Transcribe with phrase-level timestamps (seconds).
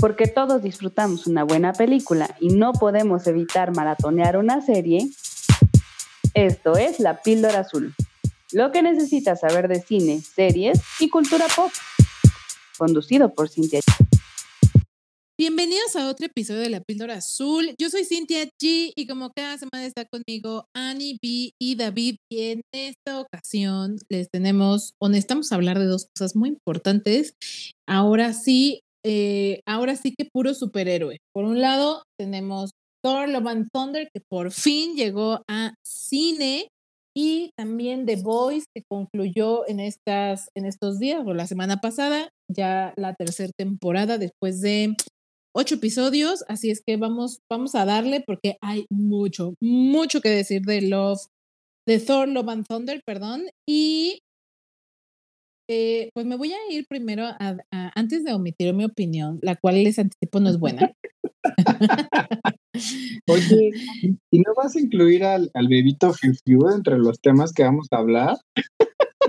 [0.00, 5.10] Porque todos disfrutamos una buena película y no podemos evitar maratonear una serie,
[6.34, 7.96] esto es La Píldora Azul.
[8.52, 11.72] Lo que necesitas saber de cine, series y cultura pop.
[12.78, 13.80] Conducido por Cintia.
[15.36, 17.74] Bienvenidos a otro episodio de La Píldora Azul.
[17.76, 22.50] Yo soy Cintia G y como cada semana está conmigo Annie B y David y
[22.50, 27.34] en esta ocasión les tenemos, o necesitamos hablar de dos cosas muy importantes.
[27.86, 31.16] Ahora sí, eh, ahora sí que puro superhéroe.
[31.34, 32.72] Por un lado tenemos
[33.02, 36.68] Thor Love and Thunder que por fin llegó a cine
[37.16, 42.28] y también The Voice que concluyó en estas en estos días o la semana pasada
[42.54, 44.94] ya la tercera temporada después de
[45.54, 50.62] ocho episodios, así es que vamos, vamos a darle porque hay mucho, mucho que decir
[50.62, 51.20] de Love,
[51.86, 54.20] de Thor, Love and Thunder, perdón, y
[55.68, 57.56] eh, pues me voy a ir primero a,
[57.94, 60.92] antes de omitir mi opinión, la cual les anticipo no es buena.
[63.28, 63.70] Oye,
[64.30, 67.98] ¿y no vas a incluir al, al bebito Fiu entre los temas que vamos a
[67.98, 68.36] hablar?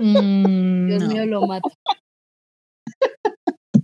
[0.00, 1.08] Mm, Dios no.
[1.08, 1.70] mío, lo mato.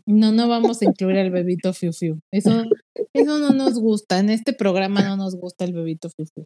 [0.06, 2.20] No, no vamos a incluir al bebito Fiu Fiu.
[2.32, 2.64] Eso,
[3.12, 4.18] eso no nos gusta.
[4.18, 6.44] En este programa no nos gusta el bebito Fiu Fiu.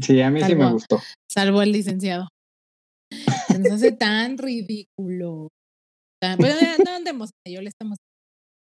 [0.00, 1.00] Sí, a mí sí me gustó.
[1.30, 2.28] Salvo el licenciado.
[3.58, 5.48] Nos hace tan ridículo.
[6.20, 7.98] Tan- ya, no andemos, yo le estamos.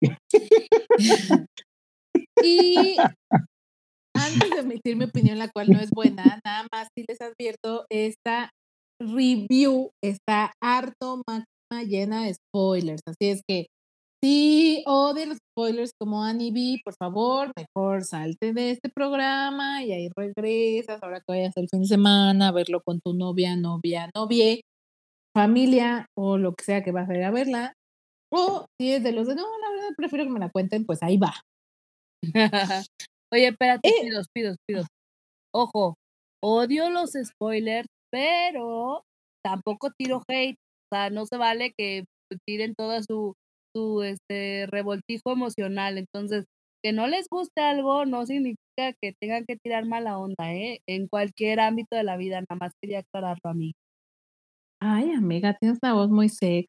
[2.43, 2.95] y
[4.15, 7.85] antes de emitir mi opinión, la cual no es buena, nada más si les advierto,
[7.89, 8.49] esta
[9.01, 13.01] review está harto máxima llena de spoilers.
[13.07, 13.67] Así es que
[14.23, 19.93] si odian los spoilers como Annie B, por favor, mejor salte de este programa y
[19.93, 24.11] ahí regresas ahora que vayas el fin de semana a verlo con tu novia, novia,
[24.15, 24.61] novie,
[25.35, 27.73] familia o lo que sea que vas a ir a verla.
[28.33, 31.03] O si es de los de no, la verdad prefiero que me la cuenten, pues
[31.03, 31.33] ahí va.
[33.33, 33.93] Oye, espérate, Eh.
[34.01, 34.87] pidos, pidos, pidos.
[35.53, 35.95] Ojo,
[36.43, 39.03] odio los spoilers, pero
[39.43, 40.57] tampoco tiro hate.
[40.91, 42.05] O sea, no se vale que
[42.47, 43.33] tiren toda su,
[43.75, 45.97] su este revoltijo emocional.
[45.97, 46.45] Entonces,
[46.83, 50.79] que no les guste algo no significa que tengan que tirar mala onda, ¿eh?
[50.87, 53.73] En cualquier ámbito de la vida, nada más quería aclararlo a mí.
[54.83, 56.67] Ay, amiga, tienes una voz muy sexy.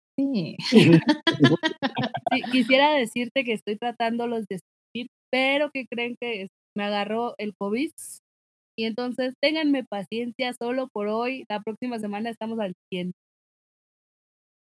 [2.33, 4.59] Sí, quisiera decirte que estoy tratándolos de
[4.95, 7.91] seguir, pero que creen que me agarró el COVID.
[8.79, 11.45] Y entonces ténganme paciencia solo por hoy.
[11.51, 13.13] La próxima semana estamos al 100.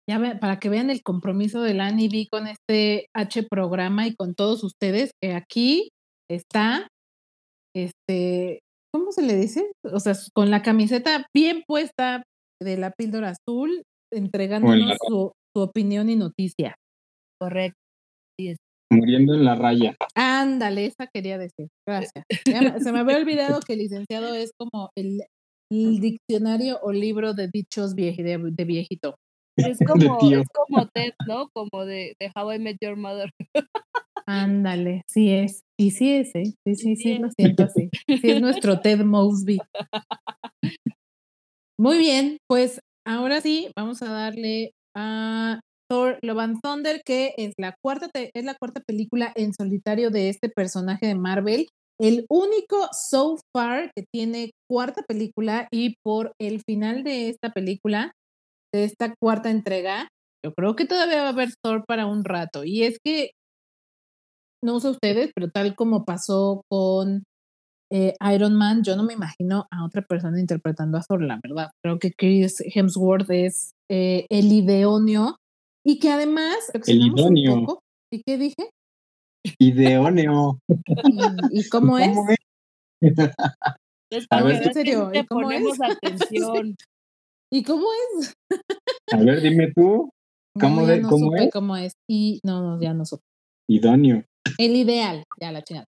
[0.08, 4.14] Ya ve- para que vean el compromiso de la B con este H programa y
[4.14, 5.90] con todos ustedes, que aquí
[6.30, 6.86] está,
[7.74, 8.60] este,
[8.92, 9.70] ¿cómo se le dice?
[9.84, 12.22] O sea, con la camiseta bien puesta
[12.62, 13.82] de la píldora azul,
[14.12, 16.74] entregándonos su, su opinión y noticia.
[17.40, 17.78] Correcto.
[18.90, 19.94] Muriendo en la raya.
[20.14, 21.68] Ándale, esa quería decir.
[21.86, 22.24] Gracias.
[22.82, 25.20] Se me había olvidado que el licenciado es como el,
[25.70, 29.16] el diccionario o libro de dichos vieji- de, de viejito.
[29.58, 31.48] Es como, es como Ted, ¿no?
[31.52, 33.30] Como de, de How I Met Your Mother.
[34.26, 35.62] Ándale, sí es.
[35.78, 36.44] Y sí es, ¿eh?
[36.44, 37.90] Sí, sí, sí, Sí lo siento así.
[38.06, 39.58] Sí es nuestro Ted Mosby.
[41.80, 47.52] Muy bien, pues ahora sí, vamos a darle a Thor Love and Thunder, que es
[47.56, 51.68] la cuarta, es la cuarta película en solitario de este personaje de Marvel.
[52.00, 58.10] El único so far que tiene cuarta película y por el final de esta película,
[58.74, 60.08] de esta cuarta entrega,
[60.44, 62.64] yo creo que todavía va a haber Thor para un rato.
[62.64, 63.32] Y es que
[64.62, 67.24] no sé ustedes, pero tal como pasó con
[67.90, 71.70] eh, Iron Man, yo no me imagino a otra persona interpretando a Thor, la verdad.
[71.82, 75.36] Creo que Chris Hemsworth es eh, el ideóneo
[75.86, 76.82] y que además un
[77.36, 77.60] idóneo.
[77.66, 77.80] poco.
[78.12, 78.70] ¿Y qué dije?
[79.58, 80.58] Ideóneo.
[81.04, 82.16] ¿Y, y cómo es?
[84.10, 85.10] Es A ver, ¿en serio?
[85.12, 85.62] ¿Y cómo es?
[85.80, 86.74] atención.
[87.52, 87.86] ¿Y cómo
[88.20, 88.34] es?
[89.12, 90.10] A ver, dime tú.
[90.58, 91.52] ¿Cómo no, de- no cómo supe es?
[91.52, 91.92] cómo es.
[92.10, 93.22] Y no, no, ya no supe.
[93.70, 94.24] Idóneo.
[94.56, 95.86] El ideal, ya la chingada.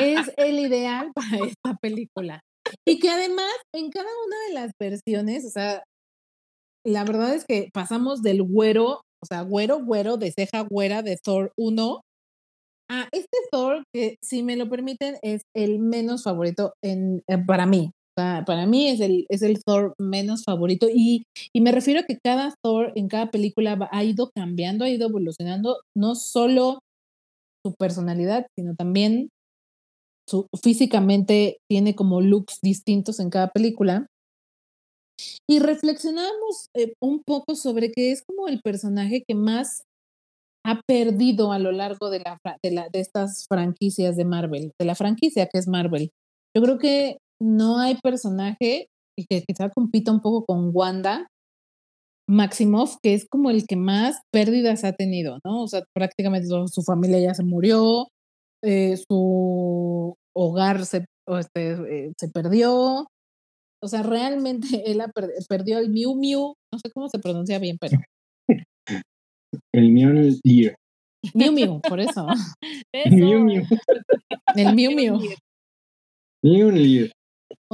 [0.00, 2.40] Es el ideal para esta película.
[2.86, 5.82] Y que además, en cada una de las versiones, o sea,
[6.84, 11.16] la verdad es que pasamos del güero, o sea, güero, güero, de ceja güera de
[11.22, 12.00] Thor 1,
[12.90, 17.66] a este Thor que, si me lo permiten, es el menos favorito en, eh, para
[17.66, 17.90] mí.
[18.16, 20.86] O sea, para mí es el, es el Thor menos favorito.
[20.92, 24.90] Y, y me refiero a que cada Thor en cada película ha ido cambiando, ha
[24.90, 26.80] ido evolucionando, no solo
[27.64, 29.30] su personalidad, sino también
[30.28, 34.06] su, físicamente tiene como looks distintos en cada película.
[35.48, 39.84] Y reflexionamos eh, un poco sobre que es como el personaje que más
[40.66, 44.94] ha perdido a lo largo de, la, de, de estas franquicias de Marvel, de la
[44.94, 46.10] franquicia que es Marvel.
[46.56, 48.88] Yo creo que no hay personaje
[49.28, 51.28] que quizá compita un poco con Wanda,
[52.28, 55.62] Maximoff, que es como el que más pérdidas ha tenido, ¿no?
[55.62, 58.08] O sea, prácticamente su familia ya se murió,
[58.62, 61.04] eh, su hogar se,
[61.38, 63.06] este, eh, se perdió.
[63.82, 65.02] O sea, realmente él
[65.48, 67.98] perdió el Miu Miu, no sé cómo se pronuncia bien, pero.
[69.72, 70.72] El Miu Miu.
[71.34, 72.26] Miu Miu, por eso.
[72.92, 73.62] El Miu Miu.
[74.56, 75.18] El Miu Miu.
[76.42, 77.10] Miu Miu.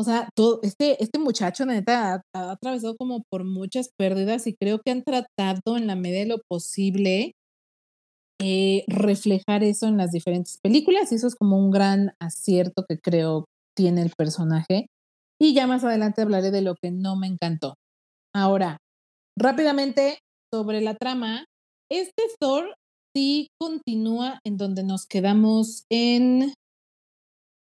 [0.00, 4.80] O sea, todo, este, este muchacho, neta, ha, atravesado como por muchas pérdidas y creo
[4.82, 7.32] que han tratado en la medida de lo posible
[8.40, 12.98] eh, reflejar eso en las diferentes películas y eso es como un gran acierto que
[12.98, 13.44] creo
[13.76, 14.86] tiene el personaje.
[15.38, 17.74] Y ya más adelante hablaré de lo que no me encantó.
[18.34, 18.78] Ahora,
[19.38, 20.20] rápidamente
[20.50, 21.44] sobre la trama,
[21.90, 22.74] este Thor
[23.14, 26.54] sí continúa en donde nos quedamos en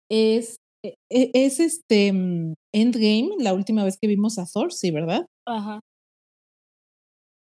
[0.09, 0.66] es e, e,
[1.09, 5.25] es este mm, Endgame, la última vez que vimos a Thor, sí, ¿verdad?
[5.45, 5.79] Ajá.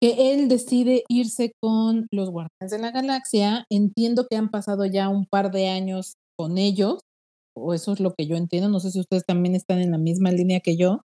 [0.00, 3.64] Que él decide irse con los Guardianes de la Galaxia.
[3.70, 7.00] Entiendo que han pasado ya un par de años con ellos,
[7.56, 8.68] o eso es lo que yo entiendo.
[8.68, 11.00] No sé si ustedes también están en la misma línea que yo.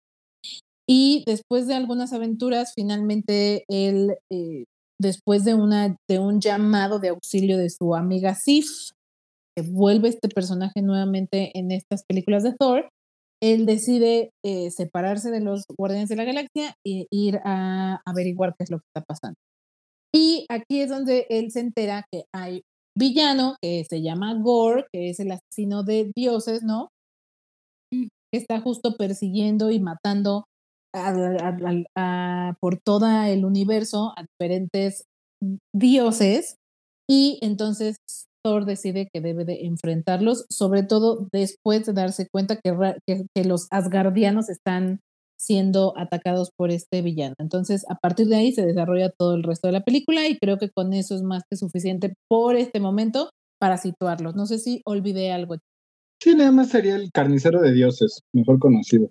[0.89, 4.65] Y después de algunas aventuras, finalmente él, eh,
[5.01, 8.91] después de, una, de un llamado de auxilio de su amiga Sif,
[9.63, 12.89] vuelve este personaje nuevamente en estas películas de Thor,
[13.43, 18.65] él decide eh, separarse de los Guardianes de la Galaxia e ir a averiguar qué
[18.65, 19.37] es lo que está pasando.
[20.15, 22.63] Y aquí es donde él se entera que hay
[22.97, 26.89] villano que se llama Gore, que es el asesino de dioses, ¿no?
[27.93, 28.07] Mm.
[28.33, 30.45] Que está justo persiguiendo y matando
[32.59, 35.05] por todo el universo a diferentes
[35.75, 36.57] dioses.
[37.09, 37.99] Y entonces
[38.65, 42.75] decide que debe de enfrentarlos, sobre todo después de darse cuenta que,
[43.07, 45.01] que, los asgardianos están
[45.39, 47.35] siendo atacados por este villano.
[47.39, 50.59] Entonces, a partir de ahí se desarrolla todo el resto de la película y creo
[50.59, 54.35] que con eso es más que suficiente por este momento para situarlos.
[54.35, 55.57] No sé si olvidé algo.
[56.23, 59.11] Sí, nada más sería el carnicero de dioses, mejor conocido,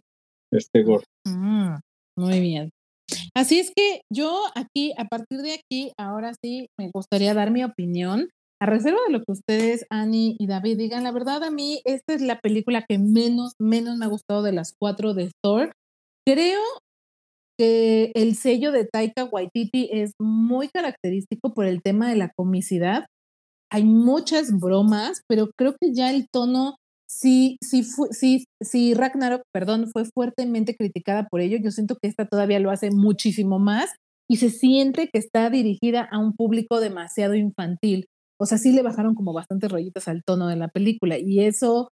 [0.52, 1.06] este Gore.
[1.26, 1.76] Mm,
[2.18, 2.72] muy bien.
[3.36, 7.64] Así es que yo aquí, a partir de aquí, ahora sí me gustaría dar mi
[7.64, 8.30] opinión
[8.62, 12.14] a reserva de lo que ustedes, Annie y David, digan, la verdad a mí esta
[12.14, 15.74] es la película que menos, menos me ha gustado de las cuatro de Thor.
[16.26, 16.62] Creo
[17.58, 23.06] que el sello de Taika Waititi es muy característico por el tema de la comicidad.
[23.72, 26.76] Hay muchas bromas, pero creo que ya el tono,
[27.10, 32.26] si, si, si, si Ragnarok, perdón, fue fuertemente criticada por ello, yo siento que esta
[32.26, 33.92] todavía lo hace muchísimo más
[34.30, 38.06] y se siente que está dirigida a un público demasiado infantil
[38.40, 41.90] o sea, sí le bajaron como bastantes rayitas al tono de la película y eso,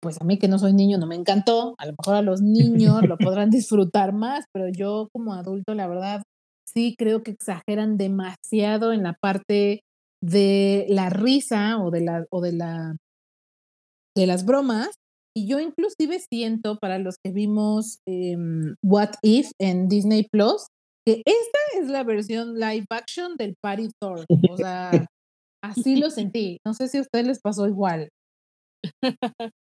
[0.00, 2.40] pues a mí que no soy niño no me encantó, a lo mejor a los
[2.40, 6.22] niños lo podrán disfrutar más, pero yo como adulto, la verdad,
[6.66, 9.80] sí creo que exageran demasiado en la parte
[10.22, 12.96] de la risa o de la, o de la,
[14.16, 14.90] de las bromas.
[15.36, 20.68] Y yo inclusive siento para los que vimos em, What If en Disney Plus,
[21.04, 24.24] que esta es la versión live action del Party Thor.
[24.48, 25.06] O sea,
[25.64, 26.58] Así lo sentí.
[26.66, 28.10] No sé si a ustedes les pasó igual.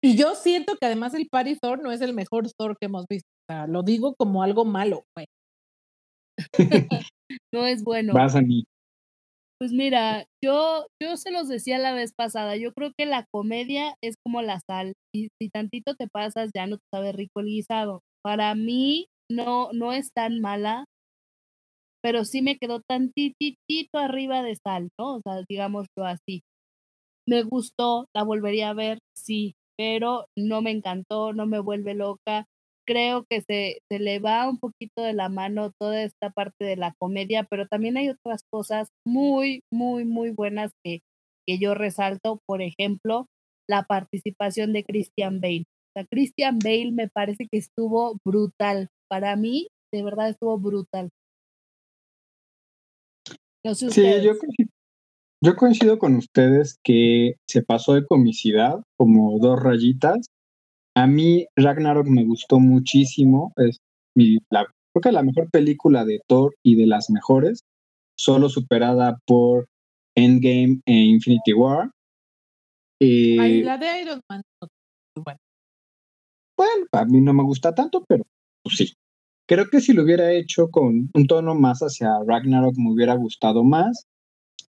[0.04, 3.06] Y yo siento que además el Party Thor no es el mejor Thor que hemos
[3.08, 3.28] visto.
[3.48, 5.28] O sea, lo digo como algo malo, güey.
[7.54, 8.14] no es bueno.
[8.14, 8.64] Vas a mí.
[9.60, 13.94] Pues mira, yo, yo se los decía la vez pasada, yo creo que la comedia
[14.02, 17.46] es como la sal, y si tantito te pasas ya no te sabe rico el
[17.46, 18.02] guisado.
[18.24, 20.86] Para mí no, no es tan mala,
[22.02, 25.16] pero sí me quedó tantitito arriba de sal, ¿no?
[25.18, 26.42] O sea, digámoslo así.
[27.28, 32.46] Me gustó, la volvería a ver, sí, pero no me encantó, no me vuelve loca.
[32.88, 36.76] Creo que se, se le va un poquito de la mano toda esta parte de
[36.78, 41.02] la comedia, pero también hay otras cosas muy, muy, muy buenas que,
[41.48, 42.40] que yo resalto.
[42.48, 43.28] Por ejemplo,
[43.70, 45.66] la participación de Christian Bale.
[45.92, 48.90] O sea, Christian Bale me parece que estuvo brutal.
[49.10, 51.10] Para mí, de verdad estuvo brutal
[53.64, 54.70] sí, yo coincido,
[55.44, 60.28] yo coincido con ustedes que se pasó de comicidad, como dos rayitas.
[60.96, 63.78] A mí Ragnarok me gustó muchísimo, es
[64.16, 67.62] mi, la, creo que la mejor película de Thor y de las mejores,
[68.18, 69.68] solo superada por
[70.16, 71.90] Endgame e Infinity War.
[73.00, 74.42] Eh, la de Iron Man.
[75.16, 75.40] Bueno.
[76.56, 78.24] bueno, a mí no me gusta tanto, pero
[78.64, 78.94] pues sí.
[79.52, 83.66] Creo que si lo hubiera hecho con un tono más hacia Ragnarok me hubiera gustado
[83.66, 84.08] más.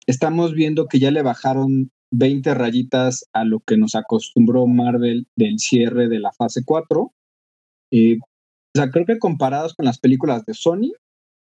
[0.06, 5.58] estamos viendo que ya le bajaron 20 rayitas a lo que nos acostumbró Marvel del
[5.58, 7.12] cierre de la fase 4.
[7.90, 8.24] Eh, o
[8.74, 10.92] sea, creo que comparados con las películas de Sony,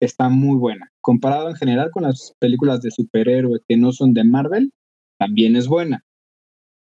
[0.00, 0.90] está muy buena.
[1.02, 4.72] Comparado en general con las películas de superhéroe que no son de Marvel,
[5.18, 6.02] también es buena.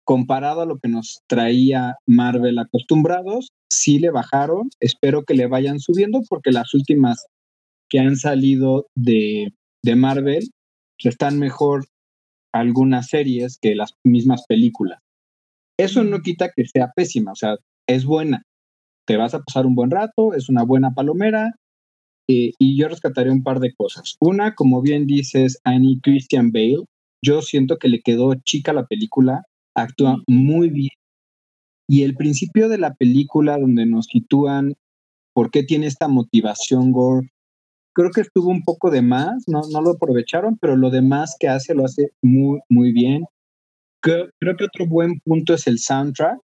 [0.05, 4.69] Comparado a lo que nos traía Marvel acostumbrados, sí le bajaron.
[4.79, 7.25] Espero que le vayan subiendo porque las últimas
[7.89, 10.50] que han salido de, de Marvel
[11.03, 11.88] están mejor
[12.53, 15.00] algunas series que las mismas películas.
[15.77, 17.57] Eso no quita que sea pésima, o sea,
[17.88, 18.43] es buena.
[19.05, 21.53] Te vas a pasar un buen rato, es una buena palomera,
[22.29, 24.15] eh, y yo rescataré un par de cosas.
[24.19, 26.85] Una, como bien dices, Annie Christian Bale,
[27.21, 29.43] yo siento que le quedó chica la película,
[29.75, 30.89] actúa muy bien.
[31.88, 34.74] Y el principio de la película donde nos sitúan
[35.34, 37.29] por qué tiene esta motivación Gore,
[37.94, 41.48] creo que estuvo un poco de más, no, no lo aprovecharon, pero lo demás que
[41.48, 43.25] hace lo hace muy, muy bien.
[44.01, 46.39] Creo, creo que otro buen punto es el soundtrack,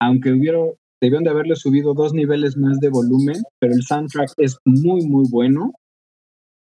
[0.00, 0.58] aunque hubiera,
[1.00, 5.26] debieron de haberle subido dos niveles más de volumen, pero el soundtrack es muy, muy
[5.30, 5.72] bueno.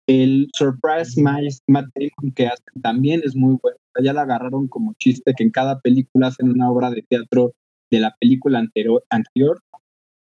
[0.07, 3.79] El Surprise Matt Damon que hace también es muy bueno.
[4.03, 7.53] Ya la agarraron como chiste que en cada película hacen una obra de teatro
[7.91, 9.05] de la película anterior.
[9.11, 9.61] anterior.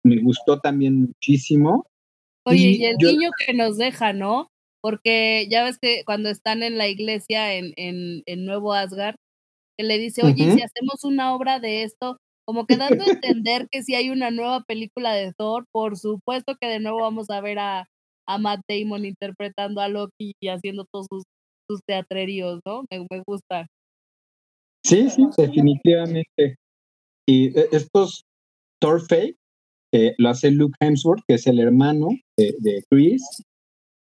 [0.03, 1.85] Me gustó también muchísimo.
[2.45, 4.47] Oye, y, el niño que nos deja, ¿no?
[4.81, 9.15] Porque ya ves que cuando están en la iglesia en, en, Nuevo Asgard,
[9.77, 13.67] que le dice, oye, si hacemos una obra de esto, como que dando a entender
[13.69, 17.41] que si hay una nueva película de Thor, por supuesto que de nuevo vamos a
[17.41, 17.89] ver a,
[18.25, 21.23] a Matt Damon interpretando a Loki y haciendo todos sus,
[21.69, 22.83] sus teatreríos, ¿no?
[22.89, 23.67] Me, gusta.
[24.85, 26.55] Sí, sí, definitivamente.
[27.27, 28.23] Y e, estos
[28.81, 29.37] Thor fake
[30.17, 33.23] lo hace Luke Hemsworth, que es el hermano de, de, Chris.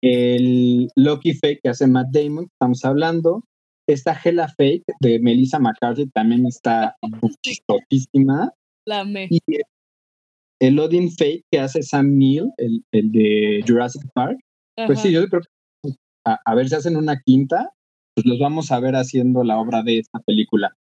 [0.02, 3.44] El Loki fake que hace Matt Damon, estamos hablando.
[3.88, 6.96] Esta Hela Fake de Melissa McCarthy también está
[7.46, 8.52] chistosísima.
[8.86, 9.28] La me.
[9.30, 9.40] Y
[10.62, 14.38] el Odin Fake que hace Sam Neill, el, el de Jurassic Park.
[14.88, 15.48] Pues sí, yo creo que
[16.26, 17.72] a, ver si hacen una quinta,
[18.16, 20.76] pues los vamos a ver haciendo la obra de esta película.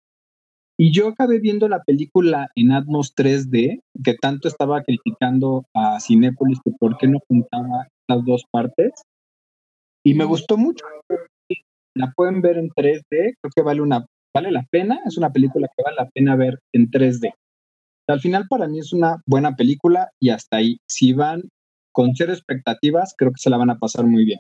[0.78, 6.60] Y yo acabé viendo la película en Atmos 3D, que tanto estaba criticando a Cinépolis
[6.64, 8.92] que por qué no juntaba las dos partes.
[10.04, 10.86] Y me gustó mucho
[11.96, 15.68] la pueden ver en 3D, creo que vale, una, vale la pena, es una película
[15.68, 17.34] que vale la pena ver en 3D.
[18.08, 20.78] Al final para mí es una buena película y hasta ahí.
[20.88, 21.44] Si van
[21.94, 24.40] con cero expectativas, creo que se la van a pasar muy bien.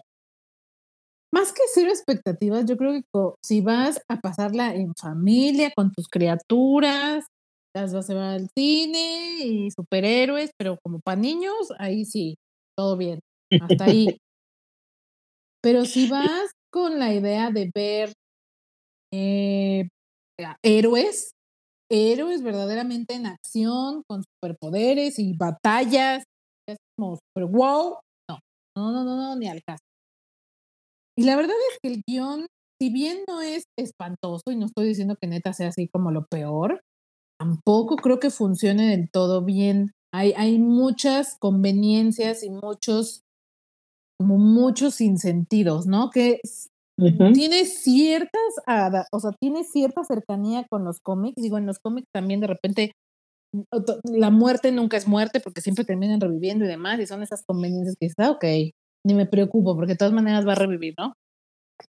[1.33, 3.01] Más que cero expectativas, yo creo que
[3.41, 7.25] si vas a pasarla en familia, con tus criaturas,
[7.73, 12.35] las vas a ver al cine y superhéroes, pero como para niños, ahí sí,
[12.77, 13.19] todo bien,
[13.61, 14.07] hasta ahí.
[15.63, 18.13] Pero si vas con la idea de ver
[19.13, 19.87] eh,
[20.63, 21.33] héroes,
[21.91, 26.23] héroes verdaderamente en acción, con superpoderes y batallas.
[26.67, 27.99] Es como super wow.
[28.29, 28.39] No,
[28.75, 29.83] no, no, no, no, ni al caso.
[31.17, 32.47] Y la verdad es que el guion,
[32.79, 36.25] si bien no es espantoso, y no estoy diciendo que neta sea así como lo
[36.25, 36.81] peor,
[37.39, 39.91] tampoco creo que funcione del todo bien.
[40.13, 43.21] Hay, hay muchas conveniencias y muchos
[44.19, 46.11] como muchos sinsentidos, ¿no?
[46.11, 46.39] Que
[47.33, 48.41] tiene ciertas,
[49.11, 51.41] o sea, tiene cierta cercanía con los cómics.
[51.41, 52.91] Digo, en los cómics también de repente
[54.03, 57.95] la muerte nunca es muerte porque siempre terminan reviviendo y demás, y son esas conveniencias
[57.99, 58.45] que está, ah, ok,
[59.05, 61.13] ni me preocupo porque de todas maneras va a revivir, ¿no?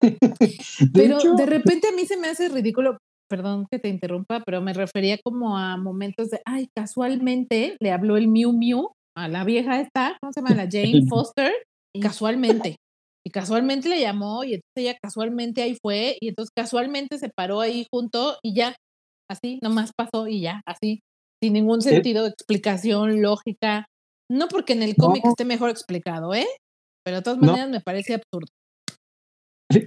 [0.94, 2.98] pero de repente a mí se me hace ridículo,
[3.30, 8.18] perdón que te interrumpa, pero me refería como a momentos de, ay, casualmente le habló
[8.18, 10.56] el Miu Miu a la vieja esta, ¿cómo se llama?
[10.56, 11.52] La Jane Foster
[12.00, 12.78] casualmente.
[13.26, 17.62] Y casualmente le llamó y entonces ella casualmente ahí fue y entonces casualmente se paró
[17.62, 18.76] ahí junto y ya,
[19.30, 21.02] así, nomás pasó y ya, así,
[21.42, 23.86] sin ningún sentido de explicación, lógica.
[24.30, 26.48] No porque en el cómic esté mejor explicado, ¿eh?
[27.04, 28.48] Pero de todas maneras me parece absurdo.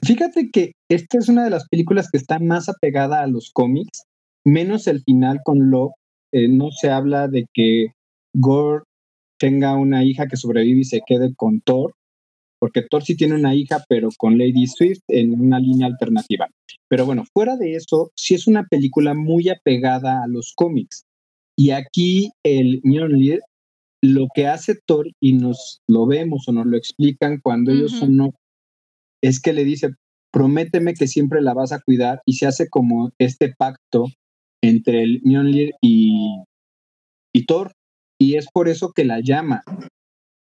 [0.04, 4.04] Fíjate que esta es una de las películas que está más apegada a los cómics,
[4.44, 5.92] menos el final con Lo.
[6.32, 7.88] Eh, no se habla de que
[8.34, 8.84] Gore
[9.38, 11.92] tenga una hija que sobrevive y se quede con Thor,
[12.58, 16.48] porque Thor sí tiene una hija, pero con Lady Swift en una línea alternativa.
[16.88, 21.04] Pero bueno, fuera de eso, sí es una película muy apegada a los cómics.
[21.56, 23.40] Y aquí el Mjolnir,
[24.04, 28.16] lo que hace Thor, y nos lo vemos o nos lo explican cuando ellos son
[28.16, 28.34] no,
[29.22, 29.94] es que le dice,
[30.30, 34.06] prométeme que siempre la vas a cuidar, y se hace como este pacto
[34.62, 36.42] entre el Mjolnir y,
[37.32, 37.72] y Thor,
[38.20, 39.62] y es por eso que la llama.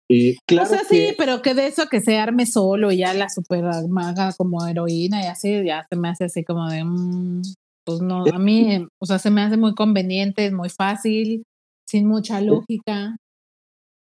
[0.09, 3.13] Eh, claro o sea, sí, pero que de eso que se arme solo y ya
[3.13, 7.41] la super maga como heroína y así, ya se me hace así como de, mm,
[7.85, 11.43] pues no, a mí, o sea, se me hace muy conveniente, es muy fácil,
[11.87, 13.15] sin mucha lógica.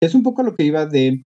[0.02, 1.24] Es un poco lo que iba de,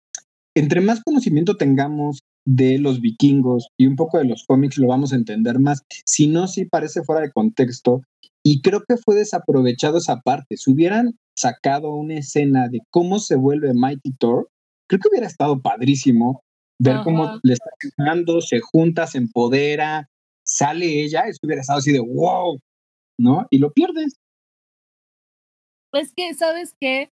[0.56, 5.12] entre más conocimiento tengamos de los vikingos y un poco de los cómics, lo vamos
[5.12, 5.84] a entender más.
[6.06, 8.02] Si no, sí parece fuera de contexto.
[8.44, 10.56] Y creo que fue desaprovechado esa parte.
[10.56, 14.50] Si hubieran sacado una escena de cómo se vuelve Mighty Thor,
[14.88, 16.42] creo que hubiera estado padrísimo
[16.80, 20.10] ver cómo le está ganando, se junta, se empodera,
[20.46, 22.60] sale ella, eso hubiera estado así de wow,
[23.20, 23.48] ¿no?
[23.50, 24.16] Y lo pierdes.
[25.92, 27.10] Es que, ¿sabes qué?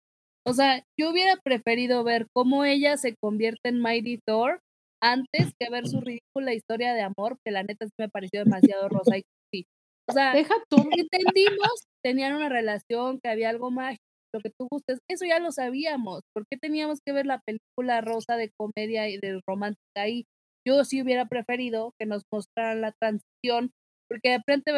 [0.47, 4.59] O sea, yo hubiera preferido ver cómo ella se convierte en Mighty Thor
[5.01, 8.87] antes que ver su ridícula historia de amor, que la neta sí me pareció demasiado
[8.89, 9.65] rosa y sí.
[10.07, 10.77] O sea, Deja tú.
[10.77, 15.51] entendimos, tenían una relación, que había algo mágico, lo que tú gustes, eso ya lo
[15.51, 16.21] sabíamos.
[16.33, 20.25] ¿Por qué teníamos que ver la película rosa de comedia y de romántica ahí?
[20.67, 23.71] Yo sí hubiera preferido que nos mostraran la transición,
[24.09, 24.71] porque de frente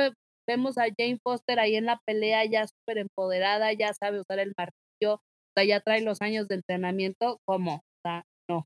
[0.48, 4.54] vemos a Jane Foster ahí en la pelea ya súper empoderada, ya sabe usar el
[4.58, 5.20] martillo,
[5.60, 7.76] sea, ya trae los años de entrenamiento, ¿cómo?
[7.76, 8.66] O sea, no.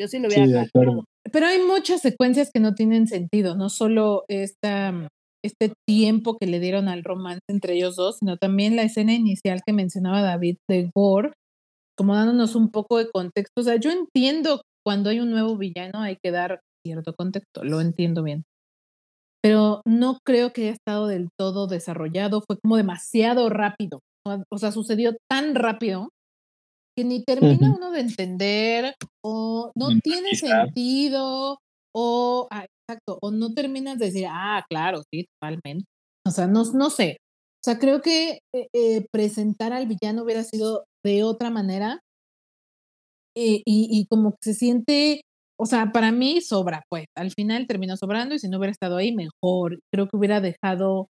[0.00, 0.70] Yo sí lo hubiera sí,
[1.32, 5.08] Pero hay muchas secuencias que no tienen sentido, no solo esta
[5.44, 9.60] este tiempo que le dieron al romance entre ellos dos, sino también la escena inicial
[9.64, 11.32] que mencionaba David de Gore,
[11.98, 13.60] como dándonos un poco de contexto.
[13.60, 17.82] O sea, yo entiendo cuando hay un nuevo villano hay que dar cierto contexto, lo
[17.82, 18.44] entiendo bien.
[19.42, 24.00] Pero no creo que haya estado del todo desarrollado, fue como demasiado rápido.
[24.50, 26.08] O sea, sucedió tan rápido
[26.96, 31.58] que ni termina uno de entender o no tiene sentido
[31.94, 35.84] o ah, exacto, o no terminas de decir, ah, claro, sí, totalmente.
[36.26, 37.18] O sea, no, no sé.
[37.62, 42.00] O sea, creo que eh, eh, presentar al villano hubiera sido de otra manera
[43.36, 45.22] eh, y, y, como que se siente,
[45.58, 48.96] o sea, para mí sobra, pues al final terminó sobrando y si no hubiera estado
[48.96, 49.80] ahí, mejor.
[49.92, 51.08] Creo que hubiera dejado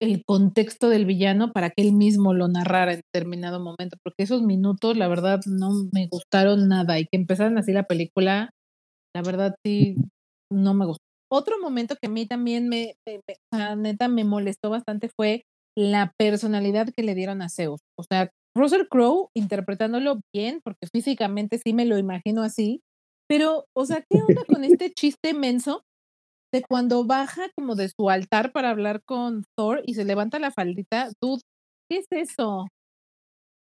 [0.00, 4.42] el contexto del villano para que él mismo lo narrara en determinado momento, porque esos
[4.42, 8.50] minutos, la verdad, no me gustaron nada y que empezaran así la película,
[9.14, 9.96] la verdad sí,
[10.50, 11.02] no me gustó.
[11.32, 13.20] Otro momento que a mí también me, me,
[13.76, 15.44] neta, me molestó bastante fue
[15.76, 17.80] la personalidad que le dieron a Zeus.
[17.96, 22.80] O sea, Russell Crowe interpretándolo bien, porque físicamente sí me lo imagino así,
[23.28, 25.84] pero, o sea, ¿qué onda con este chiste menso
[26.52, 30.50] de cuando baja como de su altar para hablar con Thor y se levanta la
[30.50, 31.10] faldita?
[31.20, 31.42] Dude,
[31.88, 32.66] ¿qué es eso?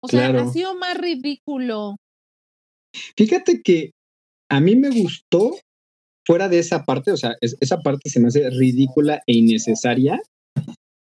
[0.04, 1.96] O sea, ha sido más ridículo.
[3.18, 3.92] Fíjate que
[4.50, 5.52] a mí me gustó
[6.26, 10.22] fuera de esa parte, o sea, esa parte se me hace ridícula e innecesaria,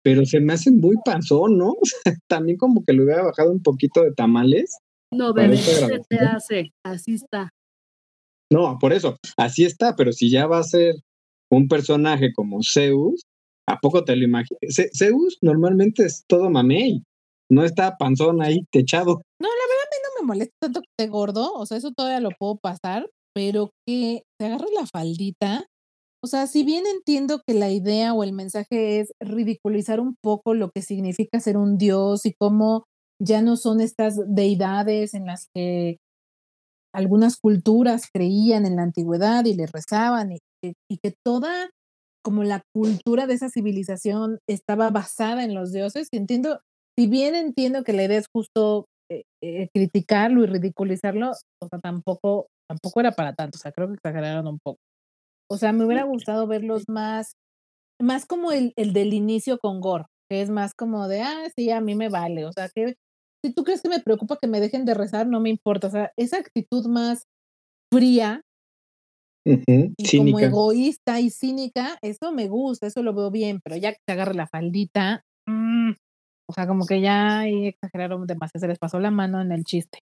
[0.02, 1.74] pero se me hace muy panzón, ¿no?
[2.28, 4.76] también como que le hubiera bajado un poquito de tamales.
[5.12, 7.50] No, bebé, se te hace, así está.
[8.52, 10.96] No, por eso, así está, pero si ya va a ser
[11.50, 13.22] un personaje como Zeus,
[13.68, 14.60] ¿a poco te lo imaginas?
[14.96, 17.02] Zeus normalmente es todo mamey,
[17.50, 19.22] no está panzón ahí techado.
[19.40, 21.92] No, la verdad a mí no me molesta tanto que esté gordo, o sea, eso
[21.92, 25.66] todavía lo puedo pasar, pero que te agarre la faldita.
[26.22, 30.54] O sea, si bien entiendo que la idea o el mensaje es ridiculizar un poco
[30.54, 32.84] lo que significa ser un dios y cómo
[33.20, 35.98] ya no son estas deidades en las que
[36.94, 40.38] algunas culturas creían en la antigüedad y le rezaban y,
[40.90, 41.70] y que toda
[42.24, 46.08] como la cultura de esa civilización estaba basada en los dioses.
[46.10, 46.60] Y entiendo,
[46.98, 51.78] si bien entiendo que la idea es justo eh, eh, criticarlo y ridiculizarlo, o sea,
[51.80, 54.78] tampoco tampoco era para tanto, o sea, creo que exageraron un poco.
[55.50, 57.34] O sea, me hubiera gustado verlos más,
[58.00, 61.70] más como el, el del inicio con Gore, que es más como de, ah, sí,
[61.70, 62.94] a mí me vale, o sea, que
[63.44, 65.90] si tú crees que me preocupa que me dejen de rezar, no me importa, o
[65.90, 67.24] sea, esa actitud más
[67.92, 68.40] fría
[69.44, 73.98] y como egoísta y cínica, eso me gusta, eso lo veo bien, pero ya que
[74.06, 75.92] te agarre la faldita, mm,
[76.48, 79.98] o sea, como que ya exageraron demasiado, se les pasó la mano en el chiste.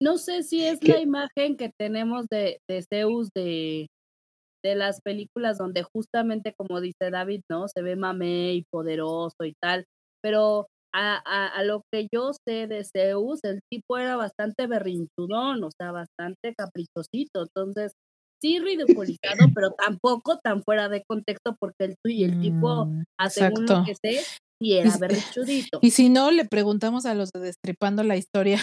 [0.00, 3.88] No sé si es la imagen que tenemos de, de Zeus de,
[4.64, 7.66] de las películas donde justamente como dice David, ¿no?
[7.68, 9.84] Se ve mame y poderoso y tal,
[10.22, 15.62] pero a, a, a, lo que yo sé de Zeus, el tipo era bastante berrinchudón,
[15.64, 17.92] o sea, bastante caprichosito, entonces
[18.40, 19.18] sí ridiculizado,
[19.54, 23.94] pero tampoco tan fuera de contexto porque el, y el tipo, mm, según lo que
[23.94, 24.20] sé,
[24.60, 25.78] y era berrinchudito.
[25.82, 28.58] Y si no, le preguntamos a los de Destripando la Historia.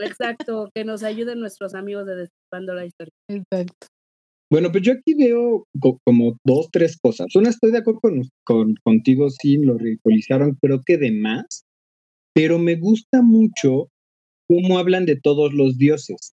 [0.00, 3.12] Exacto, que nos ayuden nuestros amigos de Destripando la Historia.
[3.30, 3.86] Exacto.
[4.50, 5.66] Bueno, pues yo aquí veo
[6.04, 7.34] como dos, tres cosas.
[7.36, 11.64] Una, estoy de acuerdo con, con, contigo, sí, lo ridiculizaron, creo que de más,
[12.34, 13.88] pero me gusta mucho
[14.48, 16.32] cómo hablan de todos los dioses.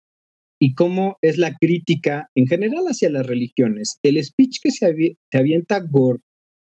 [0.59, 3.99] Y cómo es la crítica en general hacia las religiones.
[4.03, 6.19] El speech que se, se avienta Gore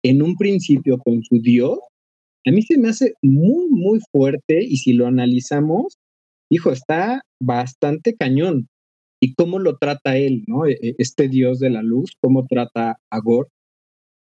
[0.04, 1.80] en un principio con su Dios,
[2.46, 5.98] a mí se me hace muy, muy fuerte y si lo analizamos,
[6.50, 8.68] hijo, está bastante cañón.
[9.22, 10.66] Y cómo lo trata él, ¿no?
[10.66, 13.50] E, e, este Dios de la luz, cómo trata a Gore.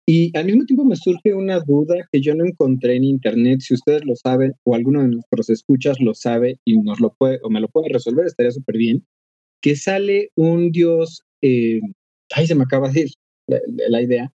[0.06, 3.62] Y al mismo tiempo me surge una duda que yo no encontré en internet.
[3.62, 7.40] Si ustedes lo saben o alguno de nuestros escuchas lo sabe y nos lo puede
[7.42, 9.06] o me lo puede resolver, estaría súper bien.
[9.64, 11.80] Que sale un dios, eh,
[12.36, 13.16] ay, se me acaba de decir
[13.48, 14.32] la, idea,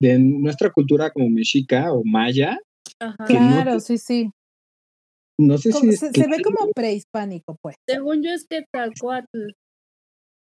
[0.00, 2.58] de nuestra cultura como mexica o maya.
[3.26, 4.30] Claro, sí, sí.
[5.38, 5.92] No sé si.
[5.92, 7.76] Se, se, ve como prehispánico, pues.
[7.88, 9.52] Según yo es Quetzalcoatl.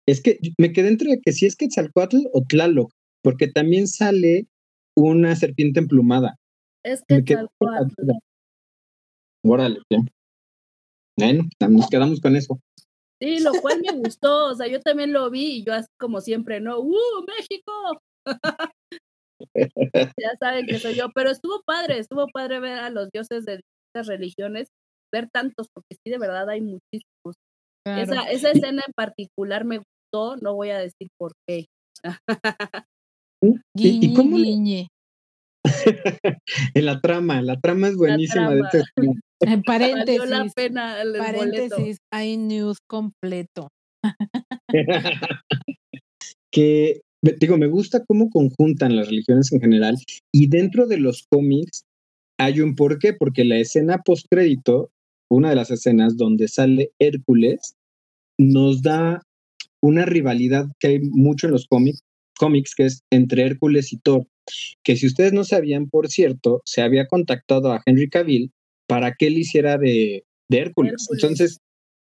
[0.07, 4.47] Es que me quedé entre que si es Quetzalcoatl o Tlaloc, porque también sale
[4.97, 6.37] una serpiente emplumada.
[6.85, 7.93] Es que tal cual.
[9.45, 10.09] Órale, bien.
[11.19, 12.61] Bueno, nos quedamos con eso.
[13.21, 16.21] Sí, lo cual me gustó, o sea, yo también lo vi y yo así como
[16.21, 16.81] siempre, ¿no?
[16.81, 17.73] ¡Uh, México!
[20.19, 23.57] ya saben que soy yo, pero estuvo padre, estuvo padre ver a los dioses de
[23.57, 24.69] distintas religiones,
[25.13, 27.37] ver tantos, porque sí, de verdad hay muchísimos.
[27.87, 31.67] Esa, esa escena en particular me gustó, no voy a decir por qué.
[33.75, 34.37] ¿Y, cómo
[36.75, 38.55] en la trama, la trama es buenísima.
[38.55, 38.83] De este
[39.41, 43.69] en paréntesis, la pena paréntesis, hay news completo.
[46.51, 47.01] que
[47.41, 49.97] digo, me gusta cómo conjuntan las religiones en general
[50.33, 51.85] y dentro de los cómics
[52.39, 54.91] hay un porqué, porque la escena postcrédito,
[55.31, 57.75] una de las escenas donde sale Hércules,
[58.39, 59.23] nos da
[59.83, 62.03] una rivalidad que hay mucho en los cómics
[62.39, 64.27] cómics que es entre Hércules y Thor,
[64.85, 68.53] que si ustedes no sabían, por cierto, se había contactado a Henry Cavill
[68.89, 71.09] para que él hiciera de, Hércules.
[71.13, 71.59] Entonces,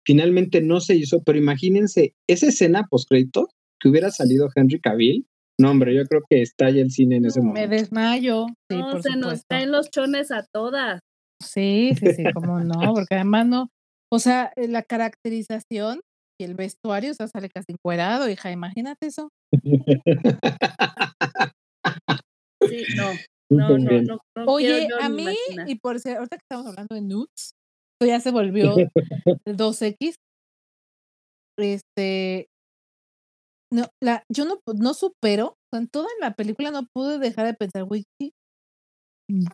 [0.06, 3.48] finalmente no se hizo, pero imagínense esa escena postcrédito
[3.80, 5.26] que hubiera salido Henry Cavill.
[5.58, 7.68] No, hombre, yo creo que estalla el cine en ese momento.
[7.68, 8.46] Me desmayo.
[8.70, 11.00] no, se nos caen los chones a todas.
[11.42, 13.68] Sí, sí, sí, cómo no, porque además no,
[14.12, 16.00] o sea, eh, la caracterización
[16.40, 19.28] y el vestuario, o sea, sale casi encuerado, hija, imagínate eso.
[22.68, 23.04] Sí, no.
[23.52, 25.26] No, no, no, Oye, a mí,
[25.66, 27.56] y por si ahorita que estamos hablando de nudes,
[27.96, 28.76] esto ya se volvió
[29.44, 30.14] el 2X.
[31.58, 32.46] Este,
[33.72, 37.82] no, la, yo no, no supero, en toda la película no pude dejar de pensar,
[37.82, 38.04] güey,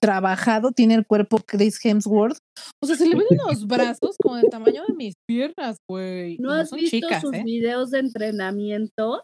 [0.00, 2.38] trabajado tiene el cuerpo Chris Hemsworth.
[2.82, 6.38] O sea, se le ven unos brazos como del tamaño de mis piernas, güey.
[6.38, 7.42] ¿No, has visto sus ¿eh?
[7.44, 9.22] videos de entrenamiento?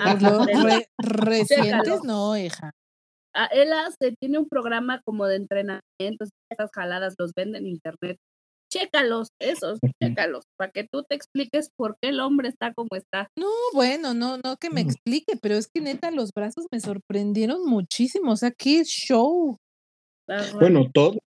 [0.00, 2.72] Ah, recientes no, hija.
[3.34, 8.18] Ah, él hace, tiene un programa como de entrenamiento, esas jaladas los vende en internet.
[8.70, 13.28] Chécalos, esos, chécalos, para que tú te expliques por qué el hombre está como está.
[13.38, 17.64] No, bueno, no, no que me explique, pero es que neta los brazos me sorprendieron
[17.64, 18.32] muchísimo.
[18.32, 19.56] O sea, qué show.
[20.60, 21.18] Bueno, todo,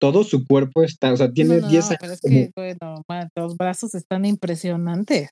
[0.00, 1.98] todo su cuerpo está, o sea, tiene 10 años.
[2.00, 3.02] Pero es que, bueno,
[3.36, 5.28] los brazos están impresionantes.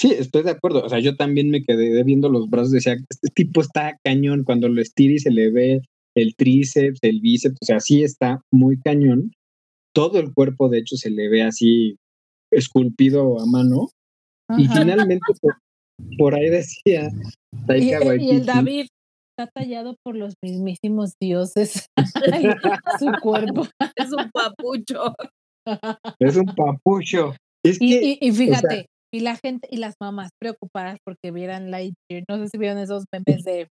[0.00, 0.84] Sí, estoy de acuerdo.
[0.84, 2.70] O sea, yo también me quedé viendo los brazos.
[2.70, 4.44] Decía, este tipo está cañón.
[4.44, 5.82] Cuando lo estira y se le ve
[6.16, 9.32] el tríceps, el bíceps, o sea, sí está muy cañón.
[9.94, 11.96] Todo el cuerpo, de hecho, se le ve así
[12.52, 13.88] esculpido a mano.
[14.58, 15.32] Y finalmente,
[16.18, 17.08] por, ahí decía
[17.76, 18.86] y, y, el David
[19.30, 21.86] está tallado por los mismísimos dioses.
[22.98, 23.66] su cuerpo.
[23.96, 25.14] Es un papucho.
[26.18, 27.34] Es un papucho.
[27.64, 32.24] y, fíjate, y la gente y las mamás preocupadas porque vieran Lightyear.
[32.28, 33.68] No sé si vieron esos memes de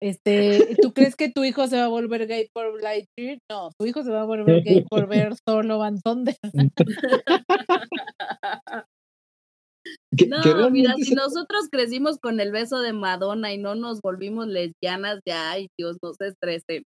[0.00, 3.38] este, ¿tú crees que tu hijo se va a volver gay por Lightyear?
[3.50, 6.36] No, tu hijo se va a volver gay por ver Thor Van Thunder.
[10.28, 15.20] no, mira, si nosotros crecimos con el beso de Madonna y no nos volvimos lesbianas,
[15.26, 16.82] ya, ay, Dios, no se estresen.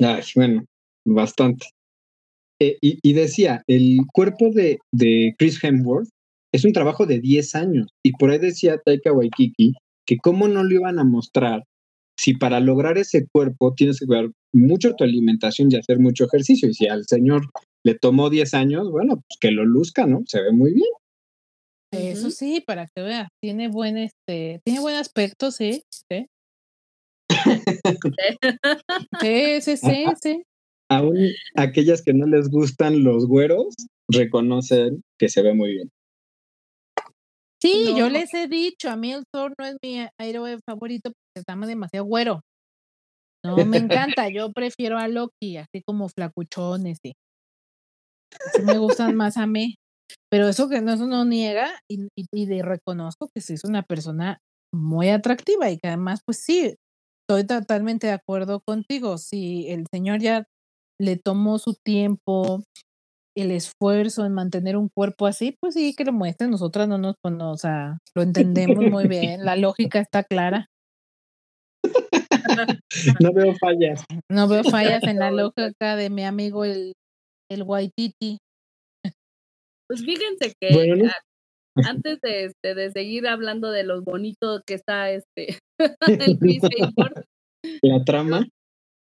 [0.00, 0.64] Ay, bueno,
[1.06, 1.66] bastante.
[2.60, 6.08] Eh, y, y, decía, el cuerpo de, de Chris Hemsworth
[6.54, 7.88] es un trabajo de 10 años.
[8.04, 9.74] Y por ahí decía Taika Waikiki
[10.06, 11.64] que cómo no lo iban a mostrar
[12.16, 16.68] si para lograr ese cuerpo tienes que cuidar mucho tu alimentación y hacer mucho ejercicio.
[16.68, 17.42] Y si al señor
[17.84, 20.22] le tomó 10 años, bueno, pues que lo luzca, ¿no?
[20.26, 20.90] Se ve muy bien.
[21.92, 26.26] Eso sí, para que veas, tiene buen este, tiene buen aspecto, sí, sí.
[29.20, 30.42] sí, sí, sí, sí.
[30.88, 31.16] Aún
[31.56, 33.74] aquellas que no les gustan los güeros
[34.08, 35.90] reconocen que se ve muy bien.
[37.62, 41.38] Sí, yo les he dicho, a mí el Thor no es mi héroe favorito porque
[41.38, 42.40] está demasiado güero.
[43.44, 43.76] No me
[44.16, 47.12] encanta, yo prefiero a Loki, así como flacuchones, sí.
[48.64, 49.76] me gustan más a mí.
[50.28, 53.82] pero eso que no, eso no niega y, y, de reconozco que sí es una
[53.84, 54.40] persona
[54.74, 56.74] muy atractiva y que además, pues sí,
[57.28, 59.18] estoy totalmente de acuerdo contigo.
[59.18, 60.46] Si el señor ya
[61.00, 62.64] le tomó su tiempo,
[63.36, 66.48] el esfuerzo en mantener un cuerpo así, pues sí, que lo muestre.
[66.48, 70.66] Nosotras no nos, o sea, lo entendemos muy bien, la lógica está clara.
[73.20, 74.04] No veo fallas.
[74.30, 76.92] No veo fallas en la lógica de mi amigo el,
[77.50, 78.38] el Waititi.
[79.88, 81.10] Pues fíjense que
[81.76, 85.58] antes de, este, de seguir hablando de lo bonito que está este
[86.06, 86.38] el
[87.82, 88.46] la trama.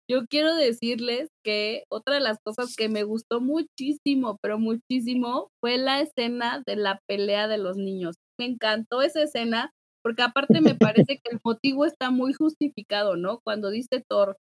[0.10, 5.78] Yo quiero decirles que otra de las cosas que me gustó muchísimo, pero muchísimo, fue
[5.78, 8.16] la escena de la pelea de los niños.
[8.40, 9.72] Me encantó esa escena
[10.04, 10.76] porque aparte me
[11.08, 13.40] parece que el motivo está muy justificado, ¿no?
[13.44, 14.38] Cuando dice Thor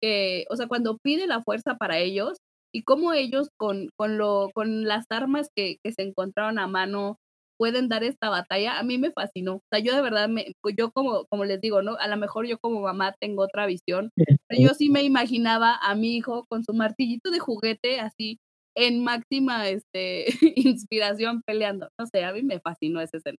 [0.00, 2.38] que, o sea, cuando pide la fuerza para ellos
[2.72, 7.18] y cómo ellos con, con, lo, con las armas que, que se encontraron a mano
[7.58, 9.56] pueden dar esta batalla, a mí me fascinó.
[9.56, 11.96] O sea, yo de verdad, me, yo como, como les digo, ¿no?
[11.96, 15.94] A lo mejor yo como mamá tengo otra visión, pero yo sí me imaginaba a
[15.94, 18.38] mi hijo con su martillito de juguete así
[18.76, 21.88] en máxima este, inspiración peleando.
[21.98, 23.38] No sé, a mí me fascinó esa escena.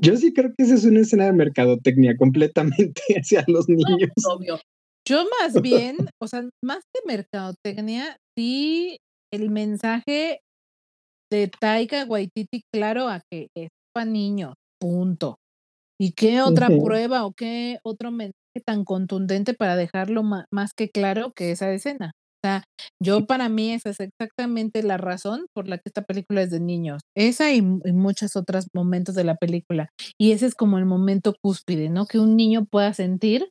[0.00, 4.10] Yo sí creo que esa es una escena de mercadotecnia completamente hacia los niños.
[4.26, 4.58] obvio.
[5.06, 8.96] Yo más bien, o sea, más que mercadotecnia, sí
[9.30, 10.40] el mensaje
[11.34, 15.36] de Taika Waititi claro a que es para niños, punto.
[16.00, 18.34] ¿Y qué otra prueba o qué otro mensaje
[18.66, 22.12] tan contundente para dejarlo más que claro que esa escena?
[22.44, 22.64] sea,
[23.02, 26.60] yo para mí esa es exactamente la razón por la que esta película es de
[26.60, 27.02] niños.
[27.16, 29.88] Esa y, muchos otros momentos de la película.
[30.18, 32.06] Y ese es como el momento cúspide, ¿no?
[32.06, 33.48] Que un niño pueda sentir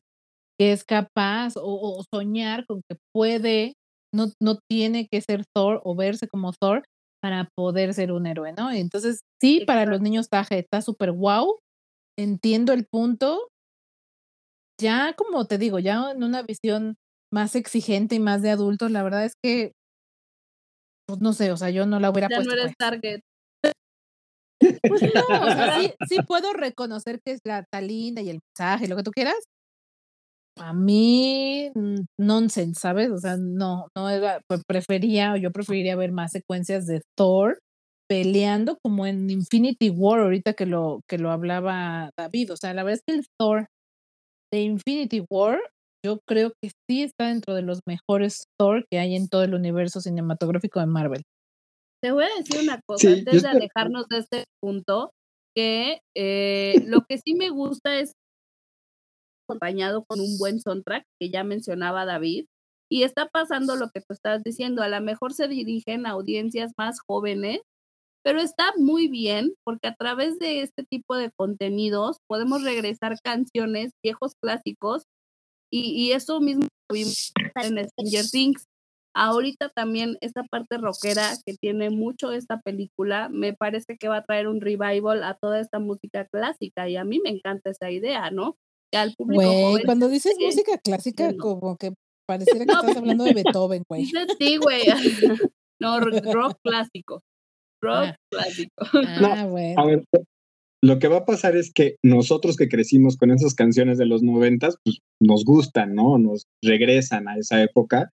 [0.58, 3.74] que es capaz o, soñar con que puede,
[4.14, 6.84] no, no tiene que ser Thor o verse como Thor
[7.24, 8.70] para poder ser un héroe, ¿no?
[8.70, 11.58] Entonces, sí, para los niños está súper wow.
[12.18, 13.48] Entiendo el punto.
[14.78, 16.96] Ya, como te digo, ya en una visión
[17.32, 19.72] más exigente y más de adultos, la verdad es que,
[21.08, 22.54] pues no sé, o sea, yo no la hubiera ya puesto.
[22.54, 22.76] no eres pues.
[22.76, 23.20] target.
[24.60, 28.86] Pues no, o sea, sí, puedo reconocer que es la tan linda y el mensaje,
[28.86, 29.42] lo que tú quieras.
[30.56, 31.70] A mí,
[32.18, 33.10] nonsense, ¿sabes?
[33.10, 37.58] O sea, no, no era, pues prefería, o yo preferiría ver más secuencias de Thor
[38.08, 42.52] peleando como en Infinity War, ahorita que lo, que lo hablaba David.
[42.52, 43.66] O sea, la verdad es que el Thor
[44.52, 45.58] de Infinity War
[46.04, 49.54] yo creo que sí está dentro de los mejores Thor que hay en todo el
[49.54, 51.22] universo cinematográfico de Marvel.
[52.02, 55.12] Te voy a decir una cosa, antes de alejarnos de este punto,
[55.56, 58.12] que eh, lo que sí me gusta es
[59.46, 62.46] acompañado con un buen soundtrack, que ya mencionaba David,
[62.90, 66.72] y está pasando lo que tú estás diciendo, a lo mejor se dirigen a audiencias
[66.76, 67.60] más jóvenes,
[68.22, 73.92] pero está muy bien porque a través de este tipo de contenidos podemos regresar canciones,
[74.02, 75.04] viejos clásicos,
[75.70, 78.66] y, eso mismo en Stranger Things.
[79.16, 84.24] Ahorita también esta parte rockera que tiene mucho esta película, me parece que va a
[84.24, 88.30] traer un revival a toda esta música clásica y a mí me encanta esa idea,
[88.30, 88.56] ¿no?
[88.94, 91.92] Al público güey, cuando dices música clásica, como que
[92.26, 94.06] pareciera que estás hablando de Beethoven, güey.
[94.38, 94.82] Sí, güey.
[95.80, 97.20] No, rock clásico.
[97.82, 98.16] Rock ah.
[98.30, 98.86] clásico.
[98.94, 99.74] Ah, bueno.
[99.76, 100.04] A ver,
[100.82, 104.22] lo que va a pasar es que nosotros que crecimos con esas canciones de los
[104.22, 106.16] noventas, pues nos gustan, ¿no?
[106.16, 108.10] Nos regresan a esa época.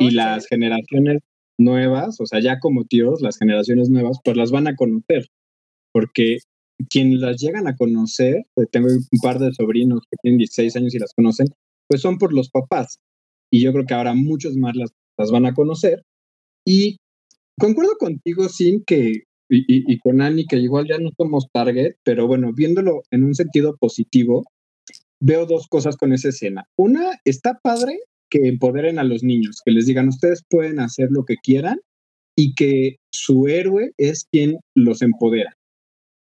[0.00, 1.20] y las generaciones
[1.58, 5.26] nuevas, o sea, ya como tíos, las generaciones nuevas, pues las van a conocer.
[5.92, 6.38] Porque
[6.90, 10.94] quien las llegan a conocer, eh, tengo un par de sobrinos que tienen 16 años
[10.94, 11.46] y las conocen,
[11.88, 12.98] pues son por los papás.
[13.52, 16.02] Y yo creo que ahora muchos más las, las van a conocer.
[16.66, 16.96] Y
[17.58, 22.52] concuerdo contigo, Sin, que y, con Annie, que igual ya no somos target, pero bueno,
[22.52, 24.44] viéndolo en un sentido positivo,
[25.20, 26.64] veo dos cosas con esa escena.
[26.76, 31.24] Una, está padre que empoderen a los niños, que les digan, ustedes pueden hacer lo
[31.24, 31.78] que quieran
[32.36, 35.56] y que su héroe es quien los empodera.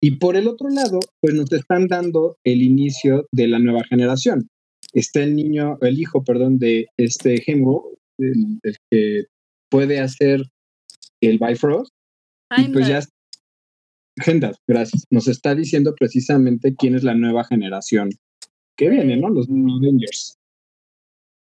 [0.03, 4.49] Y por el otro lado, pues nos están dando el inicio de la nueva generación.
[4.93, 9.25] Está el niño, el hijo, perdón, de este Hemgo, el, el que
[9.71, 10.43] puede hacer
[11.23, 11.93] el Bifrost,
[12.59, 13.01] y pues ya,
[14.21, 15.05] Gendas, gracias.
[15.11, 18.11] Nos está diciendo precisamente quién es la nueva generación
[18.77, 19.31] que viene, ¿no?
[19.31, 20.37] Los Avengers.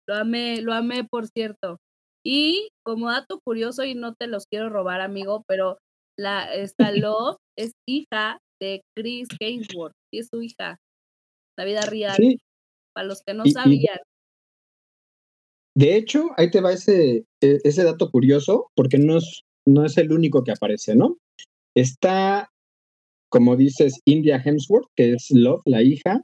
[0.08, 1.78] Lo amé, lo amé, por cierto.
[2.24, 5.78] Y como dato curioso, y no te los quiero robar, amigo, pero
[6.18, 10.80] la esta Love es hija de Chris Hemsworth, y es su hija.
[11.58, 12.18] La vida real.
[12.94, 14.00] Para los que no sabían.
[15.78, 19.98] de hecho, ahí te va ese, e, ese dato curioso, porque no es no es
[19.98, 21.18] el único que aparece, ¿no?
[21.76, 22.50] Está,
[23.30, 26.22] como dices, India Hemsworth, que es Love, la hija,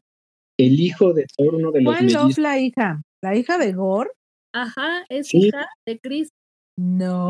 [0.57, 3.01] el hijo de Thor, uno de los ¿Cuál Love, la hija?
[3.23, 4.11] ¿La hija de Gore?
[4.53, 6.29] Ajá, es hija de Chris.
[6.77, 7.27] No,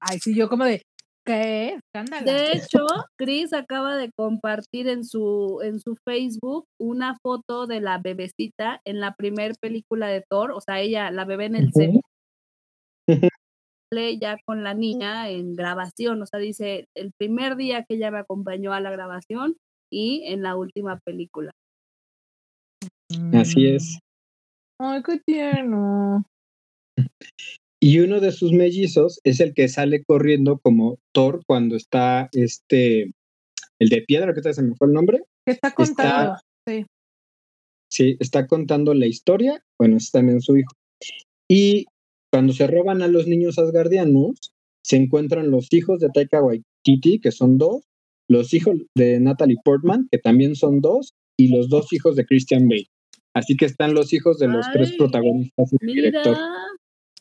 [0.00, 0.82] ay, sí, yo como de,
[1.24, 1.74] ¿Qué?
[1.74, 2.24] Escándalo.
[2.24, 2.84] De hecho,
[3.16, 9.00] Chris acaba de compartir en su, en su Facebook una foto de la bebecita en
[9.00, 12.00] la primera película de Thor, o sea, ella, la bebé en el set.
[14.20, 18.18] ya con la niña en grabación, o sea, dice el primer día que ella me
[18.18, 19.56] acompañó a la grabación
[19.90, 21.52] y en la última película.
[23.34, 23.98] Así es.
[24.80, 24.84] Mm.
[24.84, 26.24] Ay, qué tierno.
[27.84, 33.12] Y uno de sus mellizos es el que sale corriendo como Thor cuando está este,
[33.80, 35.18] el de piedra, que se me fue el nombre.
[35.44, 36.86] Que está contando, sí.
[37.90, 40.70] Sí, está contando la historia, bueno, es también su hijo.
[41.50, 41.86] Y
[42.32, 44.52] cuando se roban a los niños asgardianos,
[44.84, 47.82] se encuentran los hijos de Taika Waititi, que son dos,
[48.30, 52.68] los hijos de Natalie Portman, que también son dos, y los dos hijos de Christian
[52.68, 52.86] Bale.
[53.34, 56.38] Así que están los hijos de los tres protagonistas y el director.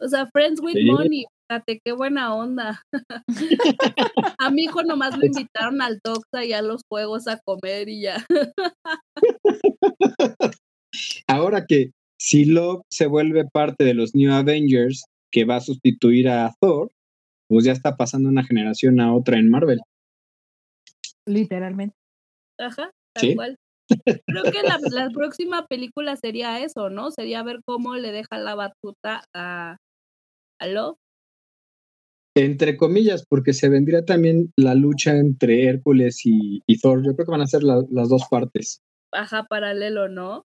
[0.03, 2.81] O sea, Friends with Money, fíjate, qué buena onda.
[4.39, 8.01] a mi hijo nomás lo invitaron al Toxa y a los juegos a comer y
[8.01, 8.25] ya.
[11.27, 16.29] Ahora que si Love se vuelve parte de los New Avengers que va a sustituir
[16.29, 16.91] a Thor,
[17.47, 19.81] pues ya está pasando una generación a otra en Marvel.
[21.27, 21.95] Literalmente.
[22.59, 23.55] Ajá, tal cual.
[24.05, 27.11] Creo que la, la, próxima película sería eso, ¿no?
[27.11, 29.77] Sería ver cómo le deja la batuta a,
[30.62, 31.00] ¿Aló?
[32.38, 37.04] Entre comillas, porque se vendría también la lucha entre Hércules y, Thor.
[37.04, 38.80] Yo creo que van a ser las dos partes.
[39.12, 40.45] Ajá, paralelo, ¿no?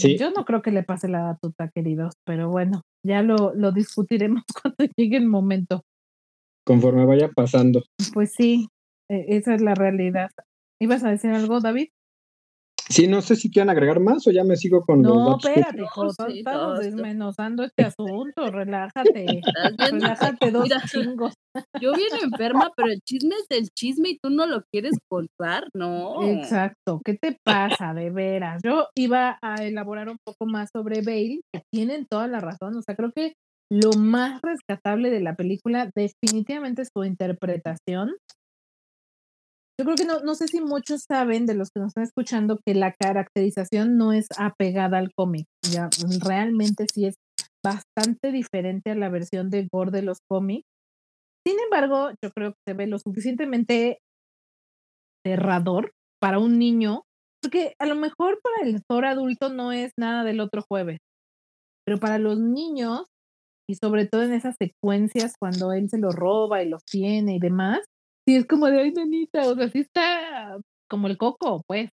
[0.00, 0.16] Sí.
[0.16, 4.42] Yo no creo que le pase la batuta, queridos, pero bueno, ya lo, lo discutiremos
[4.62, 5.82] cuando llegue el momento.
[6.66, 7.82] Conforme vaya pasando.
[8.14, 8.68] Pues sí,
[9.10, 10.30] e, esa es la realidad.
[10.80, 11.90] ¿Ibas a decir algo, David?
[12.88, 15.82] Sí, no sé si quieren agregar más o ya me sigo con no, los espérate,
[15.82, 19.40] hijo, estamos desmenuzando este asunto, relájate.
[19.78, 21.32] relájate dos chingos.
[21.80, 25.68] Yo bien enferma, pero el chisme es el chisme y tú no lo quieres contar,
[25.74, 26.22] ¿no?
[26.22, 28.60] Exacto, ¿qué te pasa, de veras?
[28.62, 32.82] Yo iba a elaborar un poco más sobre Bale, que tienen toda la razón, o
[32.82, 33.34] sea, creo que
[33.72, 38.14] lo más rescatable de la película definitivamente es su interpretación,
[39.78, 42.58] yo creo que no, no sé si muchos saben de los que nos están escuchando
[42.64, 45.46] que la caracterización no es apegada al cómic.
[45.72, 45.88] Ya,
[46.24, 47.16] realmente sí es
[47.64, 50.64] bastante diferente a la versión de Gore de los cómics.
[51.46, 53.98] Sin embargo, yo creo que se ve lo suficientemente
[55.26, 57.02] aterrador para un niño,
[57.42, 60.98] porque a lo mejor para el Thor adulto no es nada del otro jueves,
[61.84, 63.06] pero para los niños,
[63.68, 67.38] y sobre todo en esas secuencias cuando él se lo roba y los tiene y
[67.38, 67.80] demás,
[68.26, 70.58] sí es como de, ay, nenita, o sea, sí está
[70.88, 71.90] como el coco, pues.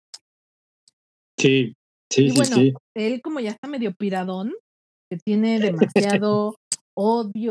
[1.39, 1.75] Sí,
[2.11, 2.75] sí, y sí, bueno, sí.
[2.97, 4.53] él como ya está medio piradón,
[5.11, 5.59] que tiene
[6.19, 6.57] demasiado
[6.97, 7.51] odio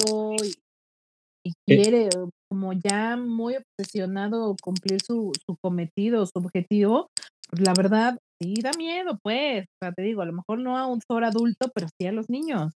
[1.45, 2.09] y, eh quiere
[2.49, 7.09] como ya muy obsesionado cumplir su, su cometido, su objetivo,
[7.49, 9.65] pues la verdad sí da miedo, pues.
[9.65, 12.11] O sea, te digo, a lo mejor no a un Thor adulto, pero sí a
[12.11, 12.73] los niños.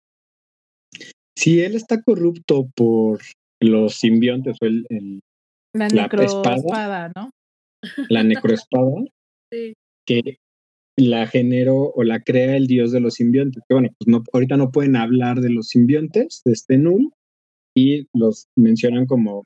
[1.37, 3.21] Sí, él está corrupto por
[3.61, 5.21] los simbiontes o el, el
[5.77, 7.29] la necroespada, ¿no?
[8.09, 8.91] La necroespada.
[9.51, 9.73] sí.
[10.05, 10.39] Que
[10.97, 13.63] la generó o la crea el dios de los simbiontes.
[13.67, 17.11] Que bueno, pues no, ahorita no pueden hablar de los simbiontes, de este Null,
[17.75, 19.45] y los mencionan como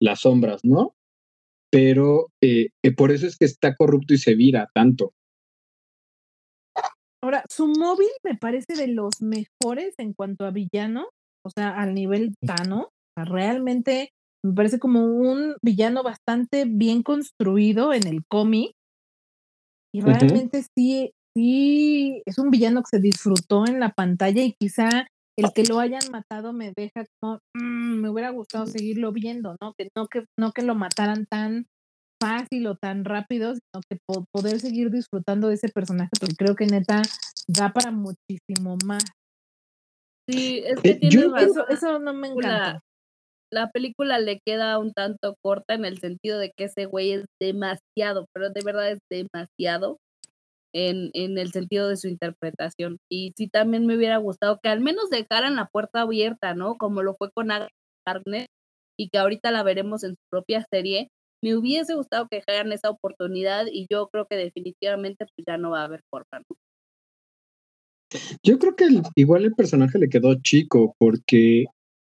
[0.00, 0.94] las sombras, ¿no?
[1.70, 5.12] Pero eh, eh, por eso es que está corrupto y se vira tanto.
[7.22, 11.08] Ahora, su móvil me parece de los mejores en cuanto a villano,
[11.44, 14.10] o sea, al nivel sea, realmente
[14.44, 18.72] me parece como un villano bastante bien construido en el cómic.
[19.94, 25.06] Y realmente sí, sí, es un villano que se disfrutó en la pantalla y quizá
[25.38, 29.74] el que lo hayan matado me deja como, mm, me hubiera gustado seguirlo viendo, ¿no?
[29.78, 31.66] Que no que, no que lo mataran tan
[32.20, 33.98] fácil o tan rápido, sino que
[34.32, 37.02] poder seguir disfrutando de ese personaje, porque creo que neta
[37.48, 39.04] da para muchísimo más.
[40.28, 42.80] Sí, es que eh, tiene eso, eso no me encanta
[43.52, 47.26] la película le queda un tanto corta en el sentido de que ese güey es
[47.40, 49.98] demasiado, pero de verdad es demasiado
[50.74, 52.98] en, en el sentido de su interpretación.
[53.10, 56.76] Y sí también me hubiera gustado que al menos dejaran la puerta abierta, ¿no?
[56.76, 58.46] Como lo fue con Agnes
[58.98, 61.08] y que ahorita la veremos en su propia serie.
[61.42, 65.70] Me hubiese gustado que dejaran esa oportunidad y yo creo que definitivamente pues ya no
[65.70, 66.56] va a haber forma, ¿no?
[68.42, 71.64] Yo creo que igual el personaje le quedó chico porque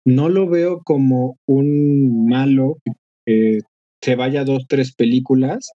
[0.05, 2.79] no lo veo como un malo
[3.27, 3.61] que
[4.03, 5.73] se vaya dos, tres películas,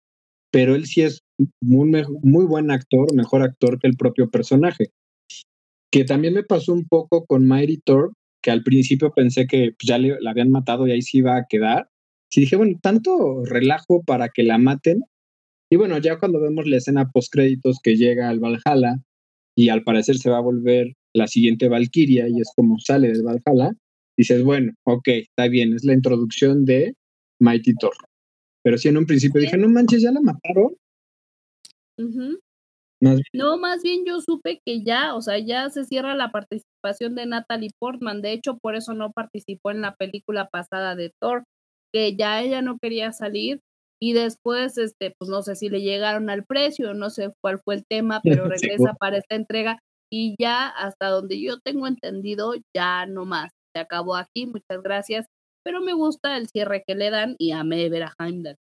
[0.50, 1.22] pero él sí es
[1.60, 1.90] muy,
[2.22, 4.90] muy buen actor, mejor actor que el propio personaje.
[5.90, 8.12] Que también me pasó un poco con Mighty Thor,
[8.42, 11.46] que al principio pensé que ya le, la habían matado y ahí sí iba a
[11.48, 11.88] quedar.
[12.30, 15.02] Sí dije, bueno, tanto relajo para que la maten.
[15.70, 18.96] Y bueno, ya cuando vemos la escena post créditos que llega al Valhalla
[19.56, 23.22] y al parecer se va a volver la siguiente Valkyria y es como sale del
[23.22, 23.74] Valhalla,
[24.18, 26.94] dices, bueno, ok, está bien, es la introducción de
[27.40, 27.94] Mighty Thor.
[28.62, 30.74] Pero sí en un principio dije, no manches, ya la mataron.
[33.32, 37.26] No, más bien yo supe que ya, o sea, ya se cierra la participación de
[37.26, 38.22] Natalie Portman.
[38.22, 41.44] De hecho, por eso no participó en la película pasada de Thor,
[41.92, 43.60] que ya ella no quería salir.
[44.00, 47.76] Y después, este, pues no sé si le llegaron al precio, no sé cuál fue
[47.76, 49.78] el tema, pero regresa para esta entrega.
[50.10, 53.50] Y ya hasta donde yo tengo entendido, ya no más.
[53.74, 55.26] Se acabó aquí, muchas gracias.
[55.64, 58.56] Pero me gusta el cierre que le dan y amé ver a Heimdall.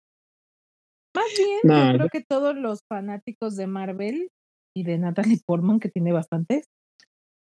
[1.16, 4.30] Más bien, yo creo que todos los fanáticos de Marvel
[4.76, 6.66] y de Natalie Portman, que tiene bastantes,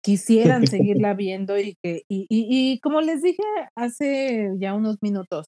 [0.04, 3.44] quisieran seguirla viendo y que, y, y, y como les dije
[3.78, 5.46] hace ya unos minutos,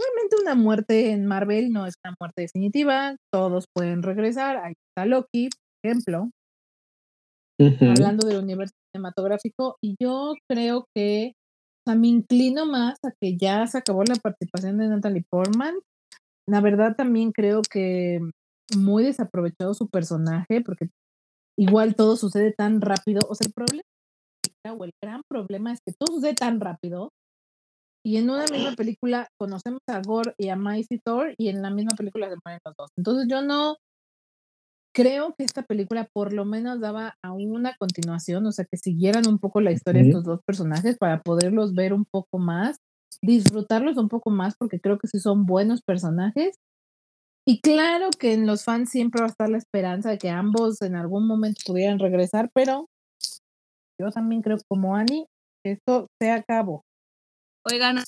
[0.00, 5.06] realmente una muerte en Marvel no es una muerte definitiva, todos pueden regresar, ahí está
[5.06, 6.30] Loki, por ejemplo,
[7.58, 11.32] hablando del universo cinematográfico, y yo creo que
[11.86, 15.74] o sea, me inclino más a que ya se acabó la participación de Natalie Portman,
[16.48, 18.20] la verdad también creo que
[18.76, 20.88] muy desaprovechado su personaje, porque
[21.58, 23.20] igual todo sucede tan rápido.
[23.28, 23.82] O sea, el problema
[24.68, 27.10] o el gran problema es que todo sucede tan rápido.
[28.04, 31.70] Y en una misma película conocemos a Gore y a Mighty Thor y en la
[31.70, 32.90] misma película se mueren los dos.
[32.96, 33.76] Entonces yo no
[34.96, 39.28] creo que esta película por lo menos daba a una continuación, o sea, que siguieran
[39.28, 42.78] un poco la historia de estos dos personajes para poderlos ver un poco más
[43.22, 46.56] disfrutarlos un poco más porque creo que sí son buenos personajes.
[47.46, 50.80] Y claro que en los fans siempre va a estar la esperanza de que ambos
[50.80, 52.88] en algún momento pudieran regresar, pero
[54.00, 55.26] yo también creo como Annie
[55.62, 56.82] que esto se acabó.
[57.70, 57.98] Oigan,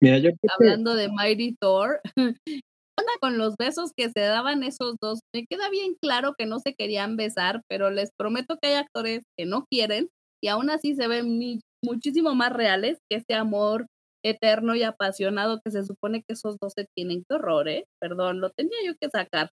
[0.00, 2.00] Mira, yo hablando de Mighty Thor,
[3.08, 5.20] onda con los besos que se daban esos dos.
[5.34, 9.24] Me queda bien claro que no se querían besar, pero les prometo que hay actores
[9.36, 10.08] que no quieren
[10.42, 13.86] y aún así se ven muchísimo más reales que ese amor
[14.24, 17.24] eterno y apasionado que se supone que esos dos se tienen.
[17.28, 17.84] que horror, ¿eh?
[18.00, 19.50] Perdón, lo tenía yo que sacar.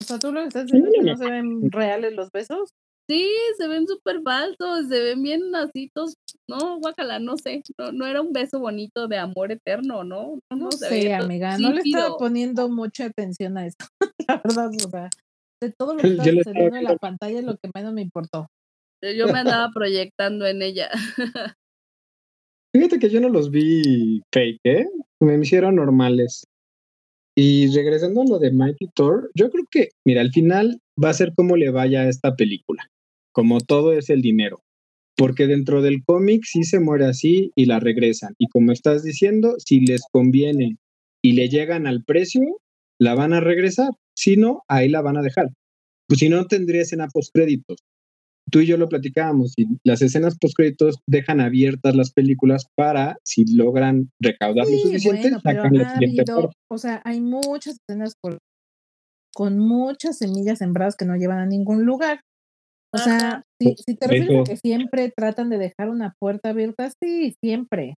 [0.00, 2.70] O sea, ¿tú lo estás diciendo que no se ven reales los besos?
[3.10, 6.14] Sí, se ven súper falsos, se ven bien nacitos.
[6.48, 7.60] No, guacala, no sé.
[7.76, 10.38] No, no era un beso bonito de amor eterno, ¿no?
[10.48, 11.58] No, no sé, amiga.
[11.58, 13.84] No le estaba poniendo mucha atención a esto.
[14.28, 15.10] la verdad, o sea,
[15.60, 18.46] de todo lo que estaba sucediendo en la pantalla es lo que menos me importó.
[19.02, 20.88] Yo me andaba proyectando en ella.
[22.72, 24.86] Fíjate que yo no los vi fake, ¿eh?
[25.20, 26.44] Me hicieron normales.
[27.36, 31.14] Y regresando a lo de Mighty Thor, yo creo que, mira, al final va a
[31.14, 32.88] ser como le vaya a esta película.
[33.32, 34.62] Como todo es el dinero.
[35.16, 38.34] Porque dentro del cómic sí se muere así y la regresan.
[38.38, 40.78] Y como estás diciendo, si les conviene
[41.22, 42.42] y le llegan al precio,
[42.98, 43.90] la van a regresar.
[44.14, 45.48] Si no, ahí la van a dejar.
[46.06, 47.78] Pues si no, tendría escena post créditos
[48.50, 53.16] tú y yo lo platicábamos y las escenas post créditos dejan abiertas las películas para
[53.24, 56.24] si logran recaudar lo suficiente sacan la siguiente
[56.68, 58.14] o sea hay muchas escenas
[59.34, 62.20] con muchas semillas sembradas que no llevan a ningún lugar
[62.92, 67.34] o sea si, te refieres a que siempre tratan de dejar una puerta abierta sí
[67.42, 67.94] siempre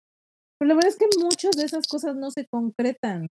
[0.59, 3.28] pero la verdad es que muchas de esas cosas no se concretan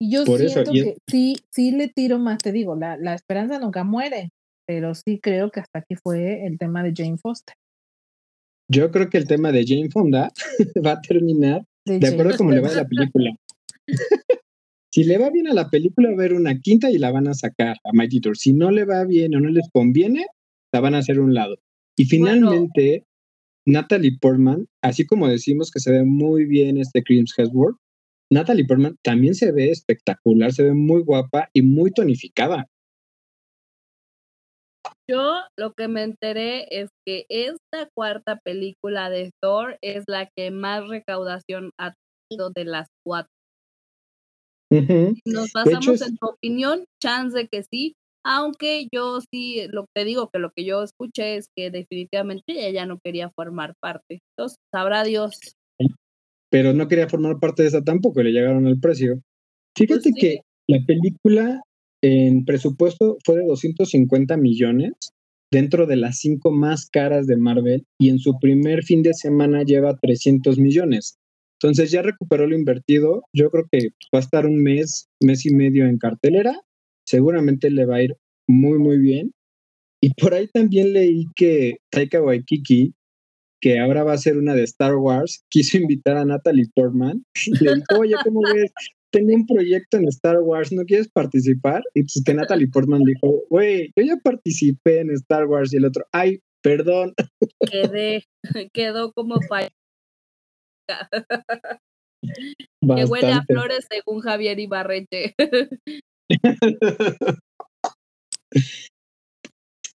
[0.00, 3.84] y yo siento que sí sí le tiro más te digo la, la esperanza nunca
[3.84, 4.30] muere
[4.70, 7.56] pero sí creo que hasta aquí fue el tema de Jane Foster.
[8.70, 10.30] Yo creo que el tema de Jane Fonda
[10.86, 13.32] va a terminar de, acuerdo a cómo le va a la película.
[14.92, 17.26] si le va bien a la película, va a haber una quinta y la van
[17.26, 18.36] a sacar a Mighty Tour.
[18.36, 20.26] Si no le va bien o no les conviene,
[20.72, 21.58] la van a hacer a un lado.
[21.96, 23.06] Y finalmente,
[23.66, 27.76] Natalie Portman, así como decimos que se ve muy bien este Crims Hemsworth,
[28.32, 32.66] Natalie Portman también se ve espectacular, se ve muy guapa y muy tonificada.
[35.10, 40.52] Yo lo que me enteré es que esta cuarta película de Thor es la que
[40.52, 41.94] más recaudación ha
[42.28, 43.32] tenido de las cuatro.
[45.24, 47.94] Nos basamos en tu opinión, chance de que sí,
[48.24, 52.86] aunque yo sí, lo que digo, que lo que yo escuché es que definitivamente ella
[52.86, 54.20] no quería formar parte.
[54.36, 55.38] Entonces, sabrá Dios.
[56.50, 59.20] Pero no quería formar parte de esa tampoco, le llegaron al precio.
[59.76, 61.62] Pues Fíjate que la película
[62.02, 64.92] en presupuesto fue de 250 millones
[65.52, 69.62] dentro de las cinco más caras de Marvel y en su primer fin de semana
[69.62, 71.18] lleva 300 millones.
[71.60, 73.24] Entonces ya recuperó lo invertido.
[73.34, 76.58] Yo creo que va a estar un mes, mes y medio en cartelera.
[77.10, 78.16] Seguramente le va a ir
[78.48, 79.32] muy, muy bien.
[80.00, 82.94] Y por ahí también leí que Taika Waikiki,
[83.60, 87.24] que ahora va a ser una de Star Wars, quiso invitar a Natalie Portman.
[87.46, 88.72] Y le dijo, oye, ¿cómo ves?
[89.12, 91.82] Tengo un proyecto en Star Wars, ¿no quieres participar?
[91.94, 95.72] Y pues que Natalie Portman dijo, güey, yo ya participé en Star Wars.
[95.72, 97.12] Y el otro, ay, perdón.
[97.68, 98.22] Quedé,
[98.72, 99.72] quedó como falla.
[102.96, 105.34] que huele a flores según Javier Ibarreche.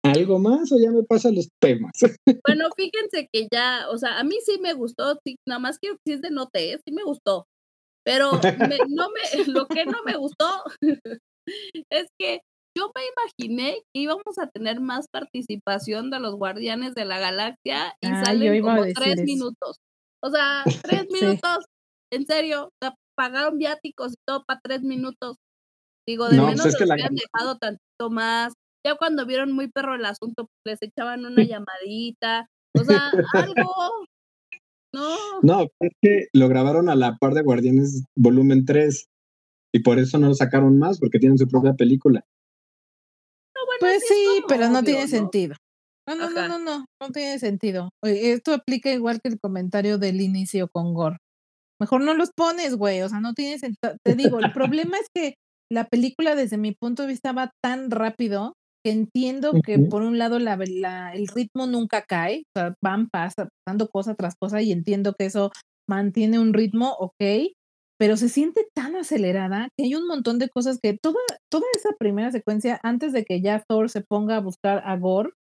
[0.04, 1.94] ¿Algo más o ya me pasan los temas?
[2.46, 5.96] Bueno, fíjense que ya, o sea, a mí sí me gustó, sí, nada más que
[6.06, 7.46] si es de note, sí me gustó.
[8.06, 8.32] Pero
[8.90, 10.64] no me, lo que no me gustó
[11.90, 12.42] es que
[12.78, 17.96] yo me imaginé que íbamos a tener más participación de los Guardianes de la Galaxia
[18.02, 19.78] y salen como tres minutos.
[20.22, 21.66] O sea, tres minutos,
[22.12, 22.70] en serio,
[23.16, 25.38] pagaron viáticos y todo para tres minutos.
[26.08, 28.54] Digo, de pues menos los habían dejado tantito más.
[28.86, 32.48] Ya cuando vieron muy perro el asunto, pues, les echaban una llamadita.
[32.76, 34.08] O sea, algo.
[34.94, 35.18] No.
[35.42, 39.08] No, es que lo grabaron a la par de Guardianes Volumen 3.
[39.74, 42.24] Y por eso no lo sacaron más, porque tienen su propia película.
[43.80, 45.56] pues sí, pero no tiene sentido.
[46.08, 47.90] No, no, no, no, no, no tiene sentido.
[48.04, 51.18] Esto aplica igual que el comentario del inicio con Gore.
[51.82, 53.96] Mejor no los pones, güey, o sea, no tiene sentido.
[54.06, 55.36] Te digo, el problema es que
[55.74, 58.54] la película desde mi punto de vista va tan rápido
[58.86, 60.56] que entiendo que por un lado la,
[61.14, 65.52] el ritmo nunca cae, o sea, van pasando cosa tras cosa y entiendo que eso
[65.90, 67.24] mantiene un ritmo, ok,
[67.98, 71.20] pero se siente tan acelerada que hay un montón de cosas que toda,
[71.50, 75.32] toda esa primera secuencia, antes de que ya Thor se ponga a buscar a Gore,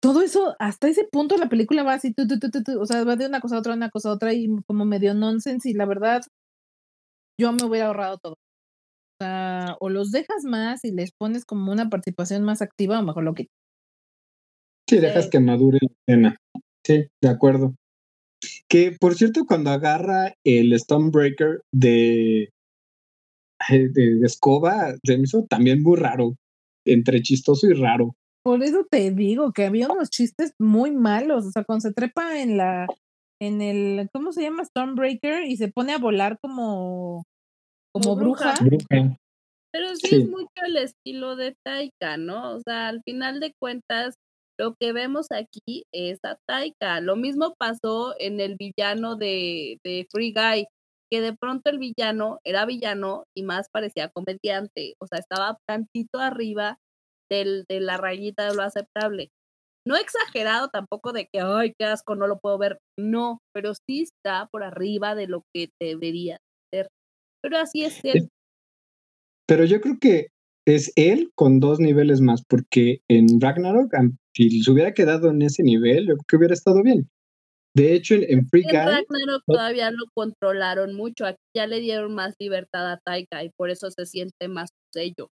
[0.00, 2.14] todo eso, hasta ese punto la película va así,
[2.78, 5.14] o sea, va de una cosa a otra, una cosa a otra y como medio
[5.14, 6.22] nonsense y la verdad,
[7.38, 8.32] yo me hubiera ahorrado todo.
[8.34, 13.04] O sea, o los dejas más y les pones como una participación más activa o
[13.04, 13.48] mejor lo que...
[14.88, 16.36] Sí, dejas que madure la escena.
[16.84, 17.74] Sí, de acuerdo.
[18.68, 22.50] Que, por cierto, cuando agarra el Stonebreaker de,
[23.70, 26.34] de, de escoba, se me hizo también muy raro,
[26.84, 28.14] entre chistoso y raro.
[28.42, 31.46] Por eso te digo que había unos chistes muy malos.
[31.46, 32.86] O sea, cuando se trepa en la,
[33.46, 34.64] en el, ¿cómo se llama?
[34.64, 37.24] Stormbreaker y se pone a volar como,
[37.92, 38.54] como, bruja.
[39.72, 42.54] Pero sí, es mucho el estilo de Taika, ¿no?
[42.54, 44.14] O sea, al final de cuentas,
[44.58, 47.00] lo que vemos aquí es a Taika.
[47.00, 50.66] Lo mismo pasó en el villano de, de Free Guy,
[51.10, 54.94] que de pronto el villano era villano y más parecía comediante.
[55.00, 56.78] O sea, estaba tantito arriba
[57.30, 59.30] del, de la rayita de lo aceptable.
[59.86, 62.78] No exagerado tampoco de que, ay, qué asco, no lo puedo ver.
[62.98, 66.38] No, pero sí está por arriba de lo que debería
[66.72, 66.88] ser.
[67.42, 68.28] Pero así es él.
[69.46, 70.28] Pero yo creo que
[70.66, 73.92] es él con dos niveles más, porque en Ragnarok,
[74.34, 77.08] si se hubiera quedado en ese nivel, yo creo que hubiera estado bien.
[77.76, 78.72] De hecho, en, Free Guy.
[78.72, 81.26] Ragnarok todavía lo controlaron mucho.
[81.26, 85.28] Aquí ya le dieron más libertad a Taika y por eso se siente más sello.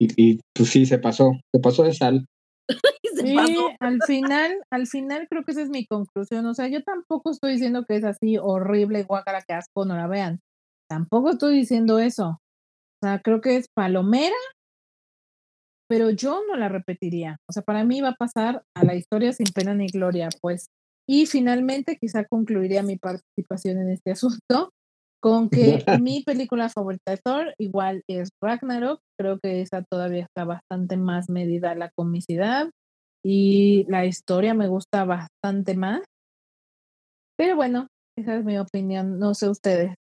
[0.00, 2.26] Y, pues sí, se pasó, se pasó de sal.
[3.24, 6.46] sí, al final, al final creo que esa es mi conclusión.
[6.46, 10.06] O sea, yo tampoco estoy diciendo que es así horrible, guacara, que asco, no la
[10.06, 10.40] vean.
[10.88, 12.40] Tampoco estoy diciendo eso.
[13.02, 14.36] O sea, creo que es palomera,
[15.88, 17.38] pero yo no la repetiría.
[17.48, 20.66] O sea, para mí va a pasar a la historia sin pena ni gloria, pues.
[21.06, 24.70] Y finalmente, quizá concluiría mi participación en este asunto
[25.24, 29.00] con que mi película favorita de Thor igual es Ragnarok.
[29.18, 32.68] Creo que esa todavía está bastante más medida la comicidad
[33.24, 36.02] y la historia me gusta bastante más.
[37.36, 39.18] Pero bueno, esa es mi opinión.
[39.18, 39.94] No sé ustedes.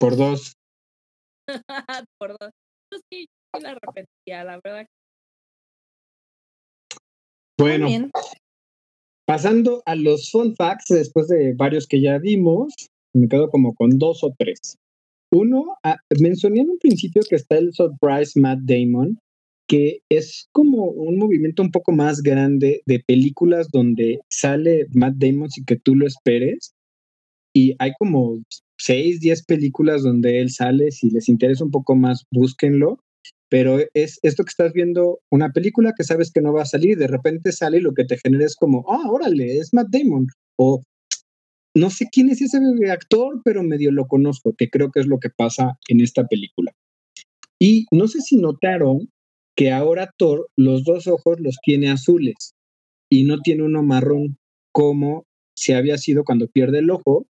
[0.00, 0.54] Por dos.
[2.18, 2.50] Por dos.
[2.92, 3.26] Yo sí,
[3.60, 4.86] la repetía, la verdad.
[7.58, 7.86] Bueno,
[9.26, 12.74] pasando a los fun facts, después de varios que ya vimos,
[13.14, 14.76] me quedo como con dos o tres.
[15.30, 19.18] Uno, ah, mencioné en un principio que está el Surprise Matt Damon,
[19.68, 25.50] que es como un movimiento un poco más grande de películas donde sale Matt Damon
[25.50, 26.74] sin que tú lo esperes.
[27.54, 28.42] Y hay como
[28.78, 30.90] seis, diez películas donde él sale.
[30.90, 32.98] Si les interesa un poco más, búsquenlo.
[33.48, 36.96] Pero es esto que estás viendo, una película que sabes que no va a salir,
[36.96, 40.26] de repente sale y lo que te genera es como, ah, órale, es Matt Damon.
[40.58, 40.82] O
[41.74, 42.58] no sé quién es ese
[42.90, 46.72] actor, pero medio lo conozco, que creo que es lo que pasa en esta película.
[47.58, 49.08] Y no sé si notaron
[49.56, 52.54] que ahora Thor los dos ojos los tiene azules
[53.10, 54.38] y no tiene uno marrón
[54.72, 55.24] como
[55.56, 57.26] se había sido cuando pierde el ojo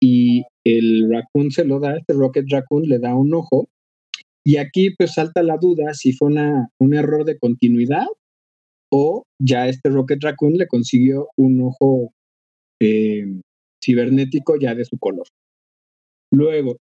[0.00, 3.68] y el Raccoon se lo da, este Rocket Raccoon le da un ojo
[4.44, 8.06] y aquí pues salta la duda si fue una, un error de continuidad
[8.90, 12.12] o ya este Rocket Raccoon le consiguió un ojo
[12.80, 13.26] eh,
[13.82, 15.26] cibernético ya de su color.
[16.32, 16.76] Luego,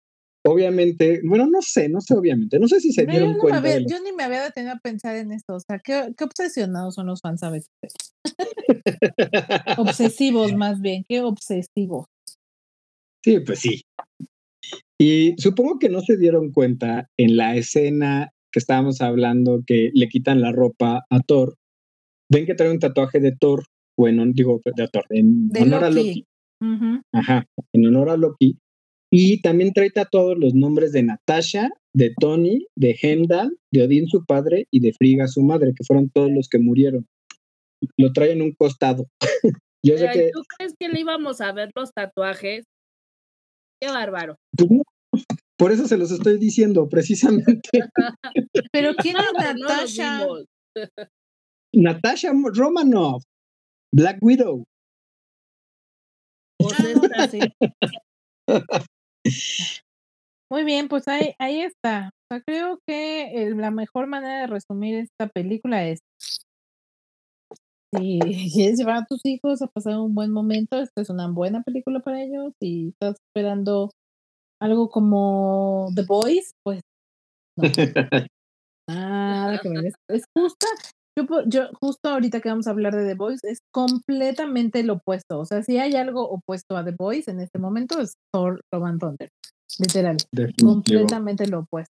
[0.48, 3.80] obviamente, bueno, no sé, no sé, obviamente, no sé si se dieron cuenta.
[3.80, 7.08] Yo ni me había detenido a pensar en esto, o sea, qué, qué obsesionados son
[7.08, 7.70] los fans a veces.
[9.78, 12.06] obsesivos más bien, qué obsesivos.
[13.24, 13.82] Sí, pues sí.
[15.00, 20.08] Y supongo que no se dieron cuenta en la escena que estábamos hablando que le
[20.08, 21.56] quitan la ropa a Thor.
[22.32, 23.66] Ven que trae un tatuaje de Thor,
[23.98, 26.26] bueno, digo de Thor, en honor a Loki.
[27.14, 28.58] Ajá, en honor a Loki.
[29.12, 34.26] Y también trae todos los nombres de Natasha, de Tony, de Heimdall, de Odín su
[34.26, 37.08] padre y de Frigga su madre, que fueron todos los que murieron.
[37.97, 39.08] Lo trae en un costado.
[39.86, 40.32] Yo sé que...
[40.34, 42.66] ¿Tú crees que le íbamos a ver los tatuajes?
[43.82, 44.36] Qué bárbaro.
[44.58, 45.24] Pues
[45.58, 47.70] por eso se los estoy diciendo, precisamente.
[48.72, 50.28] Pero ¿quién es Natasha?
[51.74, 53.24] Natasha Romanoff,
[53.93, 54.66] Black Widow.
[60.49, 62.11] Muy bien, pues ahí, ahí está.
[62.45, 65.99] creo que la mejor manera de resumir esta película es
[67.95, 68.19] si
[68.53, 71.99] quieres llevar a tus hijos a pasar un buen momento, esta es una buena película
[71.99, 72.53] para ellos.
[72.61, 73.91] Si estás esperando
[74.61, 76.82] algo como The Boys, pues
[78.89, 80.67] nada que me es justa.
[81.18, 85.39] Yo, yo, justo ahorita que vamos a hablar de The Boys es completamente lo opuesto.
[85.39, 88.99] O sea, si hay algo opuesto a The Boys en este momento es Thor Love
[88.99, 89.30] Thunder.
[89.80, 90.18] Literal.
[90.61, 91.91] Completamente lo opuesto.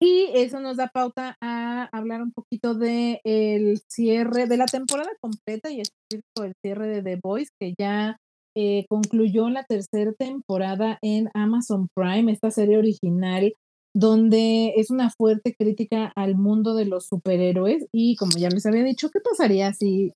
[0.00, 5.10] Y eso nos da pauta a hablar un poquito de el cierre de la temporada
[5.20, 8.18] completa y el cierre de The Boys, que ya
[8.54, 13.54] eh, concluyó la tercera temporada en Amazon Prime, esta serie original
[13.94, 18.82] donde es una fuerte crítica al mundo de los superhéroes y como ya les había
[18.82, 20.12] dicho, ¿qué pasaría si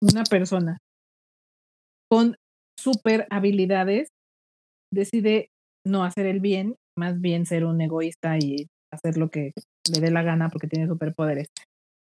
[0.00, 0.78] una persona
[2.10, 2.36] con
[2.78, 4.08] super habilidades
[4.92, 5.48] decide
[5.86, 9.52] no hacer el bien, más bien ser un egoísta y hacer lo que
[9.90, 11.48] le dé la gana porque tiene superpoderes?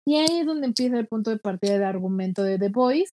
[0.07, 3.11] Y ahí es donde empieza el punto de partida del argumento de The Boys.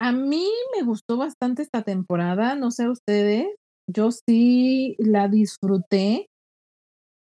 [0.00, 3.48] A mí me gustó bastante esta temporada, no sé ustedes,
[3.88, 6.28] yo sí la disfruté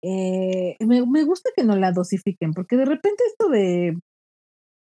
[0.05, 3.97] eh, me, me, gusta que no la dosifiquen, porque de repente esto de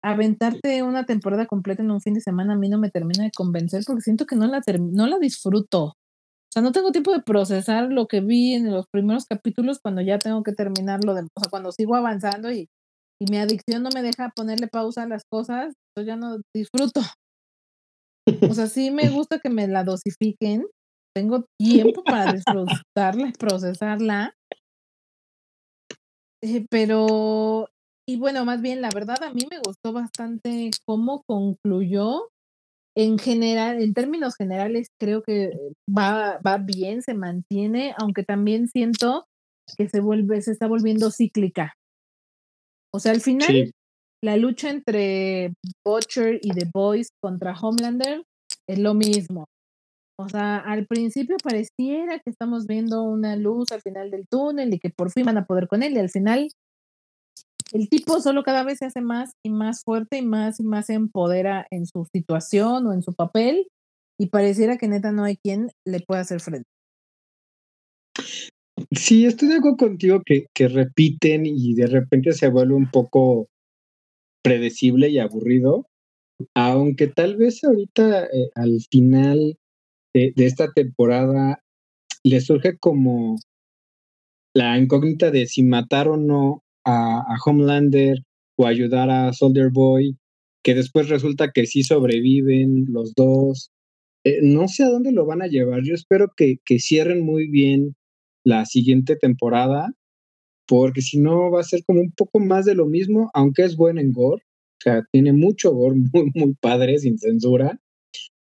[0.05, 3.33] aventarte una temporada completa en un fin de semana a mí no me termina de
[3.35, 5.85] convencer porque siento que no la, no la disfruto.
[5.87, 10.01] O sea, no tengo tiempo de procesar lo que vi en los primeros capítulos cuando
[10.01, 12.69] ya tengo que terminarlo, de, o sea, cuando sigo avanzando y,
[13.21, 17.01] y mi adicción no me deja ponerle pausa a las cosas, yo ya no disfruto.
[18.49, 20.67] O sea, sí me gusta que me la dosifiquen,
[21.15, 24.35] tengo tiempo para disfrutarla y procesarla,
[26.43, 27.69] eh, pero,
[28.07, 32.29] y bueno, más bien, la verdad, a mí me gustó bastante cómo concluyó.
[32.97, 35.51] En general, en términos generales, creo que
[35.89, 39.27] va, va bien, se mantiene, aunque también siento
[39.77, 41.75] que se vuelve, se está volviendo cíclica.
[42.93, 43.71] O sea, al final,
[44.23, 45.53] la lucha entre
[45.87, 48.25] Butcher y The Boys contra Homelander
[48.69, 49.47] es lo mismo.
[50.21, 54.81] O sea, al principio pareciera que estamos viendo una luz al final del túnel y
[54.81, 56.49] que por fin van a poder con él y al final
[57.73, 60.87] el tipo solo cada vez se hace más y más fuerte y más y más
[60.87, 63.69] se empodera en su situación o en su papel
[64.19, 66.69] y pareciera que neta no hay quien le pueda hacer frente.
[68.91, 73.47] Sí, estoy de acuerdo contigo que, que repiten y de repente se vuelve un poco
[74.43, 75.87] predecible y aburrido,
[76.55, 79.57] aunque tal vez ahorita eh, al final
[80.15, 81.63] de, esta temporada
[82.25, 83.37] le surge como
[84.55, 88.19] la incógnita de si matar o no a, Homelander
[88.57, 90.17] o ayudar a Soldier Boy,
[90.65, 93.71] que después resulta que sí sobreviven los dos.
[94.25, 95.83] Eh, no sé a dónde lo van a llevar.
[95.85, 97.95] Yo espero que, que cierren muy bien
[98.45, 99.93] la siguiente temporada,
[100.67, 103.77] porque si no va a ser como un poco más de lo mismo, aunque es
[103.77, 104.43] bueno en gore.
[104.43, 107.79] O sea, tiene mucho gore, muy, muy padre, sin censura.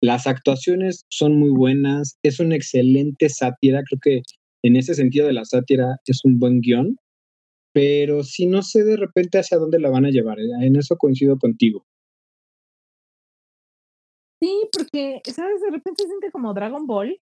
[0.01, 4.23] Las actuaciones son muy buenas, es una excelente sátira, creo que
[4.62, 6.97] en ese sentido de la sátira es un buen guion,
[7.73, 10.49] pero si no sé de repente hacia dónde la van a llevar, ¿eh?
[10.62, 11.85] en eso coincido contigo.
[14.41, 15.62] Sí, porque, ¿sabes?
[15.62, 17.19] De repente se siente como Dragon Ball,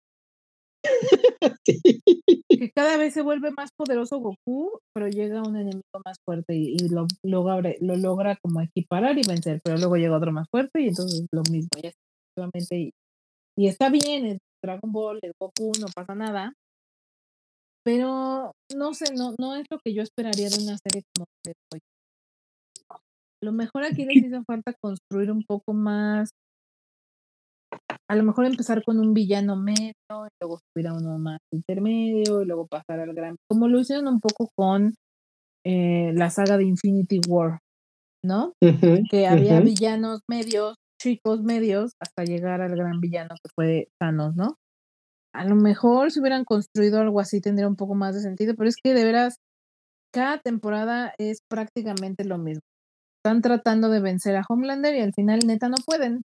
[2.50, 6.78] Que cada vez se vuelve más poderoso Goku, pero llega un enemigo más fuerte y,
[6.90, 10.88] lo, logra, lo logra como equiparar y vencer, pero luego llega otro más fuerte y
[10.88, 11.70] entonces lo mismo,
[12.72, 12.92] y,
[13.58, 16.54] y está bien, es Dragon Ball, el Goku, no pasa nada,
[17.84, 21.54] pero no sé, no, no es lo que yo esperaría de una serie como de
[21.74, 21.80] hoy.
[22.92, 26.30] A lo mejor aquí les hizo falta construir un poco más
[28.10, 32.42] a lo mejor empezar con un villano medio, y luego subir a uno más intermedio,
[32.42, 34.96] y luego pasar al gran, como lo hicieron un poco con
[35.66, 37.60] eh, la saga de Infinity War,
[38.26, 38.54] ¿no?
[39.12, 44.58] que había villanos medios, chicos medios, hasta llegar al gran villano que fue Thanos, ¿no?
[45.34, 48.70] A lo mejor si hubieran construido algo así tendría un poco más de sentido, pero
[48.70, 49.38] es que de veras,
[50.14, 52.62] cada temporada es prácticamente lo mismo.
[53.24, 56.22] Están tratando de vencer a Homelander y al final neta no pueden.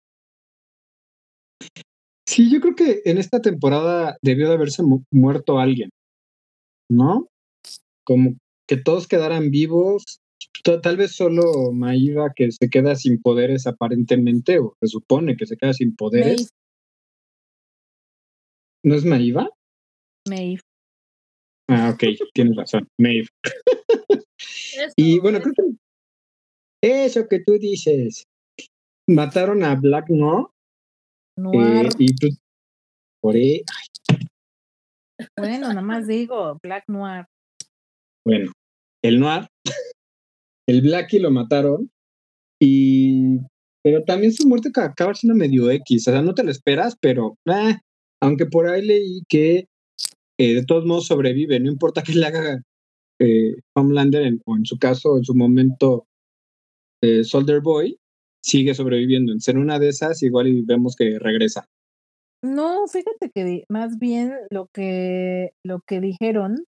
[2.26, 5.90] Sí, yo creo que en esta temporada debió de haberse muerto alguien,
[6.90, 7.28] ¿no?
[8.04, 10.20] Como que todos quedaran vivos,
[10.62, 15.56] tal vez solo Maiva que se queda sin poderes aparentemente, o se supone que se
[15.56, 16.50] queda sin poderes.
[18.84, 19.48] ¿No es Maiva?
[20.28, 20.60] Maeve.
[21.68, 23.28] Ah, ok, tienes razón, Maeve.
[24.96, 25.78] y bueno, creo que
[26.80, 28.24] eso que tú dices,
[29.06, 30.52] mataron a Black No
[31.38, 31.86] Noir.
[31.86, 32.38] Eh, y pues,
[33.20, 33.62] por ahí.
[35.36, 37.26] Bueno, nada más digo, Black Noir.
[38.24, 38.52] Bueno,
[39.02, 39.48] el Noir,
[40.68, 41.90] el Blackie lo mataron
[42.60, 43.38] y
[43.82, 47.38] pero también su muerte acaba siendo medio X, o sea, no te lo esperas, pero
[47.48, 47.80] ah,
[48.20, 49.66] aunque por ahí leí que
[50.38, 52.62] eh, de todos modos sobrevive, no importa que le haga
[53.20, 56.06] eh, Homelander o en su caso, en su momento,
[57.02, 57.98] eh, Soldier Boy,
[58.44, 59.32] sigue sobreviviendo.
[59.32, 61.64] En ser una de esas, igual y vemos que regresa.
[62.42, 66.64] No, fíjate que más bien lo que, lo que dijeron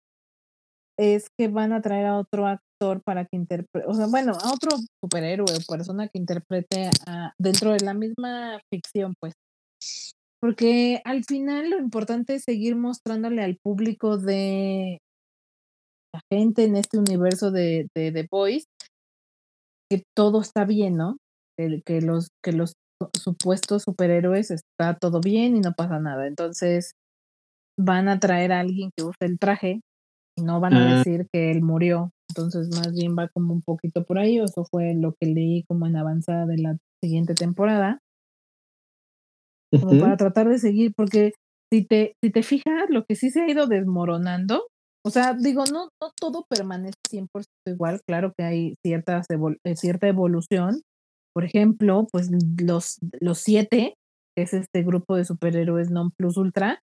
[0.99, 2.47] es que van a traer a otro
[2.85, 7.33] actor para que interprete, o sea, bueno, a otro superhéroe o persona que interprete a,
[7.39, 9.35] dentro de la misma ficción, pues.
[10.41, 14.99] Porque al final lo importante es seguir mostrándole al público de
[16.13, 18.65] la gente en este universo de, de The Boys
[19.91, 21.17] que todo está bien, ¿no?
[21.57, 22.75] que, los, que los
[23.17, 26.27] supuestos superhéroes está todo bien y no pasa nada.
[26.27, 26.93] Entonces
[27.79, 29.81] van a traer a alguien que use el traje
[30.37, 30.99] y no van a ah.
[30.99, 32.11] decir que él murió.
[32.29, 34.39] Entonces más bien va como un poquito por ahí.
[34.39, 38.01] Eso fue lo que leí como en avanzada de la siguiente temporada.
[39.71, 41.33] Como para tratar de seguir, porque
[41.73, 44.69] si te, si te fijas, lo que sí se ha ido desmoronando,
[45.05, 47.27] o sea, digo, no, no todo permanece 100%
[47.67, 50.81] igual, claro que hay ciertas eh, cierta evolución,
[51.35, 52.31] por ejemplo, pues
[52.63, 53.95] los, los siete,
[54.37, 56.81] que es este grupo de superhéroes non plus ultra,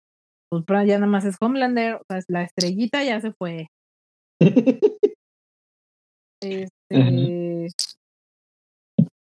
[0.51, 3.67] pues ya nada más es Homelander, o sea, la estrellita ya se fue.
[6.41, 7.69] este,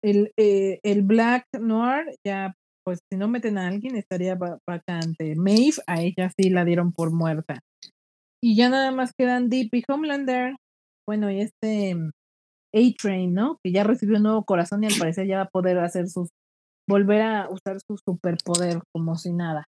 [0.02, 2.56] el, eh, el Black Noir, ya,
[2.86, 4.38] pues si no meten a alguien estaría
[4.68, 5.36] vacante.
[5.36, 7.60] Maeve, a ella sí la dieron por muerta.
[8.42, 10.56] Y ya nada más quedan Deep y Homelander.
[11.08, 11.96] Bueno, y este
[12.74, 13.58] a-Train, ¿no?
[13.64, 16.30] Que ya recibió un nuevo corazón y al parecer ya va a poder hacer sus,
[16.88, 19.66] volver a usar su superpoder como si nada.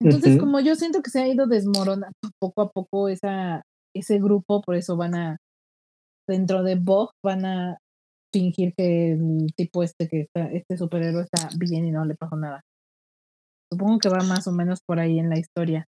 [0.00, 3.62] Entonces, como yo siento que se ha ido desmoronando poco a poco esa,
[3.94, 5.36] ese grupo, por eso van a,
[6.28, 7.78] dentro de Bog, van a
[8.32, 12.36] fingir que el tipo este que está, este superhéroe está bien y no le pasó
[12.36, 12.62] nada.
[13.70, 15.86] Supongo que va más o menos por ahí en la historia.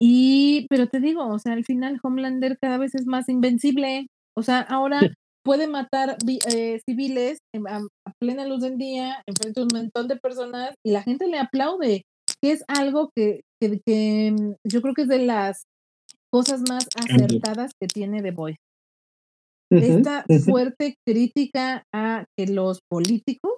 [0.00, 4.06] Y, pero te digo, o sea, al final Homelander cada vez es más invencible.
[4.36, 5.00] O sea, ahora
[5.46, 6.16] puede matar
[6.52, 7.38] eh, civiles
[7.68, 7.80] a,
[8.20, 12.02] plena luz del día, enfrente de un montón de personas y la gente le aplaude,
[12.42, 15.64] que es algo que, que, mm, yo creo que es de las
[16.32, 18.32] cosas más acertadas que tiene The
[19.70, 23.54] Esta fuerte crítica a que los políticos,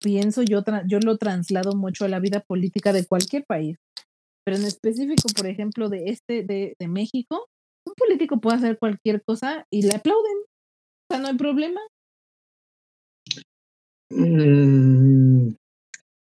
[0.00, 3.76] pienso yo, yo lo traslado mucho a la vida política de cualquier país,
[4.44, 7.46] pero en específico, por ejemplo, de este, de, de México,
[7.86, 10.36] un político puede hacer cualquier cosa y le aplauden.
[10.38, 11.80] O sea, no hay problema.
[14.10, 15.54] Mm,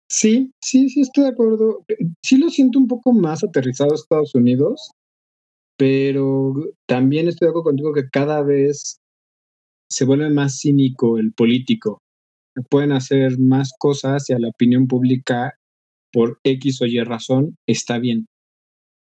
[0.09, 1.85] sí, sí, sí, estoy de acuerdo.
[2.23, 4.91] Sí lo siento un poco más aterrizado a Estados Unidos,
[5.81, 6.53] pero
[6.87, 8.99] también estoy de acuerdo contigo que cada vez
[9.89, 12.03] se vuelve más cínico el político.
[12.69, 15.55] Pueden hacer más cosas y a la opinión pública
[16.13, 18.27] por X o Y razón está bien,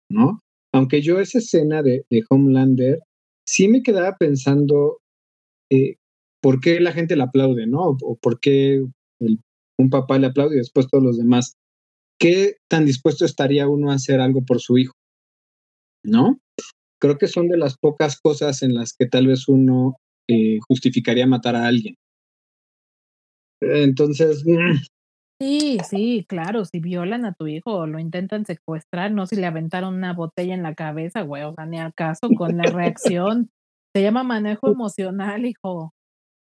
[0.09, 0.39] ¿no?
[0.73, 2.99] aunque yo esa escena de, Homelander
[3.45, 4.99] sí me quedaba pensando
[5.69, 5.95] eh,
[6.41, 7.97] por qué la gente le aplaude, ¿no?
[8.01, 8.85] O, por qué
[9.77, 11.55] un papá le aplaude y después todos los demás.
[12.21, 14.93] ¿qué tan dispuesto estaría uno a hacer algo por su hijo?
[16.09, 16.39] ¿No?
[17.01, 19.97] Creo que son de las pocas cosas en las que tal vez uno
[20.27, 21.95] eh, justificaría matar a alguien.
[23.61, 24.77] Entonces, mm.
[25.41, 29.45] Sí, sí, claro, si violan a tu hijo o lo intentan secuestrar, no si le
[29.45, 33.49] aventaron una botella en la cabeza, güey, o sea, ni al caso con la reacción.
[33.95, 35.93] Se llama manejo emocional, hijo.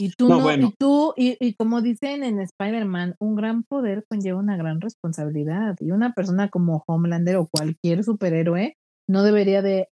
[0.00, 4.40] Y tú no, y tú, y, y, como dicen en Spider-Man, un gran poder conlleva
[4.40, 5.76] una gran responsabilidad.
[5.78, 8.74] Y una persona como Homelander o cualquier superhéroe
[9.08, 9.88] no debería de.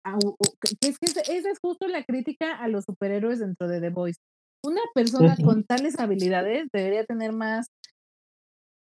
[0.81, 4.21] Es que esa es justo la crítica a los superhéroes dentro de The Voice.
[4.65, 7.67] Una persona con tales habilidades debería tener más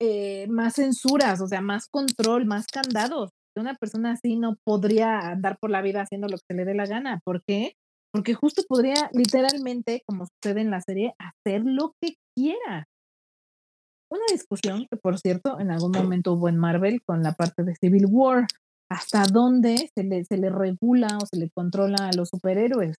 [0.01, 3.30] eh, más censuras, o sea, más control, más candados.
[3.57, 6.76] Una persona así no podría andar por la vida haciendo lo que se le dé
[6.76, 7.21] la gana.
[7.23, 7.73] ¿Por qué?
[8.11, 12.88] Porque justo podría literalmente, como sucede en la serie, hacer lo que quiera.
[14.11, 17.76] Una discusión que, por cierto, en algún momento hubo en Marvel con la parte de
[17.76, 18.45] Civil War.
[18.92, 22.96] ¿Hasta dónde se le, se le regula o se le controla a los superhéroes?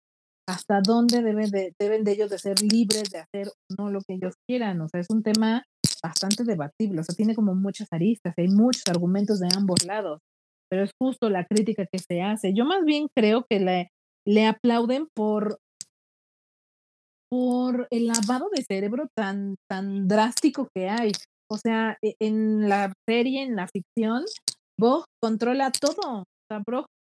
[0.48, 4.16] ¿Hasta dónde deben de, deben de ellos de ser libres de hacer no lo que
[4.16, 4.82] ellos quieran?
[4.82, 5.64] O sea, es un tema
[6.04, 10.20] bastante debatible, o sea, tiene como muchas aristas, hay muchos argumentos de ambos lados,
[10.70, 12.54] pero es justo la crítica que se hace.
[12.54, 13.90] Yo más bien creo que le,
[14.28, 15.60] le aplauden por,
[17.30, 21.12] por el lavado de cerebro tan, tan drástico que hay.
[21.50, 24.24] O sea, e, en la serie, en la ficción,
[24.80, 26.22] Bog controla todo.
[26.22, 26.64] O sea,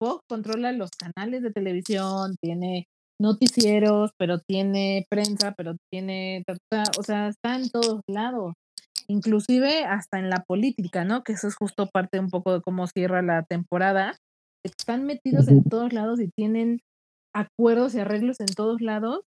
[0.00, 2.86] Bog controla los canales de televisión, tiene
[3.20, 6.42] noticieros, pero tiene prensa, pero tiene,
[6.98, 8.54] o sea, está en todos lados
[9.10, 11.22] inclusive hasta en la política, ¿no?
[11.22, 14.16] Que eso es justo parte un poco de cómo cierra la temporada.
[14.64, 16.80] Están metidos en todos lados y tienen
[17.34, 19.22] acuerdos y arreglos en todos lados.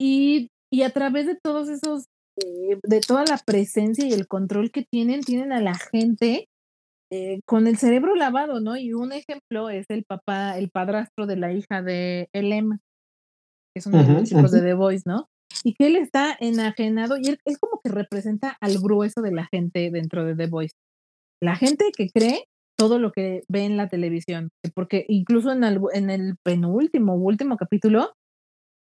[0.00, 2.04] Y, y a través de todos esos,
[2.36, 6.46] eh, de toda la presencia y el control que tienen, tienen a la gente
[7.10, 8.76] eh, con el cerebro lavado, ¿no?
[8.76, 12.78] Y un ejemplo es el papá, el padrastro de la hija de Elem,
[13.74, 15.28] que es uno de los chicos de The Voice, ¿no?
[15.64, 19.90] y que él está enajenado y él, como que representa al grueso de la gente
[19.90, 20.74] dentro de The Voice.
[21.42, 22.44] La gente que cree
[22.78, 27.56] todo lo que ve en la televisión, porque incluso en el, en el penúltimo, último
[27.56, 28.12] capítulo,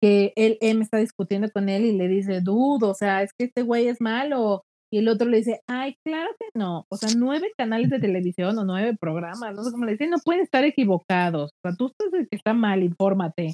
[0.01, 3.45] que él, me está discutiendo con él y le dice, dudo, o sea, es que
[3.45, 4.63] este güey es malo.
[4.91, 6.85] Y el otro le dice, ay, claro que no.
[6.89, 10.17] O sea, nueve canales de televisión o nueve programas, no sé cómo le dice, no
[10.23, 11.51] pueden estar equivocados.
[11.51, 13.53] O sea, tú estás que está mal, infórmate.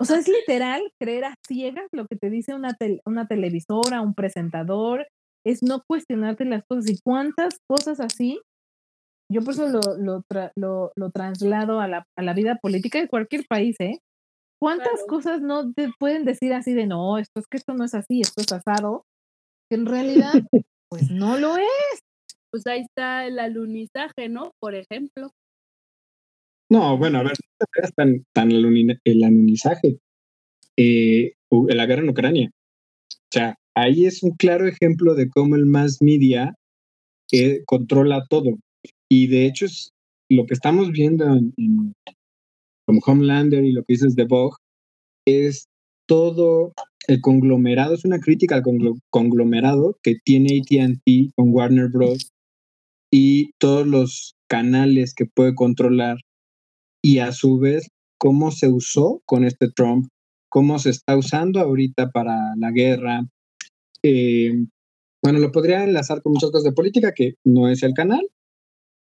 [0.00, 4.14] O sea, es literal creer a ciegas lo que te dice una, una televisora, un
[4.14, 5.06] presentador,
[5.44, 6.90] es no cuestionarte las cosas.
[6.90, 8.40] ¿Y cuántas cosas así?
[9.30, 10.22] Yo por eso lo, lo,
[10.56, 14.00] lo, lo traslado a la, a la, vida política de cualquier país, ¿eh?
[14.60, 17.94] ¿Cuántas cosas no te pueden decir así de no, esto es que esto no es
[17.94, 19.04] así, esto es asado?
[19.70, 20.32] Que en realidad,
[20.88, 22.00] pues no lo es.
[22.50, 24.52] Pues ahí está el alunizaje, ¿no?
[24.60, 25.30] Por ejemplo.
[26.68, 27.32] No, bueno, a ver,
[27.96, 29.98] tan, tan el anonizaje.
[30.76, 32.50] Eh, la guerra en Ucrania.
[32.52, 36.54] O sea, ahí es un claro ejemplo de cómo el mass media
[37.32, 38.58] eh, controla todo.
[39.08, 39.92] Y de hecho es
[40.28, 41.94] lo que estamos viendo en,
[42.86, 44.56] como Homelander y lo que dices de Vogue
[45.26, 45.68] es
[46.06, 46.72] todo
[47.10, 48.62] el conglomerado, es una crítica al
[49.10, 52.30] conglomerado que tiene ATT con Warner Bros.
[53.12, 56.18] y todos los canales que puede controlar
[57.02, 60.06] y a su vez cómo se usó con este Trump,
[60.48, 63.22] cómo se está usando ahorita para la guerra.
[64.04, 64.52] Eh,
[65.22, 68.24] bueno, lo podría enlazar con muchas cosas de política, que no es el canal,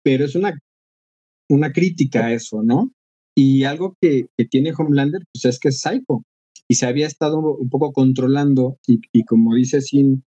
[0.03, 0.59] pero es una,
[1.51, 2.91] una crítica a eso, ¿no?
[3.37, 6.23] Y algo que, que tiene Homelander, pues es que es psycho.
[6.69, 10.25] Y se había estado un poco controlando, y, y como dice Sin,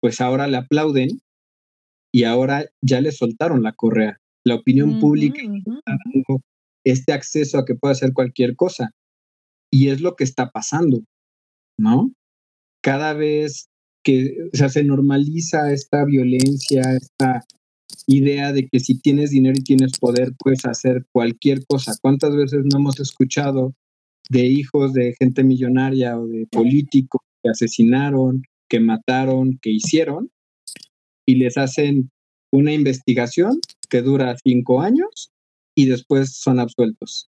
[0.00, 1.20] pues ahora le aplauden
[2.12, 4.18] y ahora ya le soltaron la correa.
[4.44, 5.40] La opinión pública
[6.84, 8.92] este acceso a que pueda hacer cualquier cosa.
[9.72, 11.02] Y es lo que está pasando,
[11.76, 12.12] ¿no?
[12.82, 13.68] Cada vez
[14.04, 17.44] que se normaliza esta violencia, esta
[18.06, 21.94] idea de que si tienes dinero y tienes poder, puedes hacer cualquier cosa.
[22.00, 23.74] ¿Cuántas veces no hemos escuchado
[24.28, 30.30] de hijos de gente millonaria o de políticos que asesinaron, que mataron, que hicieron,
[31.26, 32.10] y les hacen
[32.52, 35.32] una investigación que dura cinco años
[35.76, 37.28] y después son absueltos.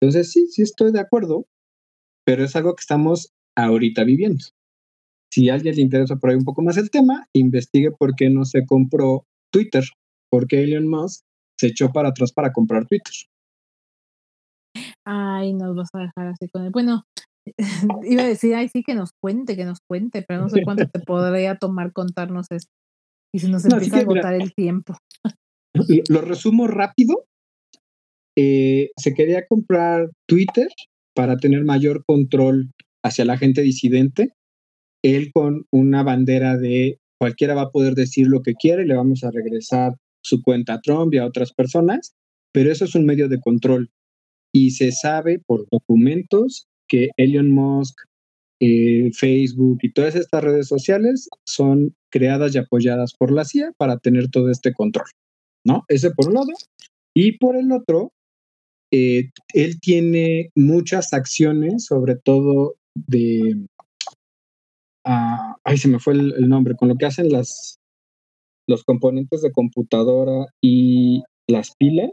[0.00, 1.46] Entonces, sí, sí estoy de acuerdo,
[2.24, 4.44] pero es algo que estamos ahorita viviendo.
[5.32, 8.30] Si a alguien le interesa por ahí un poco más el tema, investigue por qué
[8.30, 9.84] no se compró Twitter,
[10.30, 11.24] por qué Elon Musk
[11.58, 13.12] se echó para atrás para comprar Twitter.
[15.06, 16.70] Ay, nos vas a dejar así con él.
[16.70, 17.04] Bueno,
[18.04, 20.88] iba a decir, ay, sí, que nos cuente, que nos cuente, pero no sé cuánto
[20.88, 22.70] te podría tomar contarnos esto.
[23.34, 24.96] Y se nos empieza a agotar el tiempo.
[26.08, 27.26] Lo resumo rápido.
[28.36, 30.68] Eh, se quería comprar Twitter
[31.14, 32.70] para tener mayor control
[33.04, 34.34] hacia la gente disidente.
[35.02, 38.96] Él con una bandera de cualquiera va a poder decir lo que quiere y le
[38.96, 42.14] vamos a regresar su cuenta a Trump y a otras personas,
[42.52, 43.90] pero eso es un medio de control.
[44.54, 47.96] Y se sabe por documentos que Elon Musk,
[48.60, 53.98] eh, Facebook y todas estas redes sociales son creadas y apoyadas por la CIA para
[53.98, 55.06] tener todo este control,
[55.66, 55.82] ¿no?
[55.88, 56.52] Ese por un lado.
[57.14, 58.12] Y por el otro,
[58.92, 63.66] eh, él tiene muchas acciones, sobre todo de...
[65.04, 67.80] Uh, ay, se me fue el, nombre, con lo que hacen las,
[68.68, 72.10] los componentes de computadora y las pilas,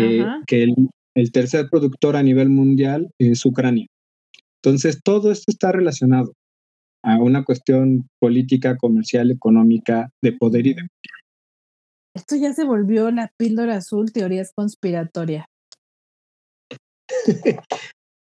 [0.00, 0.74] eh, que el,
[1.14, 3.86] el tercer productor a nivel mundial es Ucrania.
[4.62, 6.32] Entonces, todo esto está relacionado
[7.04, 10.82] a una cuestión política, comercial, económica, de poder y de
[12.14, 15.46] Esto ya se volvió la píldora azul, teorías conspiratorias.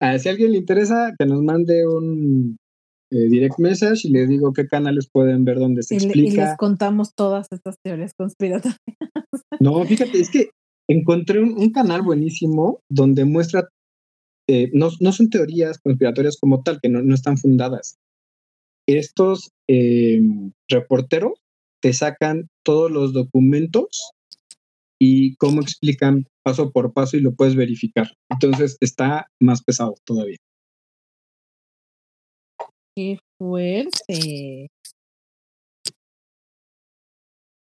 [0.02, 2.56] Ah, si a alguien le interesa, que nos mande un
[3.12, 6.18] eh, direct message y le digo qué canales pueden ver donde se explica.
[6.18, 8.78] y les contamos todas estas teorías conspiratorias.
[9.60, 10.48] No, fíjate, es que
[10.90, 13.68] encontré un, canal buenísimo donde muestra,
[14.48, 17.98] eh, no, no, son teorías conspiratorias como tal, que no, no están fundadas.
[18.88, 20.20] Estos eh,
[20.68, 21.40] reporteros
[21.80, 24.10] te sacan todos los documentos
[25.00, 28.08] y cómo explican paso por paso y lo puedes verificar.
[28.28, 30.38] Entonces está más pesado todavía.
[32.96, 34.68] Qué fuerte.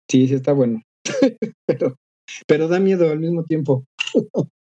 [0.07, 0.81] Sí, sí está bueno.
[1.65, 1.95] pero
[2.47, 3.85] pero da miedo al mismo tiempo.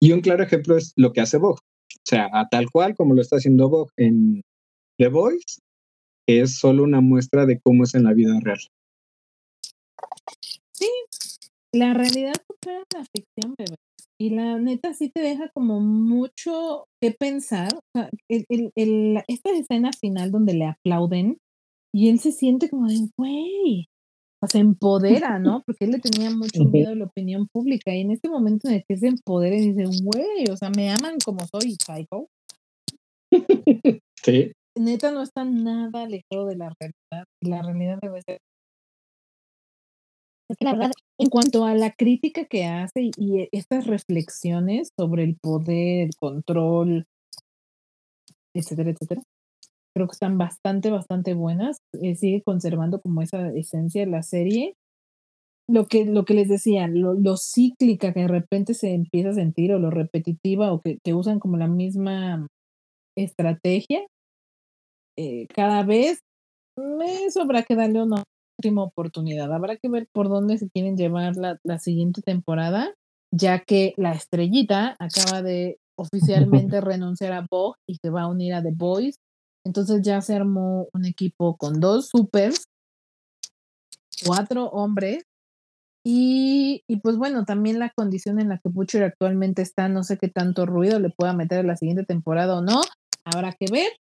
[0.00, 1.60] y un claro ejemplo es lo que hace Vogue.
[1.60, 4.42] O sea, a tal cual como lo está haciendo Vogue en
[4.98, 5.60] The Voice,
[6.26, 8.60] es solo una muestra de cómo es en la vida real.
[10.72, 10.88] Sí,
[11.72, 13.76] la realidad supera la ficción, bebé.
[14.18, 17.74] Y la neta sí te deja como mucho que pensar.
[17.74, 21.38] O sea, el, el, esta escena final donde le aplauden
[21.92, 23.88] y él se siente como de, güey,
[24.48, 25.62] se empodera, ¿no?
[25.66, 28.74] Porque él le tenía mucho miedo a la opinión pública y en este momento en
[28.74, 32.28] el que se empodera y dice, güey, o sea, me aman como soy, psycho.
[34.22, 34.52] Sí.
[34.78, 37.26] Neta no está nada alejado de la realidad.
[37.42, 38.38] La realidad debe ser.
[40.58, 46.08] La verdad, en cuanto a la crítica que hace y estas reflexiones sobre el poder,
[46.08, 47.06] el control,
[48.54, 49.22] etcétera, etcétera,
[49.94, 51.78] creo que están bastante, bastante buenas.
[52.00, 54.74] Eh, sigue conservando como esa esencia de la serie.
[55.68, 59.72] Lo que, lo que les decía, lo, cíclica que de repente se empieza a sentir,
[59.72, 62.48] o lo repetitiva, o que, usan como la misma
[63.16, 64.04] estrategia,
[65.16, 66.20] eh, cada vez
[66.76, 68.24] me sobra que darle una
[68.58, 69.52] última oportunidad.
[69.52, 72.92] Habrá que ver por dónde se quieren llevar la, la siguiente temporada,
[73.32, 75.78] ya que la estrellita acaba de
[76.74, 79.16] oficialmente renunciar a Vogue y se va a unir a The Boys
[79.64, 82.64] entonces ya se armó un equipo con dos supers,
[84.24, 85.24] cuatro hombres
[86.02, 90.28] y, pues bueno, también la condición en la que Butcher actualmente está, no sé qué
[90.28, 92.80] tanto ruido le pueda meter en la siguiente temporada o no,
[93.24, 93.92] habrá que ver.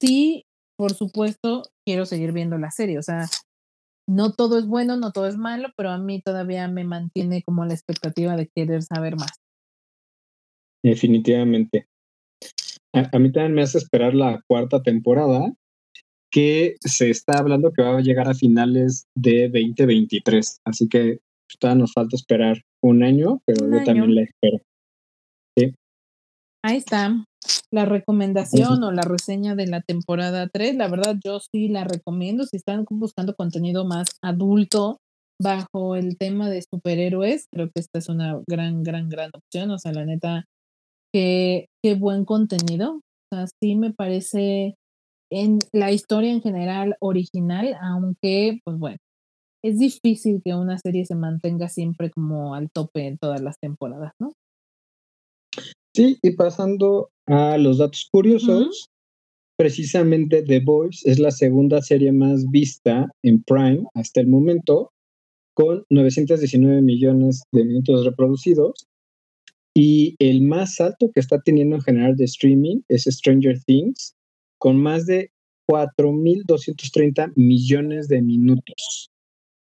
[0.00, 0.44] Sí,
[0.76, 3.26] por supuesto, quiero seguir viendo la serie, o sea,
[4.06, 7.64] no todo es bueno, no todo es malo, pero a mí todavía me mantiene como
[7.64, 9.32] la expectativa de querer saber más.
[10.82, 11.88] Definitivamente.
[12.94, 15.52] A, mí también me hace esperar la cuarta temporada,
[16.30, 20.60] que se está hablando que va a llegar a finales de 2023.
[20.64, 24.60] Así que pues, todavía nos falta esperar un año, pero yo también la espero.
[26.64, 27.14] Ahí está
[27.70, 30.76] la recomendación o la reseña de la temporada 3.
[30.76, 32.44] La verdad, yo sí la recomiendo.
[32.44, 34.98] Si están buscando contenido más adulto
[35.38, 39.70] bajo el tema de superhéroes, creo que esta es una gran, gran, gran opción.
[39.72, 40.46] O sea, la neta,
[41.12, 42.94] qué, qué buen contenido.
[42.94, 44.76] O sea, sí me parece
[45.30, 48.96] en la historia en general original, aunque, pues bueno,
[49.62, 54.12] es difícil que una serie se mantenga siempre como al tope en todas las temporadas,
[54.18, 54.32] ¿no?
[55.94, 58.86] Sí, y pasando a los datos curiosos,
[59.58, 64.90] precisamente The Voice es la segunda serie más vista en Prime hasta el momento,
[65.54, 68.86] con 919 millones de minutos reproducidos
[69.74, 74.14] y el más alto que está teniendo en general de streaming es Stranger Things,
[74.58, 75.30] con más de
[75.68, 79.10] 4.230 millones de minutos.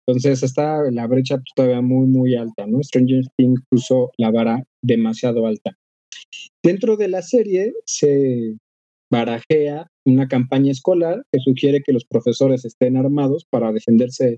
[0.06, 2.82] Entonces está la brecha todavía muy, muy alta, ¿no?
[2.82, 5.72] Stranger Things puso la vara demasiado alta.
[6.62, 8.56] Dentro de la serie se
[9.10, 14.36] barajea una campaña escolar que sugiere que los profesores estén armados para defenderse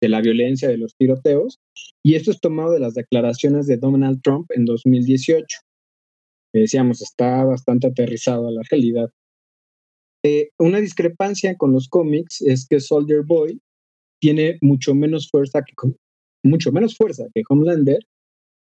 [0.00, 1.58] de la violencia de los tiroteos,
[2.04, 5.58] y esto es tomado de las declaraciones de Donald Trump en 2018.
[6.54, 9.10] decíamos, está bastante aterrizado a la realidad.
[10.24, 13.60] Eh, una discrepancia con los cómics es que Soldier Boy
[14.20, 15.74] tiene mucho menos fuerza que
[16.42, 17.98] mucho menos fuerza que Homelander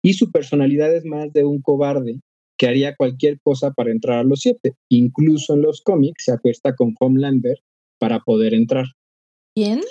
[0.03, 2.19] y su personalidad es más de un cobarde
[2.57, 4.73] que haría cualquier cosa para entrar a los siete.
[4.89, 7.59] Incluso en los cómics se acuesta con Homelander
[7.99, 8.85] para poder entrar.
[9.55, 9.81] ¿Quién?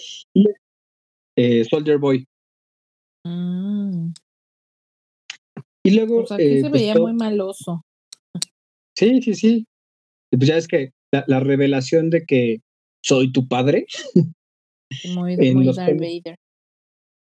[1.37, 2.27] Eh, Soldier Boy.
[3.27, 4.13] Mm.
[5.85, 6.19] Y luego.
[6.21, 7.83] Pues aquí se pues veía muy maloso.
[8.97, 9.67] Sí, sí, sí.
[10.31, 10.91] Pues ya es que
[11.27, 12.61] la, revelación de que
[13.05, 13.87] soy tu padre.
[15.15, 16.37] Muy, muy Darth Vader.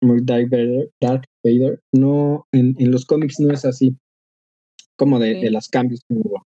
[0.02, 1.82] Muy Darth Vader, Darth Vader.
[1.94, 3.96] No, en, en los cómics no es así
[4.98, 6.46] como de, de las cambios que hubo.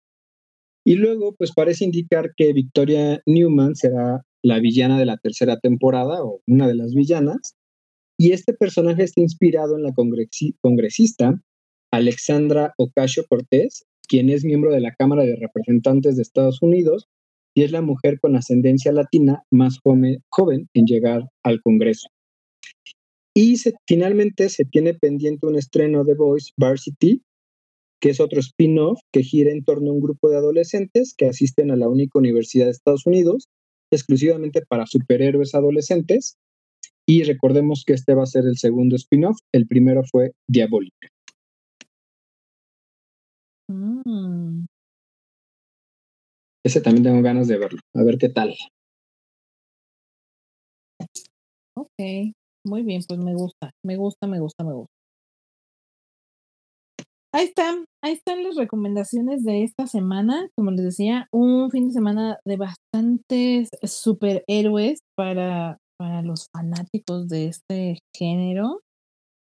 [0.86, 6.24] Y luego, pues parece indicar que Victoria Newman será la villana de la tercera temporada
[6.24, 7.56] o una de las villanas.
[8.18, 11.42] Y este personaje está inspirado en la congresista
[11.92, 17.08] Alexandra Ocasio Cortés, quien es miembro de la Cámara de Representantes de Estados Unidos
[17.56, 19.80] y es la mujer con ascendencia latina más
[20.30, 22.10] joven, en llegar al Congreso.
[23.36, 23.56] Y
[23.88, 27.22] finalmente se tiene pendiente un estreno de Voice Varsity,
[28.00, 31.72] que es otro spin-off que gira en torno a un grupo de adolescentes que asisten
[31.72, 33.48] a la única universidad de Estados Unidos
[33.96, 36.38] exclusivamente para superhéroes adolescentes.
[37.06, 39.38] Y recordemos que este va a ser el segundo spin-off.
[39.54, 41.10] El primero fue Diabólica.
[43.70, 44.66] Mm.
[46.66, 47.80] Ese también tengo ganas de verlo.
[47.94, 48.56] A ver qué tal.
[51.76, 51.90] Ok,
[52.66, 55.03] muy bien, pues me gusta, me gusta, me gusta, me gusta.
[57.36, 60.50] Ahí están, ahí están las recomendaciones de esta semana.
[60.56, 67.48] Como les decía, un fin de semana de bastantes superhéroes para, para los fanáticos de
[67.48, 68.82] este género.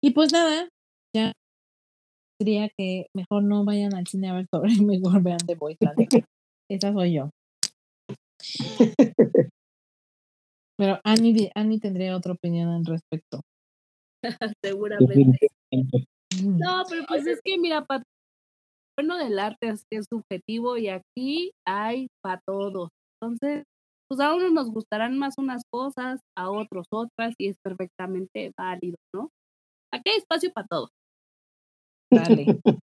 [0.04, 0.68] Y pues nada,
[1.16, 1.32] ya
[2.42, 5.78] diría que mejor no vayan al cine a ver sobre, mejor vean The Boys.
[6.70, 7.30] Esa soy yo.
[10.78, 13.42] Pero Annie, Annie tendría otra opinión al respecto.
[14.62, 15.48] Seguramente.
[16.44, 18.04] No, pero pues es que mira, para
[18.98, 22.90] bueno del arte es es subjetivo y aquí hay para todos.
[23.22, 23.64] Entonces,
[24.10, 28.98] pues a unos nos gustarán más unas cosas, a otros otras, y es perfectamente válido,
[29.14, 29.30] ¿no?
[29.94, 30.90] Aquí hay espacio para todos.
[32.12, 32.46] Dale.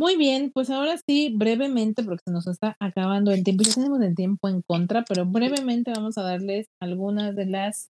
[0.00, 4.00] Muy bien, pues ahora sí, brevemente, porque se nos está acabando el tiempo, ya tenemos
[4.00, 7.90] el tiempo en contra, pero brevemente vamos a darles algunas de las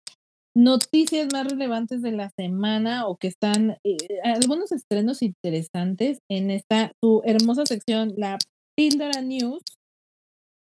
[0.56, 6.92] noticias más relevantes de la semana o que están eh, algunos estrenos interesantes en esta
[7.02, 8.38] su hermosa sección, la
[8.76, 9.62] Píldora News.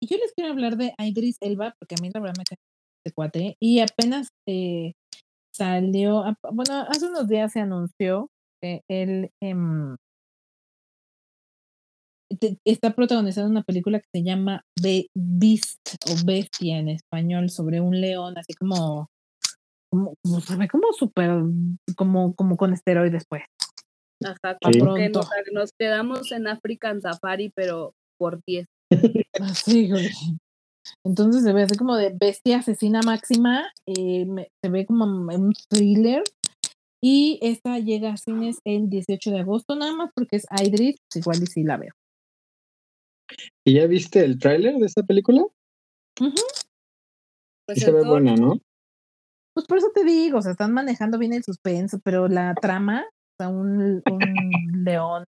[0.01, 2.57] Y yo les quiero hablar de Idris Elba, porque a mí la verdad me cae
[3.05, 4.93] de cuate, y apenas eh,
[5.53, 8.29] salió, bueno, hace unos días se anunció
[8.61, 9.95] que él em,
[12.65, 17.99] está protagonizando una película que se llama The Beast o Bestia en español, sobre un
[17.99, 19.07] león, así como
[19.89, 21.31] como, como se ve como súper,
[21.95, 23.43] como, como con esteroides, pues.
[24.23, 28.67] Ajá, como que nos, quedamos en African Safari, pero por 10.
[29.41, 30.09] Así, güey.
[31.05, 34.25] Entonces se ve así como de bestia asesina máxima, eh,
[34.63, 36.23] se ve como un thriller.
[37.01, 41.23] Y esta llega a cines el 18 de agosto, nada más porque es Idris, pues
[41.23, 41.93] igual y sí la veo.
[43.65, 45.43] ¿Y ya viste el tráiler de esta película?
[46.19, 46.33] Uh
[47.69, 48.59] pues se ve buena, ¿no?
[49.59, 53.03] Pues por eso te digo, o sea, están manejando bien el suspenso, pero la trama,
[53.03, 55.25] o sea, un, un león,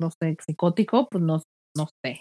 [0.00, 1.42] no sé, psicótico, pues no,
[1.76, 2.20] no sé.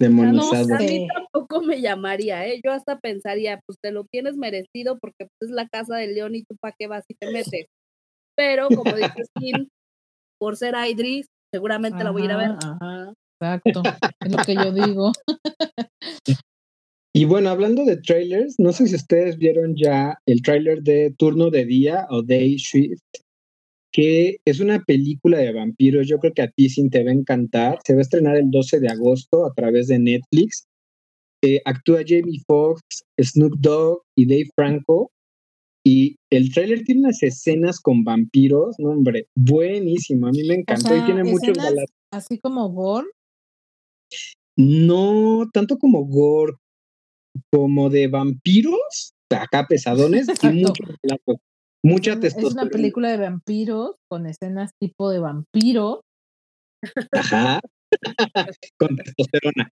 [0.00, 0.74] Demonizado.
[0.74, 2.60] a mí tampoco me llamaría, ¿eh?
[2.64, 6.34] Yo hasta pensaría, pues te lo tienes merecido porque pues, es la casa del león
[6.34, 7.66] y tú para qué vas y te metes.
[8.36, 9.30] Pero como dices,
[10.40, 12.50] por ser Idris, seguramente la voy a ir a ver.
[12.60, 13.82] Ajá, exacto,
[14.18, 15.12] es lo que yo digo.
[17.16, 21.48] Y bueno, hablando de trailers, no sé si ustedes vieron ya el trailer de Turno
[21.48, 23.04] de Día o Day Shift,
[23.92, 26.08] que es una película de vampiros.
[26.08, 27.78] Yo creo que a ti sí te va a encantar.
[27.86, 30.66] Se va a estrenar el 12 de agosto a través de Netflix.
[31.40, 35.12] Eh, actúa Jamie Foxx, Snoop Dogg y Dave Franco.
[35.86, 40.26] Y el trailer tiene unas escenas con vampiros, no hombre, buenísimo.
[40.26, 41.56] A mí me encantó y tiene muchos
[42.10, 43.06] Así como gore.
[44.56, 46.54] No, tanto como gore,
[47.50, 50.84] como de vampiros, acá pesadones y mucho
[51.84, 52.48] Mucha testosterona.
[52.48, 56.00] Es una película de vampiros con escenas tipo de vampiro.
[57.12, 57.60] Ajá.
[58.78, 59.70] con testosterona.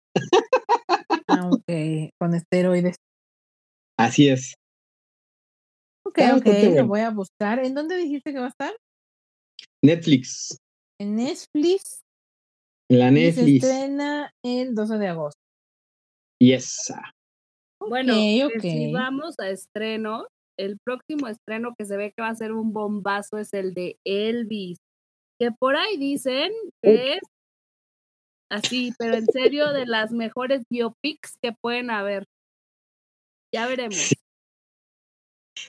[1.26, 1.50] Ah,
[2.18, 2.96] con esteroides.
[3.98, 4.54] Así es.
[6.04, 7.64] Ok, ok, lo voy a buscar.
[7.64, 8.74] ¿En dónde dijiste que va a estar?
[9.82, 10.58] Netflix.
[11.00, 12.02] En Netflix.
[12.90, 13.62] La Netflix.
[13.62, 15.40] se estrena el 12 de agosto.
[16.40, 16.92] Yes.
[17.88, 20.26] Bueno, si vamos a estreno,
[20.58, 23.96] el próximo estreno que se ve que va a ser un bombazo es el de
[24.04, 24.78] Elvis,
[25.38, 26.52] que por ahí dicen
[26.82, 27.20] que es
[28.50, 32.26] así, pero en serio de las mejores biopics que pueden haber.
[33.54, 34.14] Ya veremos.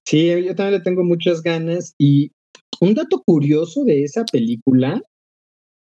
[0.06, 2.31] Sí, yo también le tengo muchas ganas y
[2.80, 5.02] un dato curioso de esa película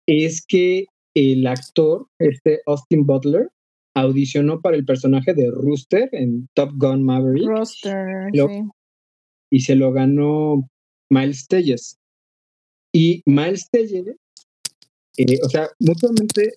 [0.07, 3.51] es que el actor, este Austin Butler,
[3.95, 7.47] audicionó para el personaje de Rooster en Top Gun Maverick.
[7.47, 8.69] Rooster, sí.
[9.51, 10.69] Y se lo ganó
[11.11, 11.79] Miles Teller.
[12.93, 14.17] Y Miles Teller,
[15.19, 16.55] eh, o sea, mutuamente.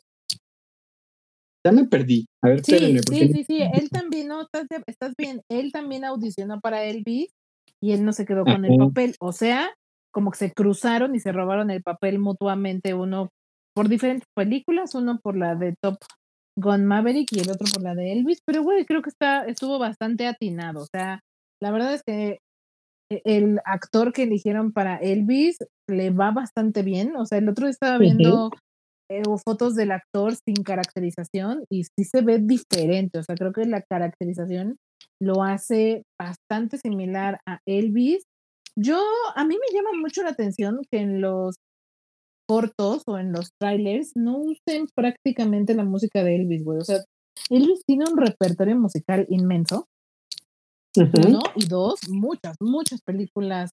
[1.65, 2.27] Ya me perdí.
[2.43, 2.77] A ver, sí,
[3.09, 3.61] Sí, sí, sí.
[3.61, 5.41] Él también, no, estás, estás, bien.
[5.49, 7.31] Él también audicionó para Elvis
[7.81, 9.15] y él no se quedó con el papel.
[9.19, 9.71] O sea,
[10.11, 13.29] como que se cruzaron y se robaron el papel mutuamente, uno
[13.73, 15.97] por diferentes películas, uno por la de Top
[16.57, 19.77] Gun Maverick y el otro por la de Elvis, pero güey, creo que está, estuvo
[19.77, 20.81] bastante atinado.
[20.81, 21.19] O sea,
[21.61, 22.39] la verdad es que
[23.11, 25.57] e, el actor que eligieron para Elvis
[25.89, 27.15] le va bastante bien.
[27.17, 28.51] O sea, el otro estaba viendo
[29.11, 33.19] eh, fotos del actor sin caracterización y sí se ve diferente.
[33.19, 34.77] O sea, creo que la caracterización
[35.21, 38.23] lo hace bastante similar a Elvis.
[38.77, 39.01] Yo,
[39.35, 41.55] a mí me llama mucho la atención que en los
[42.47, 46.79] cortos o en los trailers no usen prácticamente la música de Elvis, güey.
[46.79, 47.03] O sea,
[47.49, 49.87] Elvis tiene un repertorio musical inmenso.
[50.95, 53.71] Uno y dos, muchas, muchas películas,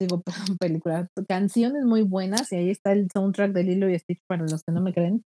[0.00, 0.22] digo,
[0.60, 4.62] películas, canciones muy buenas y ahí está el soundtrack de Lilo y Stitch para los
[4.62, 5.22] que no me creen.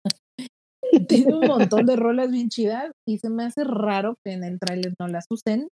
[1.09, 4.61] tiene un montón de rolas bien chidas y se me hace raro que en el
[4.61, 5.69] trailer no las usen.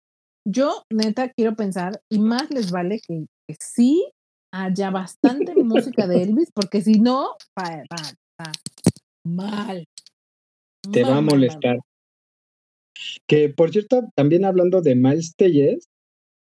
[0.48, 4.10] Yo, neta, quiero pensar, y más les vale que, que sí
[4.52, 7.84] haya bastante música de Elvis, porque si no, va,
[9.26, 9.86] mal.
[10.92, 11.78] Te va a molestar.
[13.28, 15.88] Que por cierto, también hablando de Miles Telles,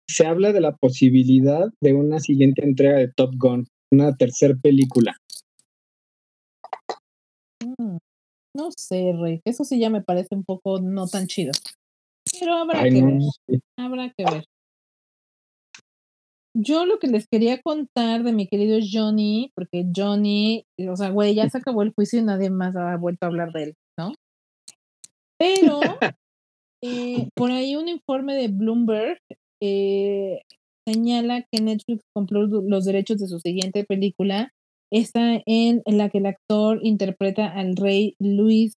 [0.09, 5.17] se habla de la posibilidad de una siguiente entrega de Top Gun, una tercera película.
[7.65, 7.97] Mm,
[8.57, 11.53] no sé, Rey, eso sí ya me parece un poco no tan chido.
[12.39, 13.19] Pero habrá que ver.
[13.79, 14.45] Habrá que ver.
[16.57, 21.35] Yo lo que les quería contar de mi querido Johnny, porque Johnny, o sea, güey,
[21.35, 24.13] ya se acabó el juicio y nadie más ha vuelto a hablar de él, ¿no?
[25.37, 25.81] Pero
[26.83, 29.19] eh, por ahí un informe de Bloomberg
[29.61, 30.43] eh,
[30.87, 34.53] señala que Netflix compró los derechos de su siguiente película,
[34.93, 38.75] esta en, la que el actor interpreta al rey Luis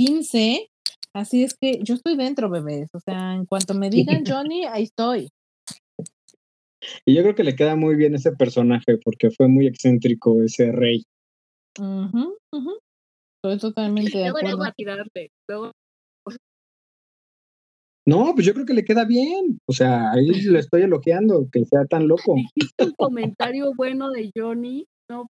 [0.00, 0.68] XV.
[1.14, 2.90] Así es que yo estoy dentro, bebés.
[2.92, 5.30] O sea, en cuanto me digan Johnny, ahí estoy.
[7.04, 10.72] Y yo creo que le queda muy bien ese personaje porque fue muy excéntrico ese
[10.72, 11.04] rey.
[13.42, 14.58] Estoy totalmente de acuerdo.
[18.06, 19.60] No, pues yo creo que le queda bien.
[19.66, 22.36] O sea, ahí le estoy elogiando que sea tan loco.
[22.56, 25.26] Dijiste un comentario bueno de Johnny, no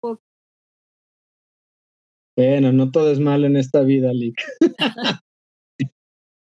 [2.38, 4.36] Bueno, no todo es malo en esta vida, Lick.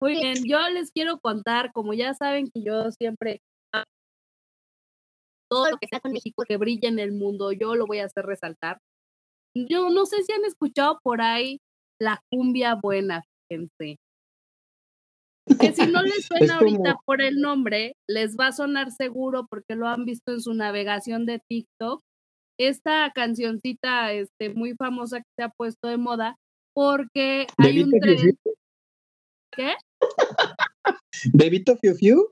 [0.00, 3.40] Muy bien, yo les quiero contar, como ya saben que yo siempre
[5.48, 8.06] todo lo que sea con México que brilla en el mundo, yo lo voy a
[8.06, 8.78] hacer resaltar.
[9.56, 11.60] Yo no sé si han escuchado por ahí
[12.00, 13.98] la cumbia buena, fíjense.
[15.60, 19.76] Que si no les suena ahorita por el nombre, les va a sonar seguro porque
[19.76, 22.00] lo han visto en su navegación de TikTok.
[22.58, 26.36] Esta cancioncita este, muy famosa que se ha puesto de moda
[26.74, 28.38] porque hay un tren.
[29.52, 29.74] ¿Qué?
[31.32, 32.30] ¿Bebito Fiu Fiu?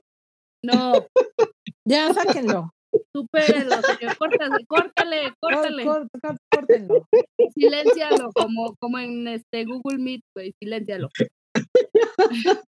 [0.63, 0.93] No.
[1.85, 2.71] Ya, sáquenlo.
[3.15, 4.17] Supérelo, señor.
[4.17, 5.85] Córtale, córtale, córtale.
[6.51, 7.07] córtenlo.
[7.53, 10.53] Silencialo, como, como en este Google Meet, güey.
[10.61, 11.09] Silencialo.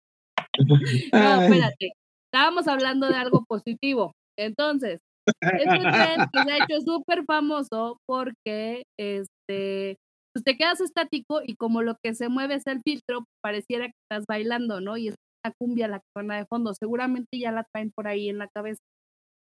[1.12, 1.92] No, espérate.
[2.32, 4.14] Estábamos hablando de algo positivo.
[4.40, 5.02] Entonces,
[5.42, 9.98] este tren que se ha hecho súper famoso porque este
[10.34, 13.94] pues te quedas estático y como lo que se mueve es el filtro, pareciera que
[14.04, 14.98] estás bailando, ¿no?
[14.98, 15.16] Y es
[15.46, 16.74] una cumbia la que suena de fondo.
[16.74, 18.82] Seguramente ya la traen por ahí en la cabeza.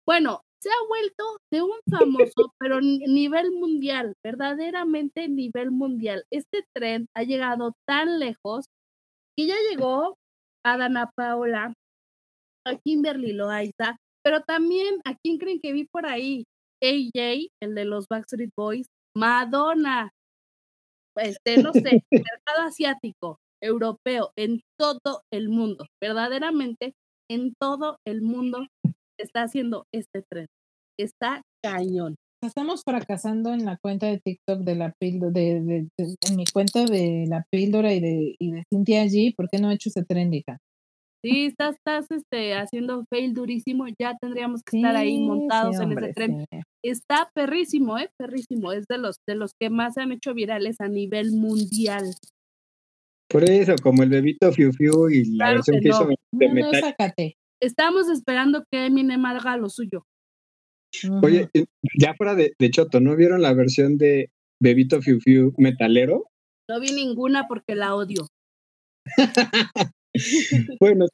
[0.07, 6.23] Bueno, se ha vuelto de un famoso, pero nivel mundial, verdaderamente nivel mundial.
[6.31, 8.65] Este tren ha llegado tan lejos
[9.37, 10.17] que ya llegó
[10.65, 11.73] a Dana Paola,
[12.65, 16.45] a Kimberly Loaiza, pero también a quién creen que vi por ahí,
[16.83, 20.11] AJ, el de los Backstreet Boys, Madonna,
[21.17, 23.39] este, no sé, mercado asiático.
[23.61, 26.93] europeo, en todo el mundo, verdaderamente
[27.29, 28.67] en todo el mundo
[29.17, 30.47] está haciendo este tren.
[30.99, 32.15] Está cañón.
[32.43, 37.25] Estamos fracasando en la cuenta de TikTok de la píldora, de, en mi cuenta de
[37.27, 40.33] la píldora y de, y de Cintia allí, ¿por qué no he hecho ese tren,
[40.33, 40.59] hija?
[41.25, 46.13] Sí, estás, estás este, haciendo fail durísimo, ya tendríamos que estar ahí montados en ese
[46.13, 46.45] tren.
[46.85, 48.09] Está perrísimo, ¿eh?
[48.19, 52.05] Perrísimo, es de los, de los que más se han hecho virales a nivel mundial.
[53.29, 56.95] Por eso, como el bebito Fiu Fiu y la versión que, hizo de metal.
[57.61, 60.05] Estamos esperando que Eminem haga lo suyo.
[61.21, 61.49] Oye,
[61.99, 64.29] ya fuera de, de, Choto, ¿no vieron la versión de
[64.61, 66.25] Bebito Fiu Fiu metalero?
[66.69, 68.27] No vi ninguna porque la odio.
[70.79, 71.05] bueno,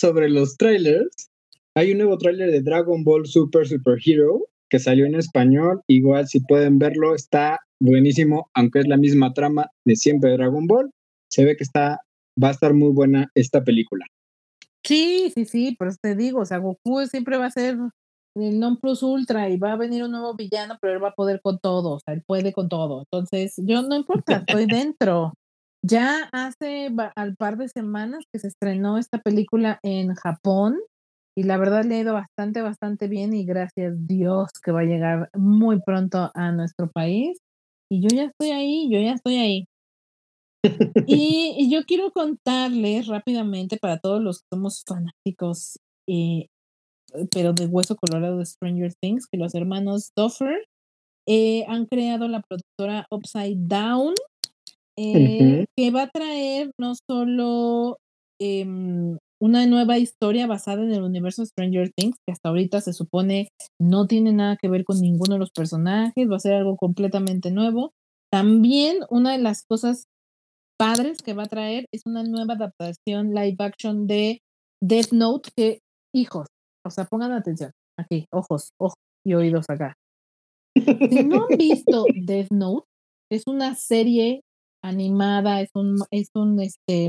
[0.00, 1.30] sobre los trailers,
[1.76, 5.82] hay un nuevo trailer de Dragon Ball Super Super Hero que salió en español.
[5.88, 10.66] Igual, si pueden verlo, está buenísimo, aunque es la misma trama de siempre de Dragon
[10.66, 10.90] Ball.
[11.30, 12.00] Se ve que está,
[12.42, 14.04] va a estar muy buena esta película.
[14.84, 17.76] Sí, sí, sí, pero te digo, o sea, Goku siempre va a ser
[18.34, 21.14] el non plus ultra y va a venir un nuevo villano, pero él va a
[21.14, 23.00] poder con todo, o sea, él puede con todo.
[23.00, 25.34] Entonces, yo no importa, estoy dentro.
[25.82, 30.76] Ya hace al par de semanas que se estrenó esta película en Japón
[31.36, 34.84] y la verdad le ha ido bastante, bastante bien y gracias Dios que va a
[34.84, 37.38] llegar muy pronto a nuestro país.
[37.90, 39.64] Y yo ya estoy ahí, yo ya estoy ahí.
[41.06, 45.78] Y, yo quiero contarles rápidamente para todos los que somos fanáticos,
[46.08, 46.46] eh,
[47.30, 50.66] pero de hueso colorado de Stranger Things, que los hermanos Duffer
[51.26, 54.14] eh, han creado la productora Upside Down,
[54.96, 57.98] eh, que va a traer no solo
[58.40, 63.50] em, una nueva historia basada en el universo Stranger Things, que hasta ahorita se supone
[63.80, 67.52] no tiene nada que ver con ninguno de los personajes, va a ser algo completamente
[67.52, 67.92] nuevo.
[68.32, 70.06] También una de las cosas
[70.78, 74.40] padres que va a traer es una nueva adaptación live action de
[74.82, 75.80] Death Note, que,
[76.14, 76.46] hijos,
[76.86, 79.94] o sea, pongan atención, aquí, ojos, ojos y oídos acá.
[80.76, 82.86] Si no han visto Death Note,
[83.30, 84.42] es una serie
[84.82, 87.06] animada, es un, es un, este,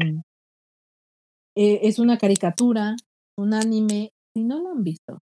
[1.56, 2.96] eh, es una caricatura,
[3.38, 4.12] un anime.
[4.36, 5.20] Si no lo han visto,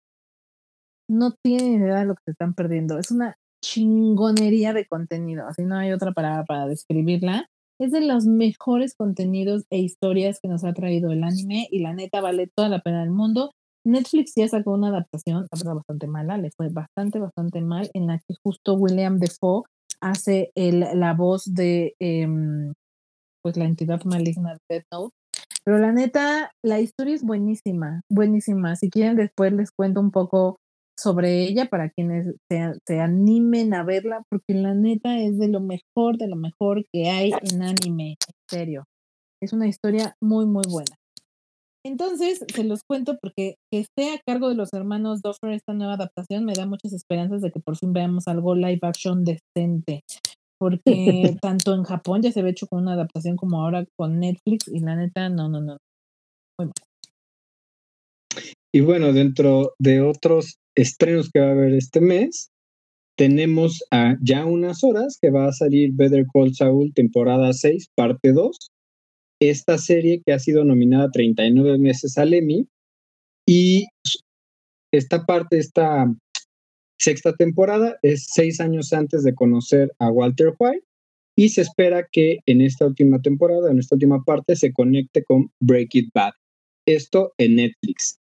[1.09, 2.99] no tienen idea de lo que se están perdiendo.
[2.99, 7.47] Es una chingonería de contenido, así no hay otra palabra para describirla.
[7.81, 11.95] Es de los mejores contenidos e historias que nos ha traído el anime y la
[11.95, 13.53] neta vale toda la pena del mundo.
[13.87, 18.35] Netflix ya sacó una adaptación, bastante mala, le fue bastante, bastante mal, en la que
[18.45, 19.63] justo William Defoe
[20.03, 22.75] hace la voz de em,
[23.43, 25.15] pues la entidad maligna de Death Note.
[25.65, 28.77] Pero la neta, la historia es buenísima, buenísima.
[28.77, 30.59] Si quieren, después les cuento un poco
[31.01, 35.61] sobre ella para quienes se, se, animen a verla, porque la neta es de lo
[35.61, 38.85] mejor, de lo mejor que hay en anime, en serio.
[39.43, 40.95] Es una historia muy, muy buena.
[41.85, 45.95] Entonces, se los cuento porque que esté a cargo de los hermanos Duffer esta nueva
[45.95, 50.03] adaptación me da muchas esperanzas de que por fin veamos algo live action decente.
[50.59, 50.85] Porque
[51.43, 54.81] tanto en Japón ya se ve hecho con una adaptación como ahora con Netflix y
[54.81, 55.79] la neta, no, no, no.
[58.73, 62.51] Y bueno, dentro de otros estrenos que va a haber este mes,
[63.17, 63.85] tenemos
[64.23, 68.71] ya unas horas que va a salir Better Call Saul temporada 6, parte 2
[69.41, 72.69] esta serie que ha sido nominada 39 meses al Emmy
[73.49, 73.87] y
[74.93, 76.07] esta parte, esta
[77.01, 80.85] sexta temporada es seis años antes de conocer a Walter White
[81.37, 85.51] y se espera que en esta última temporada, en esta última parte, se conecte con
[85.61, 86.33] Break It Bad.
[86.87, 88.20] Esto en Netflix.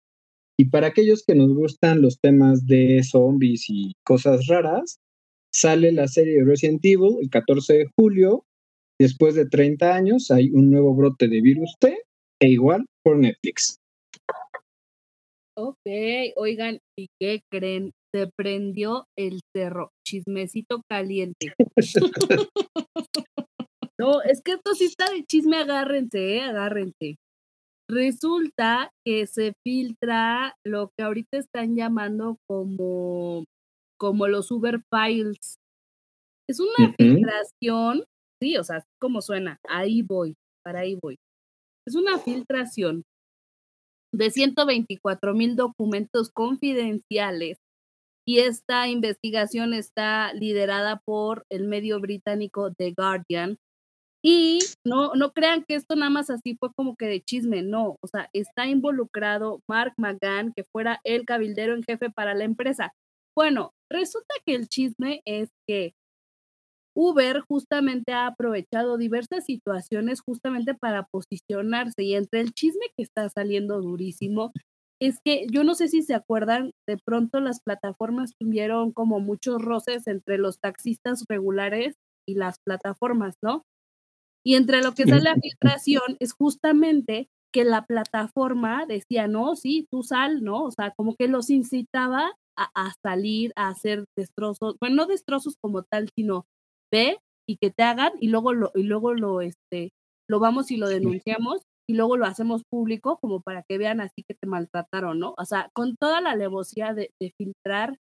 [0.58, 5.00] Y para aquellos que nos gustan los temas de zombies y cosas raras,
[5.54, 8.46] sale la serie Resident Evil el 14 de julio
[9.00, 11.98] Después de 30 años hay un nuevo brote de virus T
[12.42, 13.78] e igual por Netflix.
[15.58, 15.86] Ok,
[16.38, 17.92] oigan, ¿y qué creen?
[18.14, 21.54] Se prendió el cerro, chismecito caliente.
[24.00, 26.42] no, es que esto sí está de chisme, agárrense, ¿eh?
[26.42, 27.16] agárrense.
[27.90, 33.46] Resulta que se filtra lo que ahorita están llamando como,
[34.00, 35.58] como los Uber Files.
[36.48, 38.04] Es una filtración
[38.42, 41.18] Sí, o sea, como suena, ahí voy, para ahí voy.
[41.88, 43.04] Es una filtración
[44.14, 47.58] de 124 mil documentos confidenciales
[48.28, 53.58] y esta investigación está liderada por el medio británico The Guardian.
[54.28, 57.98] Y no, no crean que esto nada más así fue como que de chisme, no,
[58.02, 62.92] o sea, está involucrado Mark McGann, que fuera el cabildero en jefe para la empresa.
[63.38, 65.94] Bueno, resulta que el chisme es que
[66.98, 73.30] Uber justamente ha aprovechado diversas situaciones justamente para posicionarse y entre el chisme que está
[73.30, 74.54] saliendo durísimo
[75.00, 79.62] es que yo no sé si se acuerdan, de pronto las plataformas tuvieron como muchos
[79.62, 81.94] roces entre los taxistas regulares
[82.28, 83.62] y las plataformas, ¿no?
[84.46, 89.88] Y entre lo que sale la filtración es justamente que la plataforma decía, no, sí,
[89.90, 90.64] tú sal, ¿no?
[90.66, 95.56] O sea, como que los incitaba a, a salir, a hacer destrozos, bueno, no destrozos
[95.62, 96.46] como tal, sino
[96.92, 97.18] ve
[97.48, 99.92] y que te hagan y luego lo, y luego lo, este,
[100.30, 104.24] lo vamos y lo denunciamos y luego lo hacemos público como para que vean así
[104.28, 105.36] que te maltrataron, ¿no?
[105.38, 107.98] O sea, con toda la alevosía de, de filtrar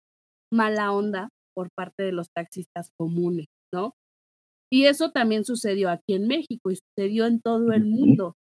[0.51, 3.93] mala onda por parte de los taxistas comunes, ¿no?
[4.71, 8.35] Y eso también sucedió aquí en México y sucedió en todo el mundo,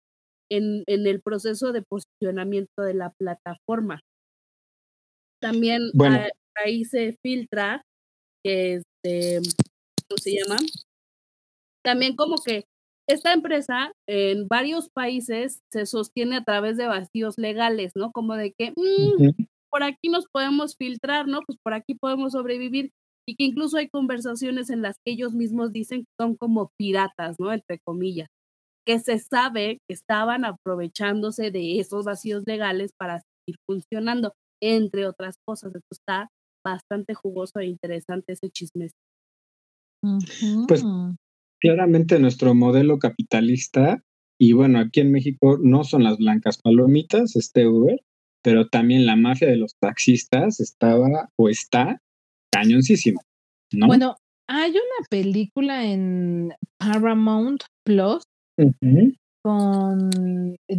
[0.52, 4.02] en, en el proceso de posicionamiento de la plataforma.
[5.42, 6.18] También Bueno.
[6.18, 6.30] a-
[6.64, 7.82] ahí se filtra
[8.44, 8.76] que,
[9.06, 9.40] este,
[10.10, 10.58] ¿cómo se llama?
[11.84, 12.64] También como que
[13.08, 18.12] esta empresa en varios países se sostiene a través de vacíos legales, ¿no?
[18.12, 19.32] Como de que "Mm,
[19.70, 21.42] por aquí nos podemos filtrar, ¿no?
[21.46, 22.92] Pues por aquí podemos sobrevivir
[23.28, 27.36] y que incluso hay conversaciones en las que ellos mismos dicen que son como piratas,
[27.40, 27.52] ¿no?
[27.52, 28.30] Entre comillas,
[28.86, 35.36] que se sabe que estaban aprovechándose de esos vacíos legales para seguir funcionando, entre otras
[35.46, 35.74] cosas.
[35.76, 36.30] Esto está
[36.64, 38.90] bastante jugoso e interesante ese chisme.
[40.68, 40.84] Pues.
[41.62, 44.04] Claramente nuestro modelo capitalista,
[44.40, 48.00] y bueno, aquí en México no son las blancas palomitas, este Uber,
[48.44, 52.02] pero también la mafia de los taxistas estaba o está
[52.56, 53.22] cañoncísima,
[53.74, 53.88] ¿no?
[53.88, 54.16] Bueno,
[54.48, 58.24] hay una película en Paramount Plus
[59.44, 60.10] con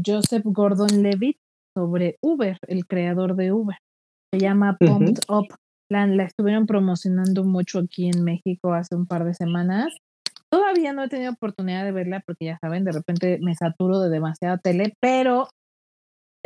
[0.04, 1.38] Joseph Gordon-Levitt
[1.76, 3.76] sobre Uber, el creador de Uber.
[4.32, 4.76] Se llama.
[4.78, 5.46] Pumped Up.
[5.88, 9.96] La, la estuvieron promocionando mucho aquí en México hace un par de semanas.
[10.50, 14.10] Todavía no he tenido oportunidad de verla porque ya saben, de repente me saturo de
[14.10, 15.48] demasiada tele, pero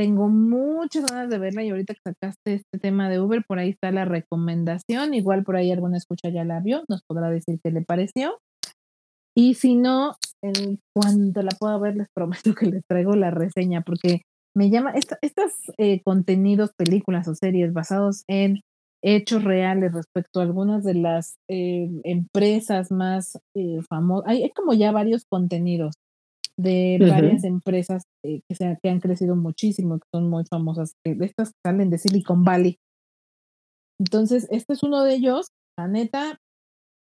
[0.01, 3.68] tengo muchas ganas de verla y ahorita que sacaste este tema de Uber, por ahí
[3.68, 5.12] está la recomendación.
[5.12, 8.39] Igual por ahí alguna escucha ya la vio, nos podrá decir qué le pareció.
[9.36, 13.82] Y si no, en cuanto la pueda ver, les prometo que les traigo la reseña,
[13.82, 14.22] porque
[14.56, 18.62] me llama, estos eh, contenidos, películas o series basados en
[19.02, 24.31] hechos reales respecto a algunas de las eh, empresas más eh, famosas.
[24.31, 25.93] Hay, hay como ya varios contenidos
[26.59, 31.14] de varias empresas eh, que, se, que han crecido muchísimo, que son muy famosas, que
[31.14, 32.77] de estas que salen de Silicon Valley.
[33.98, 35.48] Entonces, este es uno de ellos,
[35.78, 36.36] la neta,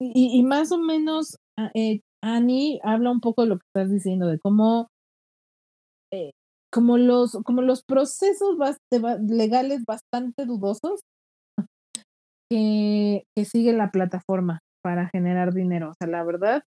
[0.01, 3.91] y, y más o menos, a- eh, Annie habla un poco de lo que estás
[3.93, 4.89] diciendo, de cómo,
[6.13, 6.31] eh,
[6.73, 8.79] como los, como los procesos bas-
[9.29, 11.01] legales bastante dudosos
[12.51, 15.91] que, que sigue la plataforma para generar dinero.
[15.91, 16.74] O sea, la verdad, eh,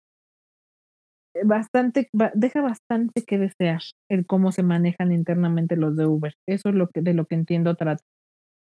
[1.44, 3.80] bastante, ba- deja bastante que desear
[4.10, 6.34] el cómo se manejan internamente los de Uber.
[6.48, 8.02] Eso es lo que, de lo que entiendo trata.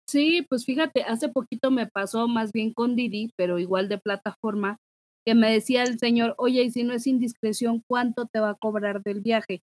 [0.09, 4.79] Sí, pues fíjate, hace poquito me pasó más bien con Didi, pero igual de plataforma,
[5.27, 8.55] que me decía el señor, oye, y si no es indiscreción, ¿cuánto te va a
[8.55, 9.61] cobrar del viaje?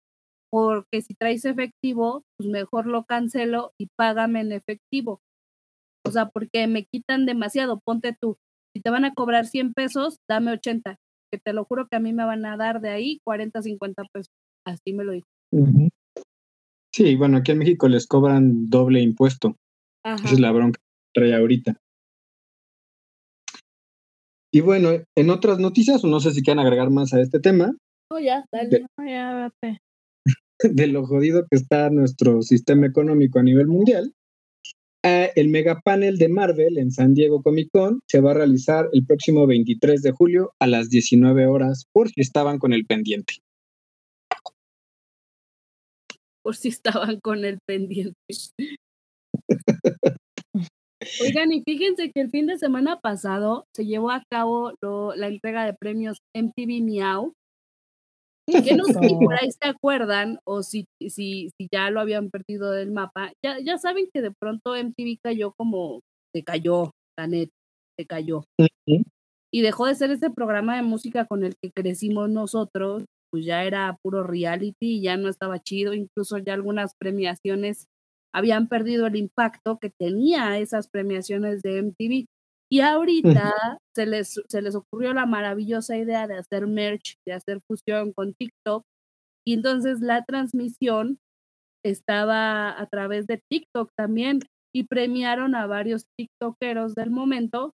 [0.52, 5.22] Porque si traes efectivo, pues mejor lo cancelo y págame en efectivo.
[6.06, 7.80] O sea, porque me quitan demasiado.
[7.84, 8.38] Ponte tú,
[8.74, 10.98] si te van a cobrar 100 pesos, dame 80,
[11.32, 14.04] que te lo juro que a mí me van a dar de ahí 40, 50
[14.12, 14.32] pesos.
[14.66, 15.28] Así me lo dijo.
[16.94, 19.56] Sí, bueno, aquí en México les cobran doble impuesto.
[20.04, 20.24] Ajá.
[20.24, 21.78] Esa es la bronca que trae ahorita.
[24.54, 27.76] Y bueno, en otras noticias, o no sé si quieren agregar más a este tema,
[28.10, 28.70] No, ya, dale.
[28.70, 29.80] De- No, ya, date.
[30.64, 34.14] de lo jodido que está nuestro sistema económico a nivel mundial,
[35.36, 39.46] el megapanel de Marvel en San Diego Comic Con se va a realizar el próximo
[39.48, 43.36] 23 de julio a las 19 horas, por si estaban con el pendiente.
[46.44, 48.14] por si estaban con el pendiente.
[51.22, 55.28] Oigan, y fíjense que el fin de semana pasado se llevó a cabo lo- la
[55.28, 57.34] entrega de premios MTV Miau.
[58.48, 62.30] Que no sé si por ahí se acuerdan o si, si, si ya lo habían
[62.30, 63.32] perdido del mapa.
[63.44, 66.02] Ya, ya saben que de pronto MTV cayó como
[66.34, 67.50] se cayó, la net,
[67.98, 68.44] se cayó.
[69.52, 73.64] Y dejó de ser ese programa de música con el que crecimos nosotros, pues ya
[73.64, 77.88] era puro reality, ya no estaba chido, incluso ya algunas premiaciones
[78.34, 82.26] habían perdido el impacto que tenía esas premiaciones de MTV.
[82.70, 83.54] Y ahorita
[83.96, 88.34] se, les, se les ocurrió la maravillosa idea de hacer merch, de hacer fusión con
[88.34, 88.84] TikTok.
[89.46, 91.20] Y entonces la transmisión
[91.86, 94.40] estaba a través de TikTok también
[94.74, 97.74] y premiaron a varios TikTokeros del momento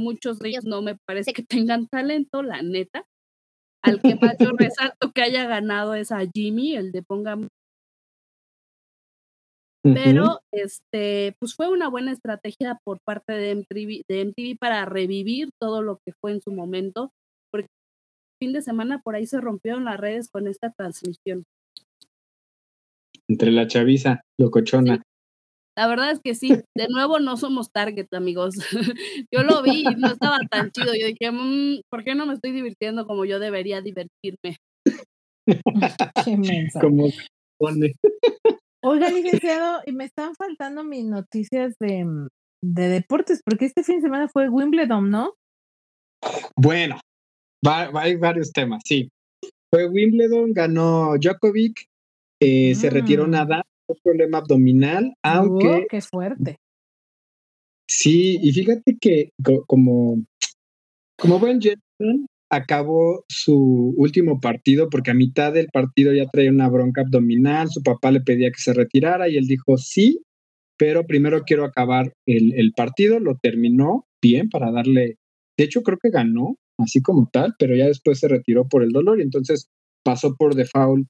[0.00, 3.04] muchos de ellos no me parece que tengan talento, la neta.
[3.82, 7.38] Al que más yo resalto que haya ganado es a Jimmy, el de Ponga
[9.82, 15.50] pero este, pues fue una buena estrategia por parte de MTV, de MTV para revivir
[15.60, 17.12] todo lo que fue en su momento,
[17.50, 17.68] porque
[18.40, 21.44] fin de semana por ahí se rompieron las redes con esta transmisión.
[23.28, 25.02] Entre la chaviza, locochona.
[25.78, 28.56] La verdad es que sí, de nuevo no somos target, amigos.
[29.32, 30.92] yo lo vi y no estaba tan chido.
[30.94, 34.56] Yo dije, mmm, ¿por qué no me estoy divirtiendo como yo debería divertirme?
[36.24, 36.80] Qué mensa.
[36.80, 37.08] Como
[37.58, 37.94] pone.
[38.82, 42.28] Oiga, licenciado, y me están faltando mis noticias de, mm,
[42.62, 45.34] de deportes, porque este fin de semana fue Wimbledon, ¿no?
[46.56, 47.00] Bueno,
[47.66, 49.08] va, hay varios temas, sí.
[49.70, 51.84] Fue Wimbledon, ganó Djokovic,
[52.40, 53.30] eh, se retiró Mm.
[53.30, 56.56] nada, un problema abdominal, aunque Uh, qué fuerte.
[57.88, 60.16] sí, y fíjate que co- como,
[61.18, 66.68] como buen gentleman, acabó su último partido porque a mitad del partido ya traía una
[66.68, 70.20] bronca abdominal, su papá le pedía que se retirara y él dijo sí,
[70.76, 75.16] pero primero quiero acabar el, el partido, lo terminó bien para darle,
[75.56, 78.90] de hecho creo que ganó, así como tal, pero ya después se retiró por el
[78.90, 79.68] dolor y entonces
[80.04, 81.06] pasó por default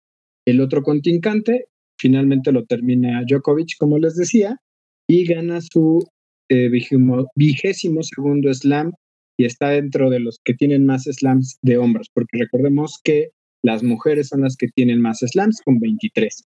[0.46, 1.66] el otro contrincante,
[1.98, 4.56] finalmente lo termina Djokovic, como les decía,
[5.08, 6.04] y gana su
[6.50, 6.70] eh,
[7.36, 8.92] vigésimo segundo slam
[9.40, 13.30] y está dentro de los que tienen más slams de hombros, porque recordemos que
[13.62, 16.44] las mujeres son las que tienen más slams con 23.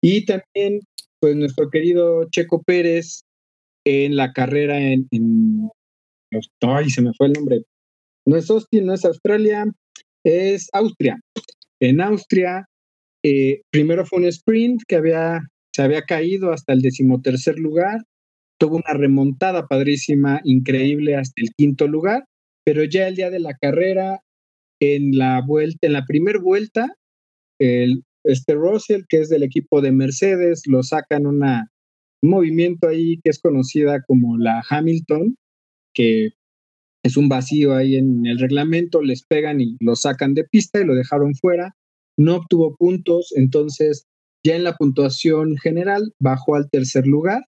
[0.00, 0.78] Y también,
[1.18, 3.24] pues nuestro querido Checo Pérez
[3.84, 5.68] en la carrera en, en
[6.60, 7.62] ay, se me fue el nombre.
[8.24, 9.64] No es Austin, no es Australia,
[10.22, 11.18] es Austria.
[11.80, 12.68] En Austria,
[13.24, 15.40] eh, primero fue un sprint que había,
[15.74, 17.98] se había caído hasta el decimotercer lugar,
[18.62, 22.26] tuvo una remontada padrísima, increíble hasta el quinto lugar,
[22.64, 24.20] pero ya el día de la carrera,
[24.80, 26.94] en la vuelta, en la primera vuelta,
[27.58, 31.72] el, este Russell, que es del equipo de Mercedes, lo sacan una,
[32.22, 35.34] un movimiento ahí que es conocida como la Hamilton,
[35.92, 36.28] que
[37.04, 40.84] es un vacío ahí en el reglamento, les pegan y lo sacan de pista y
[40.84, 41.74] lo dejaron fuera,
[42.16, 44.06] no obtuvo puntos, entonces
[44.46, 47.42] ya en la puntuación general bajó al tercer lugar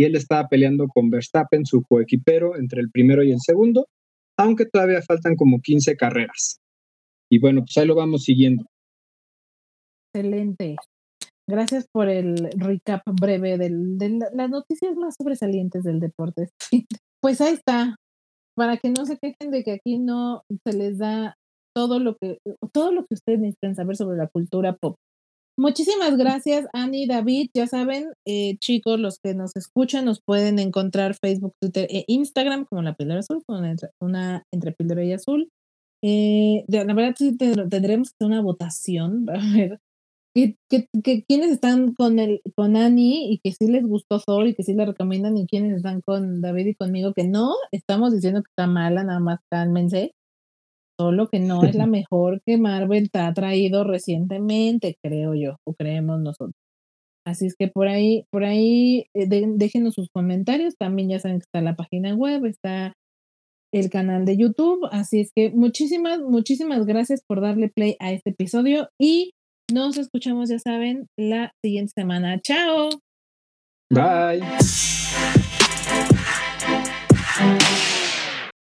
[0.00, 3.86] y él estaba peleando con Verstappen, su coequipero, entre el primero y el segundo,
[4.38, 6.56] aunque todavía faltan como 15 carreras.
[7.30, 8.64] Y bueno, pues ahí lo vamos siguiendo.
[10.14, 10.76] Excelente.
[11.46, 16.48] Gracias por el recap breve de la- las noticias más sobresalientes del deporte.
[17.22, 17.96] Pues ahí está.
[18.56, 21.34] Para que no se quejen de que aquí no se les da
[21.76, 22.38] todo lo que
[22.72, 24.96] todo lo que ustedes necesitan saber sobre la cultura pop.
[25.60, 27.50] Muchísimas gracias, Ani, David.
[27.54, 32.64] Ya saben, eh, chicos, los que nos escuchan nos pueden encontrar Facebook, Twitter e Instagram
[32.64, 33.58] como La Píldora Azul, con
[34.00, 35.50] una, entre- Píldora y Azul.
[36.02, 39.78] Eh, la verdad, sí te- tendremos que hacer una votación para ver
[40.34, 40.56] que,
[41.28, 42.16] quienes están con
[42.56, 45.76] con Ani y que sí les gustó Thor y que sí la recomiendan y quienes
[45.76, 50.12] están con David y conmigo que no estamos diciendo que está mala, nada más cálmense
[51.00, 55.72] solo que no es la mejor que Marvel te ha traído recientemente, creo yo, o
[55.72, 56.52] creemos nosotros.
[57.26, 60.74] Así es que por ahí, por ahí, eh, déjenos sus comentarios.
[60.78, 62.92] También ya saben que está la página web, está
[63.72, 64.86] el canal de YouTube.
[64.90, 69.32] Así es que muchísimas, muchísimas gracias por darle play a este episodio y
[69.72, 72.40] nos escuchamos, ya saben, la siguiente semana.
[72.40, 72.90] Chao.
[73.90, 74.42] Bye.